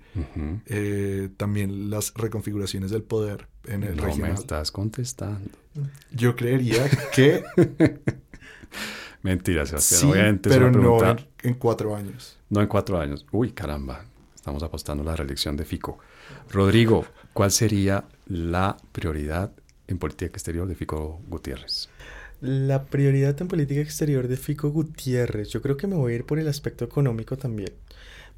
Eh, 0.66 1.28
también 1.36 1.90
las 1.90 2.14
reconfiguraciones 2.14 2.90
del 2.90 3.02
poder 3.02 3.48
en 3.64 3.82
el 3.82 3.96
no 3.96 4.16
me 4.16 4.32
estás 4.32 4.70
contestando. 4.70 5.50
Yo 6.10 6.36
creería 6.36 6.88
que... 7.14 7.44
Mentira, 9.22 9.64
Sebastián. 9.66 10.34
Sí, 10.34 10.40
pero 10.48 10.70
no 10.70 10.98
en 11.42 11.54
cuatro 11.54 11.94
años. 11.94 12.38
No 12.50 12.60
en 12.60 12.66
cuatro 12.66 12.98
años. 12.98 13.24
Uy, 13.30 13.52
caramba. 13.52 14.04
Estamos 14.42 14.64
apostando 14.64 15.04
a 15.04 15.06
la 15.06 15.14
reelección 15.14 15.56
de 15.56 15.64
Fico. 15.64 16.00
Rodrigo, 16.50 17.06
¿cuál 17.32 17.52
sería 17.52 18.06
la 18.26 18.76
prioridad 18.90 19.52
en 19.86 19.98
política 19.98 20.32
exterior 20.32 20.66
de 20.66 20.74
Fico 20.74 21.20
Gutiérrez? 21.28 21.88
La 22.40 22.86
prioridad 22.86 23.40
en 23.40 23.46
política 23.46 23.80
exterior 23.80 24.26
de 24.26 24.36
Fico 24.36 24.70
Gutiérrez, 24.70 25.50
yo 25.50 25.62
creo 25.62 25.76
que 25.76 25.86
me 25.86 25.94
voy 25.94 26.12
a 26.14 26.16
ir 26.16 26.24
por 26.26 26.40
el 26.40 26.48
aspecto 26.48 26.84
económico 26.84 27.38
también. 27.38 27.70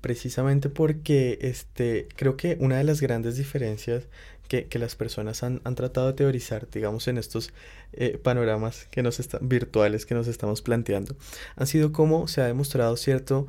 Precisamente 0.03 0.69
porque 0.69 1.39
este, 1.41 2.07
creo 2.17 2.37
que 2.37 2.59
una 2.61 2.77
de 2.77 2.85
las 2.85 3.01
grandes 3.01 3.39
diferencias 3.39 4.03
que, 4.49 4.79
las 4.79 4.97
personas 4.97 5.43
han, 5.43 5.61
tratado 5.75 6.09
de 6.09 6.13
teorizar, 6.15 6.69
digamos, 6.71 7.09
en 7.09 7.19
estos 7.19 7.53
eh, 7.93 8.19
panoramas 8.23 8.87
que 8.91 9.03
nos 9.03 9.21
están, 9.21 9.49
virtuales 9.49 10.07
que 10.07 10.15
nos 10.15 10.27
estamos 10.27 10.63
planteando, 10.63 11.17
han 11.57 11.67
sido 11.67 11.93
como 11.93 12.29
se 12.29 12.41
ha 12.41 12.47
demostrado 12.47 12.97
cierto, 12.97 13.47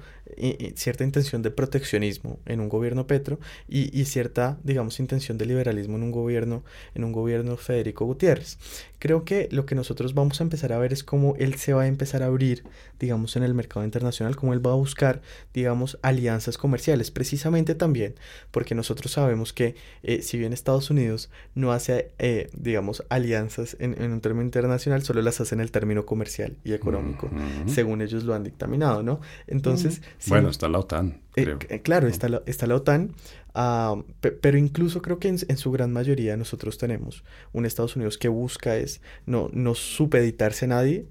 cierta 0.75 1.03
intención 1.03 1.41
de 1.41 1.51
proteccionismo 1.51 2.39
en 2.45 2.59
un 2.59 2.69
gobierno 2.69 3.07
Petro 3.07 3.39
y, 3.67 3.97
y, 3.99 4.05
cierta, 4.05 4.57
digamos, 4.63 4.99
intención 4.99 5.37
de 5.37 5.45
liberalismo 5.45 5.97
en 5.97 6.03
un 6.03 6.11
gobierno, 6.11 6.63
en 6.93 7.03
un 7.03 7.11
gobierno 7.11 7.57
Federico 7.57 8.05
Gutiérrez. 8.05 8.57
Creo 8.99 9.23
que 9.23 9.49
lo 9.51 9.65
que 9.65 9.75
nosotros 9.75 10.13
vamos 10.13 10.39
a 10.39 10.43
empezar 10.43 10.73
a 10.73 10.79
ver 10.79 10.93
es 10.93 11.03
cómo 11.03 11.35
él 11.37 11.55
se 11.55 11.73
va 11.73 11.83
a 11.83 11.87
empezar 11.87 12.23
a 12.23 12.27
abrir, 12.27 12.63
digamos, 12.99 13.35
en 13.35 13.43
el 13.43 13.53
mercado 13.53 13.85
internacional, 13.85 14.35
cómo 14.35 14.53
él 14.53 14.65
va 14.65 14.71
a 14.71 14.75
buscar, 14.75 15.21
digamos, 15.53 15.99
alianzas 16.01 16.57
comerciales, 16.57 17.11
precisamente 17.11 17.75
también 17.75 18.15
porque 18.51 18.75
nosotros 18.75 19.11
sabemos 19.11 19.53
que 19.53 19.75
eh, 20.03 20.21
si 20.21 20.37
bien 20.37 20.53
Estados 20.53 20.84
Unidos 20.89 21.29
no 21.53 21.71
hace, 21.71 22.11
eh, 22.19 22.49
digamos, 22.53 23.03
alianzas 23.09 23.77
en, 23.79 24.11
un 24.11 24.21
término 24.21 24.43
internacional, 24.43 25.03
solo 25.03 25.21
las 25.21 25.41
hace 25.41 25.55
en 25.55 25.61
el 25.61 25.71
término 25.71 26.05
comercial 26.05 26.57
y 26.63 26.73
económico, 26.73 27.29
según 27.65 28.01
ellos 28.01 28.23
lo 28.23 28.33
han 28.33 28.43
dictaminado, 28.43 29.03
¿no? 29.03 29.19
Entonces... 29.47 30.01
bueno, 30.27 30.49
está 30.49 30.69
la 30.69 30.79
OTAN. 30.79 31.21
Eh, 31.35 31.81
claro, 31.83 32.07
está 32.07 32.29
la, 32.29 32.41
está 32.45 32.65
la 32.65 32.75
OTAN, 32.75 33.13
ah, 33.53 33.95
pero 34.19 34.57
incluso 34.57 35.01
creo 35.01 35.19
que 35.19 35.27
en, 35.27 35.57
su 35.57 35.71
gran 35.71 35.91
mayoría 35.91 36.37
nosotros 36.37 36.77
tenemos 36.77 37.23
un 37.51 37.65
Estados 37.65 37.95
Unidos 37.95 38.17
que 38.17 38.29
busca 38.29 38.77
es 38.77 39.01
no, 39.25 39.49
no 39.51 39.75
supeditarse 39.75 40.65
a 40.65 40.69
nadie, 40.69 41.07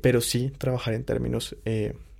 pero 0.00 0.20
sí 0.20 0.52
trabajar 0.58 0.94
en 0.94 1.04
términos 1.04 1.56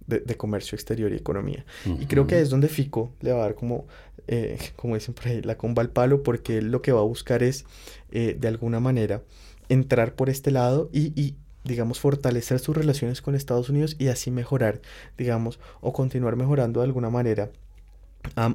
de, 0.09 0.37
comercio 0.37 0.75
exterior 0.75 1.13
y 1.13 1.17
economía. 1.17 1.65
Y 2.01 2.07
creo 2.07 2.27
que 2.27 2.41
es 2.41 2.51
donde 2.51 2.69
FICO 2.69 3.13
le 3.21 3.33
va 3.33 3.41
a 3.41 3.43
dar 3.43 3.55
como, 3.55 3.87
eh, 4.27 4.59
como 4.77 4.95
dicen 4.95 5.15
por 5.15 5.29
ahí, 5.29 5.43
la 5.43 5.57
comba 5.57 5.83
al 5.83 5.91
palo, 5.91 6.23
porque 6.23 6.59
él 6.59 6.71
lo 6.71 6.83
que 6.83 6.93
va 6.93 7.01
a 7.01 7.05
buscar 7.05 7.43
es, 7.43 7.67
eh, 8.11 8.37
de 8.39 8.49
alguna 8.49 8.81
manera, 8.81 9.23
entrar 9.69 10.15
por 10.15 10.31
este 10.31 10.51
lado 10.51 10.89
y, 10.93 11.13
y 11.21 11.37
digamos, 11.65 12.01
fortalecer 12.01 12.59
sus 12.59 12.77
relaciones 12.77 13.21
con 13.21 13.35
Estados 13.35 13.69
Unidos 13.69 13.97
y 13.99 14.09
así 14.09 14.31
mejorar, 14.31 14.81
digamos, 15.19 15.61
o 15.81 15.93
continuar 15.93 16.37
mejorando 16.37 16.81
de 16.81 16.87
alguna 16.87 17.11
manera 17.11 17.51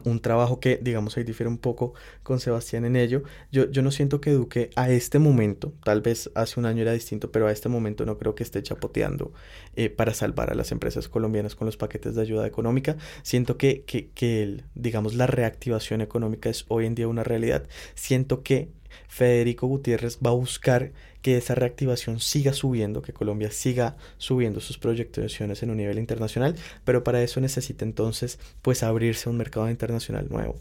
un 0.03 0.19
trabajo 0.19 0.59
que, 0.59 0.79
digamos, 0.81 1.17
ahí 1.17 1.23
difiere 1.23 1.49
un 1.49 1.57
poco 1.57 1.93
con 2.23 2.39
Sebastián 2.39 2.85
en 2.85 2.95
ello. 2.95 3.23
Yo, 3.51 3.69
yo 3.69 3.81
no 3.81 3.91
siento 3.91 4.21
que 4.21 4.31
Duque 4.31 4.69
a 4.75 4.89
este 4.89 5.19
momento, 5.19 5.73
tal 5.83 6.01
vez 6.01 6.29
hace 6.35 6.59
un 6.59 6.65
año 6.65 6.81
era 6.81 6.93
distinto, 6.93 7.31
pero 7.31 7.47
a 7.47 7.51
este 7.51 7.69
momento 7.69 8.05
no 8.05 8.17
creo 8.17 8.35
que 8.35 8.43
esté 8.43 8.61
chapoteando 8.63 9.33
eh, 9.75 9.89
para 9.89 10.13
salvar 10.13 10.51
a 10.51 10.55
las 10.55 10.71
empresas 10.71 11.07
colombianas 11.07 11.55
con 11.55 11.65
los 11.65 11.77
paquetes 11.77 12.15
de 12.15 12.21
ayuda 12.21 12.47
económica. 12.47 12.97
Siento 13.23 13.57
que, 13.57 13.83
que, 13.83 14.09
que 14.09 14.43
el, 14.43 14.63
digamos, 14.75 15.13
la 15.13 15.27
reactivación 15.27 16.01
económica 16.01 16.49
es 16.49 16.65
hoy 16.67 16.85
en 16.85 16.95
día 16.95 17.07
una 17.07 17.23
realidad. 17.23 17.67
Siento 17.95 18.43
que 18.43 18.69
Federico 19.07 19.67
Gutiérrez 19.67 20.19
va 20.25 20.31
a 20.31 20.33
buscar 20.33 20.91
que 21.21 21.37
esa 21.37 21.55
reactivación 21.55 22.19
siga 22.19 22.53
subiendo, 22.53 23.01
que 23.01 23.13
Colombia 23.13 23.49
siga 23.51 23.95
subiendo 24.17 24.59
sus 24.59 24.77
proyecciones 24.77 25.63
en 25.63 25.69
un 25.69 25.77
nivel 25.77 25.97
internacional, 25.97 26.55
pero 26.83 27.03
para 27.03 27.23
eso 27.23 27.39
necesita 27.39 27.85
entonces 27.85 28.39
pues 28.61 28.83
abrirse 28.83 29.29
a 29.29 29.31
un 29.31 29.37
mercado 29.37 29.69
internacional 29.69 30.27
nuevo. 30.29 30.55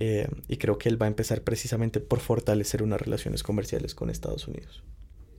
Eh, 0.00 0.28
y 0.48 0.56
creo 0.56 0.78
que 0.78 0.88
él 0.88 1.00
va 1.00 1.06
a 1.06 1.08
empezar 1.08 1.42
precisamente 1.42 2.00
por 2.00 2.20
fortalecer 2.20 2.82
unas 2.82 3.00
relaciones 3.00 3.42
comerciales 3.42 3.94
con 3.94 4.10
Estados 4.10 4.48
Unidos. 4.48 4.82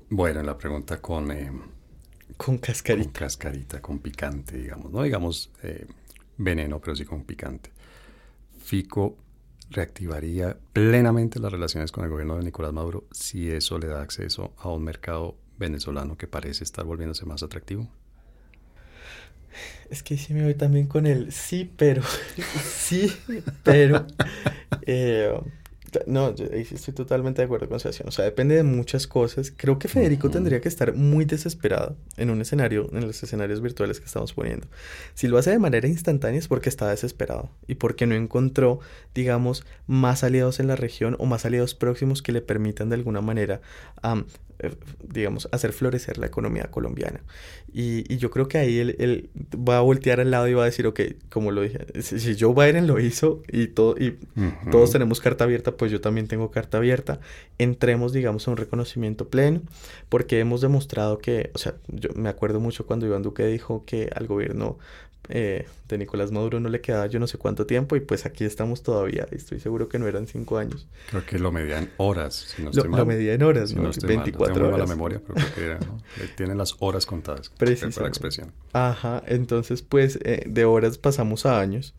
Bueno, 0.09 0.43
la 0.43 0.57
pregunta 0.57 1.01
con... 1.01 1.31
Eh, 1.31 1.51
con 2.37 2.59
cascarita. 2.59 3.05
Con 3.05 3.13
cascarita, 3.13 3.81
con 3.81 3.99
picante, 3.99 4.57
digamos. 4.57 4.91
No 4.91 5.03
digamos 5.03 5.51
eh, 5.63 5.85
veneno, 6.37 6.79
pero 6.79 6.95
sí 6.95 7.05
con 7.05 7.23
picante. 7.23 7.71
Fico 8.63 9.17
reactivaría 9.71 10.57
plenamente 10.73 11.39
las 11.39 11.51
relaciones 11.51 11.91
con 11.91 12.03
el 12.03 12.09
gobierno 12.09 12.37
de 12.37 12.43
Nicolás 12.43 12.73
Maduro 12.73 13.05
si 13.11 13.49
eso 13.49 13.79
le 13.79 13.87
da 13.87 14.01
acceso 14.01 14.53
a 14.57 14.69
un 14.69 14.83
mercado 14.83 15.37
venezolano 15.57 16.17
que 16.17 16.27
parece 16.27 16.63
estar 16.63 16.85
volviéndose 16.85 17.25
más 17.25 17.43
atractivo? 17.43 17.87
Es 19.89 20.03
que 20.03 20.17
sí 20.17 20.33
me 20.33 20.43
voy 20.43 20.55
también 20.55 20.87
con 20.87 21.05
el 21.05 21.31
sí, 21.31 21.69
pero, 21.75 22.01
sí, 22.63 23.11
pero, 23.63 24.07
eh, 24.85 25.33
no, 26.05 26.35
yo 26.35 26.45
estoy 26.45 26.93
totalmente 26.93 27.41
de 27.41 27.45
acuerdo 27.45 27.67
con 27.67 27.79
Sebastián. 27.79 28.07
O 28.07 28.11
sea, 28.11 28.25
depende 28.25 28.55
de 28.55 28.63
muchas 28.63 29.07
cosas. 29.07 29.51
Creo 29.55 29.79
que 29.79 29.87
Federico 29.87 30.29
tendría 30.29 30.61
que 30.61 30.69
estar 30.69 30.93
muy 30.95 31.25
desesperado 31.25 31.95
en 32.17 32.29
un 32.29 32.41
escenario, 32.41 32.89
en 32.93 33.05
los 33.07 33.21
escenarios 33.23 33.61
virtuales 33.61 33.99
que 33.99 34.05
estamos 34.05 34.33
poniendo. 34.33 34.67
Si 35.13 35.27
lo 35.27 35.37
hace 35.37 35.51
de 35.51 35.59
manera 35.59 35.87
instantánea 35.87 36.39
es 36.39 36.47
porque 36.47 36.69
está 36.69 36.89
desesperado 36.89 37.49
y 37.67 37.75
porque 37.75 38.07
no 38.07 38.15
encontró, 38.15 38.79
digamos, 39.13 39.65
más 39.87 40.23
aliados 40.23 40.59
en 40.59 40.67
la 40.67 40.75
región 40.75 41.15
o 41.19 41.25
más 41.25 41.45
aliados 41.45 41.75
próximos 41.75 42.21
que 42.21 42.31
le 42.31 42.41
permitan 42.41 42.89
de 42.89 42.95
alguna 42.95 43.21
manera 43.21 43.61
eh, 44.03 44.23
digamos, 45.01 45.49
hacer 45.51 45.73
florecer 45.73 46.17
la 46.17 46.27
economía 46.27 46.65
colombiana. 46.71 47.21
Y, 47.73 48.17
yo 48.17 48.29
creo 48.29 48.47
que 48.47 48.57
ahí 48.57 48.79
él, 48.79 49.29
va 49.55 49.77
a 49.77 49.81
voltear 49.81 50.19
al 50.19 50.31
lado 50.31 50.47
y 50.47 50.53
va 50.53 50.63
a 50.63 50.65
decir, 50.65 50.85
ok, 50.87 51.01
como 51.29 51.51
lo 51.51 51.61
dije, 51.61 51.85
si, 52.01 52.35
Joe 52.37 52.53
Biden 52.53 52.87
lo 52.87 52.99
hizo 52.99 53.41
y, 53.51 53.67
todo, 53.67 53.95
y 53.97 54.17
todos 54.69 54.91
tenemos 54.91 55.21
carta 55.21 55.45
abierta, 55.45 55.75
pues 55.77 55.91
yo 55.91 56.01
también 56.01 56.27
tengo 56.27 56.51
carta 56.51 56.77
abierta. 56.77 57.19
Entremos, 57.57 58.13
digamos, 58.13 58.47
a 58.47 58.51
un 58.51 58.57
reconocimiento 58.57 59.29
pleno, 59.29 59.61
porque 60.09 60.39
hemos 60.39 60.61
demostrado 60.61 61.19
que, 61.19 61.51
o 61.53 61.57
sea, 61.57 61.75
yo 61.87 62.09
me 62.15 62.29
acuerdo 62.29 62.59
mucho 62.59 62.85
cuando 62.85 63.05
Iván 63.05 63.23
Duque 63.23 63.45
dijo 63.47 63.85
que 63.85 64.09
al 64.13 64.27
gobierno 64.27 64.77
eh, 65.29 65.67
de 65.87 65.97
Nicolás 65.97 66.31
Maduro 66.31 66.59
no 66.59 66.69
le 66.69 66.81
quedaba 66.81 67.07
yo 67.07 67.19
no 67.19 67.27
sé 67.27 67.37
cuánto 67.37 67.65
tiempo 67.65 67.95
y 67.95 67.99
pues 67.99 68.25
aquí 68.25 68.43
estamos 68.43 68.83
todavía. 68.83 69.27
Estoy 69.31 69.59
seguro 69.59 69.87
que 69.87 69.99
no 69.99 70.07
eran 70.07 70.27
cinco 70.27 70.57
años. 70.57 70.87
Creo 71.09 71.25
que 71.25 71.39
lo 71.39 71.51
medía 71.51 71.77
en 71.77 71.89
horas, 71.97 72.35
si 72.35 72.63
no 72.63 72.71
lo, 72.71 72.83
lo, 72.83 73.05
medía 73.05 73.33
en 73.33 73.43
horas, 73.43 73.73
¿no? 73.73 73.89
24 74.03 74.67
horas. 74.67 74.79
la 74.79 74.87
memoria, 74.87 75.21
pero 75.25 75.35
creo 75.35 75.55
que 75.55 75.65
era, 75.65 75.79
¿no? 75.79 75.97
Tienen 76.37 76.57
las 76.57 76.75
horas 76.79 77.05
contadas. 77.05 77.49
Precisa. 77.49 78.01
la 78.01 78.07
expresión. 78.07 78.51
Ajá, 78.73 79.23
entonces 79.27 79.81
pues 79.81 80.19
eh, 80.23 80.43
de 80.47 80.65
horas 80.65 80.97
pasamos 80.97 81.45
a 81.45 81.59
años. 81.59 81.93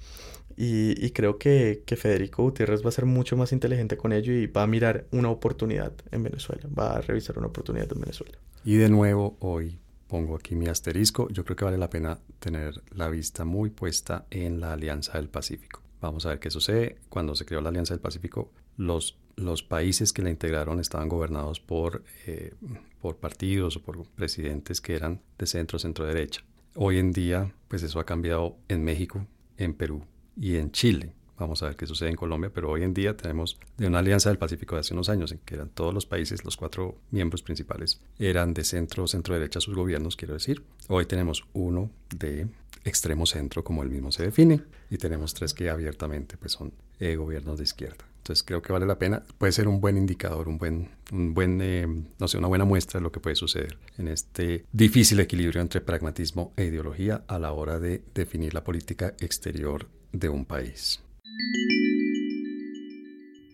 Y, 0.55 1.03
y, 1.03 1.13
creo 1.13 1.39
que, 1.39 1.83
que, 1.87 1.97
Federico 1.97 2.43
Gutiérrez 2.43 2.85
va 2.85 2.91
a 2.91 2.93
ser 2.93 3.07
mucho 3.07 3.39
más 3.39 3.53
inteligente 3.53 3.97
con 3.97 4.13
ello 4.13 4.35
y 4.35 4.47
va 4.47 4.65
a 4.65 4.67
mirar 4.67 5.07
una 5.11 5.31
oportunidad 5.31 5.93
en 6.11 6.23
Venezuela, 6.23 6.69
va 6.79 6.97
a 6.97 7.01
revisar 7.01 7.39
una 7.39 7.47
oportunidad 7.47 7.91
en 7.91 8.01
Venezuela. 8.01 8.37
Y 8.63 8.77
de 8.77 8.91
nuevo, 8.91 9.39
hoy 9.41 9.79
pongo 10.13 10.37
aquí 10.37 10.55
mi 10.55 10.67
asterisco, 10.67 11.31
yo 11.31 11.43
creo 11.43 11.57
que 11.57 11.65
vale 11.65 11.79
la 11.79 11.89
pena 11.89 12.19
tener 12.39 12.83
la 12.91 13.09
vista 13.09 13.47
muy 13.47 13.71
puesta 13.71 14.27
en 14.29 14.61
la 14.61 14.75
Alianza 14.75 15.17
del 15.17 15.31
Pacífico. 15.31 15.81
Vamos 16.03 16.27
a 16.27 16.29
ver 16.29 16.39
qué 16.39 16.51
sucede. 16.51 16.99
Cuando 17.09 17.35
se 17.35 17.47
creó 17.47 17.63
la 17.63 17.71
Alianza 17.71 17.95
del 17.95 18.03
Pacífico, 18.03 18.53
los, 18.77 19.17
los 19.37 19.63
países 19.63 20.13
que 20.13 20.21
la 20.21 20.29
integraron 20.29 20.81
estaban 20.81 21.09
gobernados 21.09 21.61
por, 21.61 22.05
eh, 22.27 22.53
por 23.01 23.17
partidos 23.17 23.79
o 23.79 23.83
por 23.83 24.07
presidentes 24.07 24.83
que 24.83 24.97
eran 24.97 25.23
de 25.39 25.47
centro, 25.47 25.79
centro 25.79 26.05
derecha. 26.05 26.43
Hoy 26.75 26.99
en 26.99 27.13
día, 27.13 27.51
pues 27.69 27.83
eso 27.83 27.99
ha 27.99 28.05
cambiado 28.05 28.59
en 28.69 28.85
México, 28.85 29.27
en 29.57 29.73
Perú 29.73 30.05
y 30.37 30.57
en 30.57 30.73
Chile. 30.73 31.15
Vamos 31.43 31.61
a 31.65 31.67
ver 31.67 31.77
qué 31.77 31.89
sucede 31.89 32.09
en 32.09 32.15
Colombia, 32.15 32.53
pero 32.55 32.71
hoy 32.71 32.85
en 32.85 32.95
día 32.95 33.17
tenemos 33.17 33.59
de 33.77 33.89
una 33.89 33.99
alianza 33.99 34.29
del 34.29 34.39
Pacífico 34.39 34.77
de 34.77 34.81
hace 34.83 34.95
unos 34.95 35.09
años 35.09 35.33
en 35.33 35.39
que 35.39 35.57
eran 35.57 35.71
todos 35.71 35.93
los 35.93 36.07
países, 36.07 36.45
los 36.45 36.57
cuatro 36.57 36.99
miembros 37.11 37.43
principales, 37.43 38.01
eran 38.21 38.55
de 38.55 38.63
centro, 38.63 39.09
centro 39.09 39.35
derecha 39.35 39.61
sus 39.61 39.75
gobiernos, 39.75 40.15
quiero 40.15 40.35
decir. 40.35 40.63
Hoy 40.87 41.05
tenemos 41.05 41.45
uno 41.53 41.91
de 42.15 42.47
extremo 42.85 43.27
centro, 43.27 43.65
como 43.65 43.83
él 43.83 43.91
mismo 43.91 44.13
se 44.13 44.23
define, 44.23 44.63
y 44.89 44.99
tenemos 44.99 45.35
tres 45.35 45.53
que 45.53 45.69
abiertamente 45.69 46.37
pues, 46.37 46.53
son 46.53 46.73
eh, 47.01 47.17
gobiernos 47.17 47.59
de 47.59 47.65
izquierda. 47.65 48.05
Entonces 48.19 48.45
creo 48.45 48.63
que 48.63 48.73
vale 48.73 48.87
la 48.87 49.01
pena, 49.01 49.25
puede 49.37 49.53
ser 49.53 49.67
un 49.67 49.81
buen 49.81 49.97
indicador, 49.97 50.47
un 50.47 50.59
buen, 50.59 50.91
un 51.11 51.35
buen 51.35 51.61
eh, 51.61 51.89
no 52.21 52.29
sé, 52.29 52.39
una 52.39 52.47
buena 52.47 52.65
muestra 52.65 53.01
de 53.01 53.03
lo 53.03 53.11
que 53.11 53.19
puede 53.19 53.35
suceder 53.35 53.79
en 53.99 54.07
este 54.07 54.65
difícil 54.71 55.19
equilibrio 55.19 55.61
entre 55.61 55.81
pragmatismo 55.81 56.53
e 56.57 56.67
ideología 56.67 57.25
a 57.27 57.41
la 57.41 57.51
hora 57.51 57.81
de 57.81 58.05
definir 58.15 58.55
la 58.55 58.63
política 58.63 59.15
exterior 59.19 59.89
de 60.13 60.29
un 60.29 60.45
país. 60.45 61.03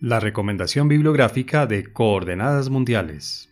La 0.01 0.19
recomendación 0.19 0.87
bibliográfica 0.87 1.67
de 1.67 1.91
Coordenadas 1.91 2.69
Mundiales. 2.69 3.49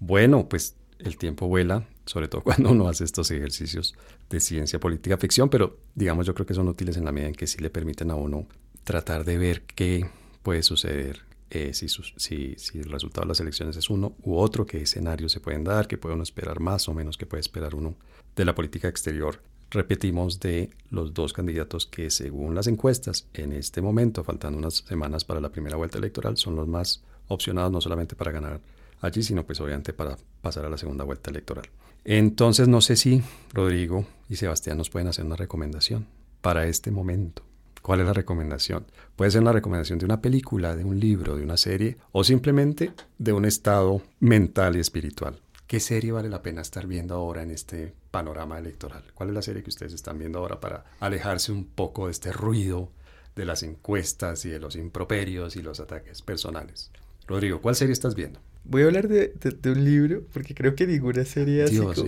Bueno, 0.00 0.48
pues 0.48 0.76
el 0.98 1.18
tiempo 1.18 1.46
vuela, 1.46 1.86
sobre 2.06 2.28
todo 2.28 2.40
cuando 2.44 2.70
uno 2.70 2.88
hace 2.88 3.04
estos 3.04 3.30
ejercicios 3.30 3.94
de 4.30 4.40
ciencia 4.40 4.80
política 4.80 5.18
ficción, 5.18 5.48
pero 5.50 5.78
digamos 5.94 6.26
yo 6.26 6.34
creo 6.34 6.46
que 6.46 6.54
son 6.54 6.68
útiles 6.68 6.96
en 6.96 7.04
la 7.04 7.12
medida 7.12 7.28
en 7.28 7.34
que 7.34 7.46
sí 7.46 7.58
le 7.58 7.70
permiten 7.70 8.10
a 8.10 8.14
uno 8.14 8.46
tratar 8.84 9.24
de 9.24 9.36
ver 9.36 9.62
qué 9.62 10.08
puede 10.42 10.62
suceder 10.62 11.26
eh, 11.50 11.74
si, 11.74 11.88
si, 11.88 12.78
el 12.78 12.90
resultado 12.90 13.22
de 13.24 13.28
las 13.28 13.40
elecciones 13.40 13.76
es 13.76 13.88
uno 13.88 14.16
u 14.22 14.36
otro, 14.36 14.66
qué 14.66 14.78
escenarios 14.78 15.32
se 15.32 15.40
pueden 15.40 15.62
dar, 15.62 15.86
qué 15.86 15.96
puede 15.96 16.14
uno 16.14 16.24
esperar 16.24 16.60
más 16.60 16.88
o 16.88 16.94
menos, 16.94 17.16
qué 17.16 17.26
puede 17.26 17.40
esperar 17.40 17.74
uno 17.74 17.94
de 18.34 18.44
la 18.44 18.54
política 18.54 18.88
exterior 18.88 19.40
repetimos, 19.70 20.40
de 20.40 20.70
los 20.90 21.14
dos 21.14 21.32
candidatos 21.32 21.86
que 21.86 22.10
según 22.10 22.54
las 22.54 22.66
encuestas 22.66 23.26
en 23.34 23.52
este 23.52 23.80
momento, 23.80 24.24
faltando 24.24 24.58
unas 24.58 24.74
semanas 24.74 25.24
para 25.24 25.40
la 25.40 25.50
primera 25.50 25.76
vuelta 25.76 25.98
electoral, 25.98 26.36
son 26.36 26.56
los 26.56 26.68
más 26.68 27.02
opcionados 27.28 27.72
no 27.72 27.80
solamente 27.80 28.14
para 28.14 28.32
ganar 28.32 28.60
allí, 29.00 29.22
sino 29.22 29.44
pues 29.44 29.60
obviamente 29.60 29.92
para 29.92 30.16
pasar 30.40 30.64
a 30.64 30.70
la 30.70 30.78
segunda 30.78 31.04
vuelta 31.04 31.30
electoral. 31.30 31.68
Entonces 32.04 32.68
no 32.68 32.80
sé 32.80 32.96
si 32.96 33.22
Rodrigo 33.52 34.06
y 34.28 34.36
Sebastián 34.36 34.78
nos 34.78 34.90
pueden 34.90 35.08
hacer 35.08 35.24
una 35.24 35.36
recomendación 35.36 36.06
para 36.40 36.66
este 36.66 36.90
momento, 36.90 37.42
¿Cuál 37.86 38.00
es 38.00 38.06
la 38.06 38.14
recomendación? 38.14 38.84
Puede 39.14 39.30
ser 39.30 39.42
una 39.42 39.52
recomendación 39.52 40.00
de 40.00 40.06
una 40.06 40.20
película, 40.20 40.74
de 40.74 40.82
un 40.82 40.98
libro, 40.98 41.36
de 41.36 41.44
una 41.44 41.56
serie 41.56 41.98
o 42.10 42.24
simplemente 42.24 42.90
de 43.16 43.32
un 43.32 43.44
estado 43.44 44.02
mental 44.18 44.74
y 44.74 44.80
espiritual. 44.80 45.40
¿Qué 45.68 45.78
serie 45.78 46.10
vale 46.10 46.28
la 46.28 46.42
pena 46.42 46.62
estar 46.62 46.88
viendo 46.88 47.14
ahora 47.14 47.44
en 47.44 47.52
este 47.52 47.94
panorama 48.16 48.58
electoral? 48.58 49.04
¿Cuál 49.14 49.28
es 49.28 49.34
la 49.34 49.42
serie 49.42 49.62
que 49.62 49.68
ustedes 49.68 49.92
están 49.92 50.18
viendo 50.18 50.38
ahora 50.38 50.58
para 50.58 50.86
alejarse 51.00 51.52
un 51.52 51.66
poco 51.66 52.06
de 52.06 52.12
este 52.12 52.32
ruido 52.32 52.90
de 53.34 53.44
las 53.44 53.62
encuestas 53.62 54.42
y 54.46 54.48
de 54.48 54.58
los 54.58 54.74
improperios 54.74 55.54
y 55.56 55.60
los 55.60 55.80
ataques 55.80 56.22
personales? 56.22 56.90
Rodrigo, 57.26 57.60
¿cuál 57.60 57.76
serie 57.76 57.92
estás 57.92 58.14
viendo? 58.14 58.40
Voy 58.68 58.82
a 58.82 58.86
hablar 58.86 59.08
de, 59.08 59.32
un 59.64 59.84
libro, 59.84 60.24
porque 60.32 60.54
creo 60.54 60.74
que 60.74 60.86
ninguna 60.86 61.24
serie 61.24 61.62
así 61.62 61.74
Dios, 61.74 62.04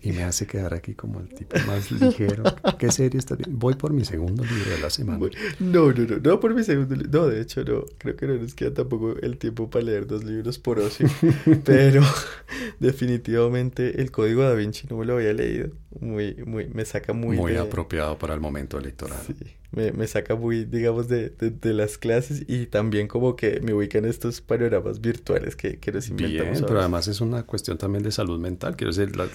y, 0.00 0.12
me, 0.12 0.24
hace 0.24 0.46
quedar 0.46 0.74
aquí 0.74 0.94
como 0.94 1.20
el 1.20 1.28
tipo 1.28 1.56
más 1.66 1.90
ligero. 1.90 2.44
¿Qué 2.78 2.90
serie 2.90 3.18
está? 3.18 3.36
Voy 3.48 3.74
por 3.74 3.92
mi 3.92 4.04
segundo 4.04 4.42
libro 4.44 4.70
de 4.70 4.78
la 4.78 4.90
semana. 4.90 5.18
No, 5.60 5.92
no, 5.92 6.06
no, 6.06 6.16
no 6.16 6.40
por 6.40 6.54
mi 6.54 6.64
segundo 6.64 6.94
libro. 6.94 7.10
No, 7.20 7.26
de 7.28 7.42
hecho, 7.42 7.62
no. 7.64 7.84
Creo 7.98 8.16
que 8.16 8.26
no 8.26 8.34
nos 8.34 8.54
queda 8.54 8.72
tampoco 8.72 9.16
el 9.20 9.36
tiempo 9.38 9.68
para 9.68 9.84
leer 9.84 10.06
dos 10.06 10.24
libros 10.24 10.58
por 10.58 10.78
ocio. 10.78 11.08
pero 11.64 12.02
definitivamente 12.80 14.00
el 14.00 14.10
Código 14.10 14.42
da 14.42 14.54
Vinci 14.54 14.86
no 14.88 14.96
me 14.96 15.04
lo 15.04 15.14
había 15.14 15.32
leído. 15.32 15.70
Muy, 16.00 16.36
muy, 16.46 16.68
me 16.68 16.84
saca 16.84 17.12
muy... 17.12 17.36
Muy 17.36 17.56
apropiado 17.56 18.18
para 18.18 18.34
el 18.34 18.40
momento 18.40 18.78
electoral. 18.78 19.20
Sí 19.26 19.34
me, 19.70 19.92
me 19.92 20.06
saca 20.06 20.34
muy, 20.34 20.64
digamos, 20.64 21.08
de, 21.08 21.28
de, 21.28 21.74
las 21.74 21.98
clases 21.98 22.44
y 22.48 22.66
también 22.66 23.06
como 23.06 23.36
que 23.36 23.60
me 23.60 23.74
ubica 23.74 23.98
en 23.98 24.06
estos 24.06 24.40
panoramas 24.40 25.00
virtuales 25.00 25.56
que, 25.56 25.78
que 25.78 25.92
nos 25.92 26.08
inventamos. 26.08 26.52
Bien, 26.52 26.64
pero 26.66 26.80
además 26.80 27.06
es 27.08 27.20
una 27.20 27.42
cuestión 27.42 27.76
también 27.76 28.02
de 28.02 28.10
salud 28.10 28.40
mental. 28.40 28.76
Quiero 28.76 28.92
decir, 28.92 29.14
las, 29.16 29.30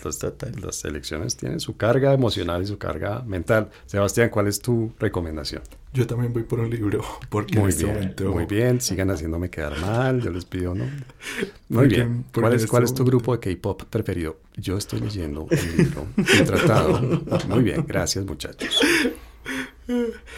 las, 0.61 0.85
elecciones 0.85 1.37
tienen 1.37 1.59
su 1.59 1.77
carga 1.77 2.13
emocional 2.13 2.63
y 2.63 2.65
su 2.65 2.79
carga 2.79 3.21
mental. 3.21 3.69
Sebastián, 3.85 4.29
¿cuál 4.29 4.47
es 4.47 4.59
tu 4.59 4.91
recomendación? 4.99 5.61
Yo 5.93 6.07
también 6.07 6.33
voy 6.33 6.41
por 6.41 6.59
un 6.59 6.71
libro, 6.71 7.03
porque 7.29 7.59
muy 7.59 7.69
este 7.69 7.85
bien, 7.85 8.15
Muy 8.31 8.45
bien, 8.45 8.81
sigan 8.81 9.11
haciéndome 9.11 9.51
quedar 9.51 9.79
mal, 9.79 10.19
yo 10.19 10.31
les 10.31 10.45
pido, 10.45 10.73
¿no? 10.73 10.85
Muy 11.69 11.87
bien. 11.87 12.25
¿Cuál 12.33 12.53
es, 12.53 12.65
¿Cuál 12.65 12.83
es 12.83 12.95
tu 12.95 13.05
grupo 13.05 13.37
de 13.37 13.55
K-pop 13.55 13.83
preferido? 13.83 14.39
Yo 14.57 14.77
estoy 14.77 15.01
leyendo 15.01 15.43
un 15.43 15.49
libro, 15.77 16.07
un 16.17 16.45
tratado. 16.45 16.99
Muy 17.47 17.61
bien, 17.61 17.85
gracias 17.87 18.25
muchachos. 18.25 18.79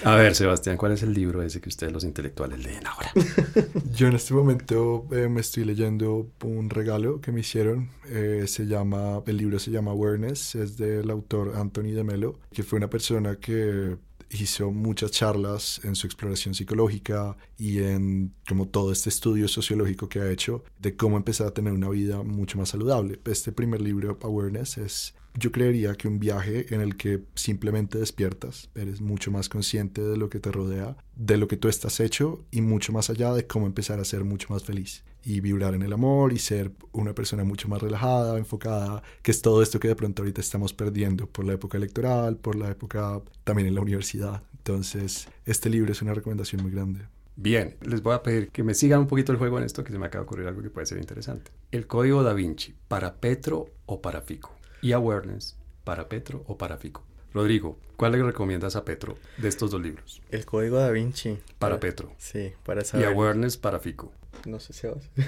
A 0.03 0.15
ver, 0.15 0.35
Sebastián, 0.35 0.77
¿cuál 0.77 0.93
es 0.93 1.03
el 1.03 1.13
libro 1.13 1.41
ese 1.41 1.61
que 1.61 1.69
ustedes 1.69 1.93
los 1.93 2.03
intelectuales 2.03 2.63
leen 2.63 2.85
ahora? 2.87 3.11
Yo 3.93 4.07
en 4.07 4.15
este 4.15 4.33
momento 4.33 5.07
eh, 5.11 5.27
me 5.29 5.41
estoy 5.41 5.65
leyendo 5.65 6.31
un 6.43 6.69
regalo 6.69 7.21
que 7.21 7.31
me 7.31 7.41
hicieron. 7.41 7.89
Eh, 8.07 8.45
se 8.47 8.65
llama, 8.65 9.21
el 9.25 9.37
libro 9.37 9.59
se 9.59 9.71
llama 9.71 9.91
Awareness, 9.91 10.55
es 10.55 10.77
del 10.77 11.09
autor 11.09 11.53
Anthony 11.55 11.91
de 11.93 12.03
Melo, 12.03 12.39
que 12.51 12.63
fue 12.63 12.77
una 12.77 12.89
persona 12.89 13.35
que 13.37 13.97
hizo 14.31 14.71
muchas 14.71 15.11
charlas 15.11 15.79
en 15.83 15.95
su 15.95 16.07
exploración 16.07 16.53
psicológica 16.53 17.37
y 17.57 17.79
en 17.79 18.33
como 18.47 18.67
todo 18.67 18.91
este 18.91 19.09
estudio 19.09 19.47
sociológico 19.47 20.09
que 20.09 20.19
ha 20.19 20.29
hecho 20.29 20.63
de 20.79 20.95
cómo 20.95 21.17
empezar 21.17 21.47
a 21.47 21.51
tener 21.51 21.73
una 21.73 21.89
vida 21.89 22.23
mucho 22.23 22.57
más 22.57 22.69
saludable. 22.69 23.19
Este 23.25 23.51
primer 23.51 23.81
libro, 23.81 24.17
Awareness, 24.21 24.77
es 24.77 25.15
yo 25.37 25.51
creería 25.51 25.95
que 25.95 26.07
un 26.07 26.19
viaje 26.19 26.73
en 26.73 26.81
el 26.81 26.95
que 26.95 27.23
simplemente 27.35 27.97
despiertas, 27.97 28.69
eres 28.75 29.01
mucho 29.01 29.31
más 29.31 29.49
consciente 29.49 30.01
de 30.01 30.17
lo 30.17 30.29
que 30.29 30.39
te 30.39 30.51
rodea, 30.51 30.97
de 31.15 31.37
lo 31.37 31.47
que 31.47 31.57
tú 31.57 31.67
estás 31.67 31.99
hecho 31.99 32.45
y 32.51 32.61
mucho 32.61 32.93
más 32.93 33.09
allá 33.09 33.33
de 33.33 33.45
cómo 33.45 33.65
empezar 33.65 33.99
a 33.99 34.05
ser 34.05 34.23
mucho 34.23 34.47
más 34.49 34.63
feliz 34.63 35.03
y 35.23 35.41
vibrar 35.41 35.73
en 35.73 35.81
el 35.81 35.91
amor 35.91 36.33
y 36.33 36.37
ser 36.37 36.71
una 36.91 37.13
persona 37.13 37.43
mucho 37.43 37.67
más 37.67 37.81
relajada, 37.81 38.37
enfocada, 38.37 39.01
que 39.23 39.31
es 39.31 39.41
todo 39.41 39.61
esto 39.63 39.79
que 39.79 39.87
de 39.87 39.95
pronto 39.95 40.21
ahorita 40.21 40.39
estamos 40.39 40.71
perdiendo 40.73 41.27
por 41.27 41.45
la 41.45 41.53
época 41.53 41.77
electoral, 41.77 42.37
por 42.37 42.55
la 42.55 42.69
época 42.69 43.21
también 43.43 43.67
en 43.67 43.75
la 43.75 43.81
universidad. 43.81 44.43
Entonces, 44.57 45.27
este 45.45 45.69
libro 45.69 45.91
es 45.91 46.01
una 46.01 46.13
recomendación 46.13 46.61
muy 46.61 46.71
grande. 46.71 47.07
Bien, 47.35 47.75
les 47.81 48.01
voy 48.01 48.13
a 48.13 48.23
pedir 48.23 48.49
que 48.49 48.63
me 48.63 48.73
sigan 48.73 49.01
un 49.01 49.07
poquito 49.07 49.31
el 49.31 49.37
juego 49.37 49.57
en 49.57 49.65
esto, 49.65 49.83
que 49.83 49.91
se 49.91 49.99
me 49.99 50.05
acaba 50.05 50.23
de 50.23 50.27
ocurrir 50.27 50.47
algo 50.47 50.61
que 50.61 50.69
puede 50.69 50.85
ser 50.85 50.99
interesante. 50.99 51.51
El 51.71 51.85
código 51.85 52.23
da 52.23 52.33
Vinci, 52.33 52.73
¿para 52.87 53.15
Petro 53.15 53.65
o 53.85 54.01
para 54.01 54.21
Fico? 54.21 54.54
Y 54.85 54.93
Awareness 54.93 55.57
para 55.83 56.07
Petro 56.07 56.43
o 56.45 56.59
para 56.59 56.77
Fico. 56.77 57.03
Rodrigo, 57.33 57.79
¿cuál 57.97 58.11
le 58.11 58.21
recomiendas 58.21 58.75
a 58.75 58.85
Petro 58.85 59.17
de 59.37 59.47
estos 59.47 59.71
dos 59.71 59.81
libros? 59.81 60.21
El 60.29 60.45
Código 60.45 60.77
da 60.77 60.91
Vinci. 60.91 61.39
Para, 61.57 61.79
Petro. 61.79 62.13
Sí, 62.19 62.53
para 62.63 62.83
saber. 62.83 63.07
Y 63.07 63.11
Awareness 63.11 63.57
para 63.57 63.79
Fico. 63.79 64.11
No 64.45 64.59
sé, 64.59 64.73
Sebastián. 64.73 65.27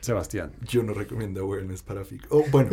Sebastián. 0.00 0.52
Yo 0.66 0.82
no 0.82 0.94
recomiendo 0.94 1.40
Awareness 1.40 1.82
para 1.82 2.04
Fico. 2.04 2.26
Oh, 2.30 2.44
bueno, 2.50 2.70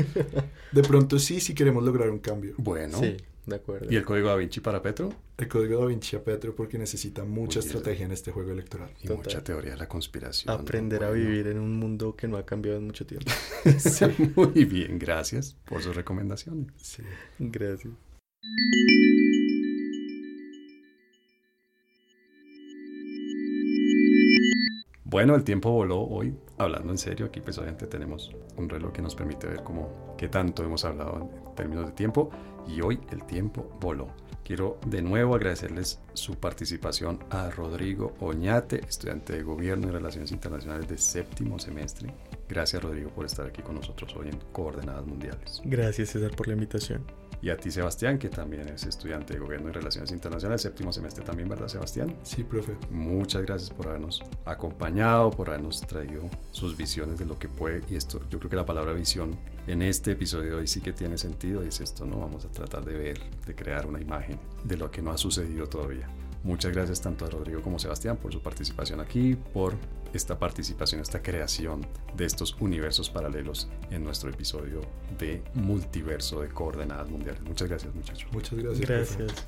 de 0.71 0.81
pronto 0.83 1.19
sí, 1.19 1.39
si 1.39 1.53
queremos 1.53 1.83
lograr 1.83 2.09
un 2.09 2.19
cambio. 2.19 2.55
Bueno. 2.57 2.99
Sí. 2.99 3.17
De 3.45 3.57
acuerdo. 3.57 3.91
¿Y 3.91 3.95
el 3.95 4.03
código 4.03 4.29
da 4.29 4.35
Vinci 4.35 4.59
para 4.59 4.81
Petro? 4.81 5.13
El 5.37 5.47
código 5.47 5.79
da 5.79 5.85
Vinci 5.85 6.15
a 6.15 6.23
Petro 6.23 6.55
porque 6.55 6.79
necesita 6.79 7.23
mucha 7.25 7.59
estrategia 7.59 8.05
en 8.05 8.11
este 8.11 8.31
juego 8.31 8.51
electoral. 8.51 8.89
Y 9.03 9.07
mucha 9.09 9.43
teoría 9.43 9.71
de 9.71 9.77
la 9.77 9.87
conspiración. 9.87 10.51
Aprender 10.53 11.03
a 11.03 11.11
vivir 11.11 11.47
en 11.47 11.59
un 11.59 11.73
mundo 11.73 12.15
que 12.15 12.27
no 12.27 12.37
ha 12.37 12.45
cambiado 12.45 12.79
en 12.79 12.85
mucho 12.85 13.05
tiempo. 13.05 13.31
muy 14.35 14.65
bien, 14.65 14.97
gracias 14.97 15.55
por 15.65 15.83
su 15.83 15.93
recomendación. 15.93 16.71
Sí, 16.77 17.03
gracias. 17.37 17.93
Bueno, 25.07 25.35
el 25.35 25.43
tiempo 25.43 25.69
voló 25.69 26.01
hoy. 26.01 26.35
Hablando 26.57 26.91
en 26.91 26.97
serio, 26.97 27.27
aquí 27.27 27.39
pues 27.39 27.59
obviamente 27.59 27.85
tenemos 27.85 28.31
un 28.57 28.67
reloj 28.67 28.91
que 28.91 29.03
nos 29.03 29.13
permite 29.13 29.45
ver 29.45 29.61
cómo, 29.63 30.15
qué 30.17 30.27
tanto 30.29 30.63
hemos 30.63 30.83
hablado 30.83 31.29
en 31.45 31.55
términos 31.55 31.85
de 31.85 31.91
tiempo 31.91 32.31
y 32.67 32.81
hoy 32.81 32.99
el 33.11 33.23
tiempo 33.23 33.69
voló. 33.79 34.07
Quiero 34.43 34.79
de 34.87 35.03
nuevo 35.03 35.35
agradecerles 35.35 35.99
su 36.13 36.35
participación 36.35 37.19
a 37.29 37.51
Rodrigo 37.51 38.15
Oñate, 38.19 38.83
estudiante 38.83 39.33
de 39.33 39.43
Gobierno 39.43 39.89
y 39.89 39.91
Relaciones 39.91 40.31
Internacionales 40.31 40.87
de 40.87 40.97
séptimo 40.97 41.59
semestre. 41.59 42.11
Gracias 42.49 42.81
Rodrigo 42.81 43.11
por 43.11 43.27
estar 43.27 43.45
aquí 43.45 43.61
con 43.61 43.75
nosotros 43.75 44.15
hoy 44.15 44.29
en 44.29 44.39
Coordenadas 44.53 45.05
Mundiales. 45.05 45.61
Gracias 45.65 46.09
César 46.09 46.35
por 46.35 46.47
la 46.47 46.53
invitación. 46.53 47.03
Y 47.45 47.51
a 47.51 47.57
ti, 47.57 47.69
Sebastián, 47.69 48.17
que 48.17 48.27
también 48.27 48.67
es 48.69 48.87
estudiante 48.87 49.35
de 49.35 49.39
Gobierno 49.39 49.69
y 49.69 49.71
Relaciones 49.71 50.11
Internacionales, 50.11 50.63
séptimo 50.63 50.91
semestre 50.91 51.23
también, 51.23 51.47
¿verdad, 51.47 51.67
Sebastián? 51.67 52.15
Sí, 52.23 52.43
profe. 52.43 52.75
Muchas 52.89 53.43
gracias 53.43 53.69
por 53.69 53.87
habernos 53.87 54.23
acompañado, 54.45 55.29
por 55.29 55.49
habernos 55.49 55.79
traído 55.81 56.23
sus 56.49 56.75
visiones 56.75 57.19
de 57.19 57.25
lo 57.27 57.37
que 57.37 57.47
puede. 57.47 57.83
Y 57.87 57.97
esto, 57.97 58.19
yo 58.31 58.39
creo 58.39 58.49
que 58.49 58.55
la 58.55 58.65
palabra 58.65 58.93
visión 58.93 59.37
en 59.67 59.83
este 59.83 60.13
episodio 60.13 60.57
hoy 60.57 60.65
sí 60.65 60.81
que 60.81 60.91
tiene 60.91 61.19
sentido. 61.19 61.63
Y 61.63 61.67
es 61.67 61.81
esto, 61.81 62.03
¿no? 62.07 62.17
Vamos 62.17 62.45
a 62.45 62.47
tratar 62.49 62.83
de 62.83 62.97
ver, 62.97 63.19
de 63.45 63.53
crear 63.53 63.85
una 63.85 64.01
imagen 64.01 64.39
de 64.63 64.77
lo 64.77 64.89
que 64.89 65.03
no 65.03 65.11
ha 65.11 65.17
sucedido 65.19 65.67
todavía. 65.67 66.09
Muchas 66.43 66.71
gracias 66.71 66.99
tanto 66.99 67.25
a 67.25 67.29
Rodrigo 67.29 67.61
como 67.61 67.75
a 67.75 67.79
Sebastián 67.79 68.17
por 68.17 68.33
su 68.33 68.41
participación 68.41 69.01
aquí, 69.01 69.35
por 69.35 69.75
esta 70.15 70.39
participación, 70.39 71.01
esta 71.01 71.21
creación 71.21 71.85
de 72.15 72.25
estos 72.25 72.55
universos 72.59 73.09
paralelos 73.09 73.67
en 73.91 74.03
nuestro 74.03 74.29
episodio 74.29 74.81
de 75.19 75.43
Multiverso 75.53 76.41
de 76.41 76.49
Coordenadas 76.49 77.09
Mundiales. 77.09 77.41
Muchas 77.41 77.67
gracias 77.69 77.93
muchachos. 77.93 78.27
Muchas 78.31 78.57
gracias. 78.57 79.17
Gracias. 79.17 79.45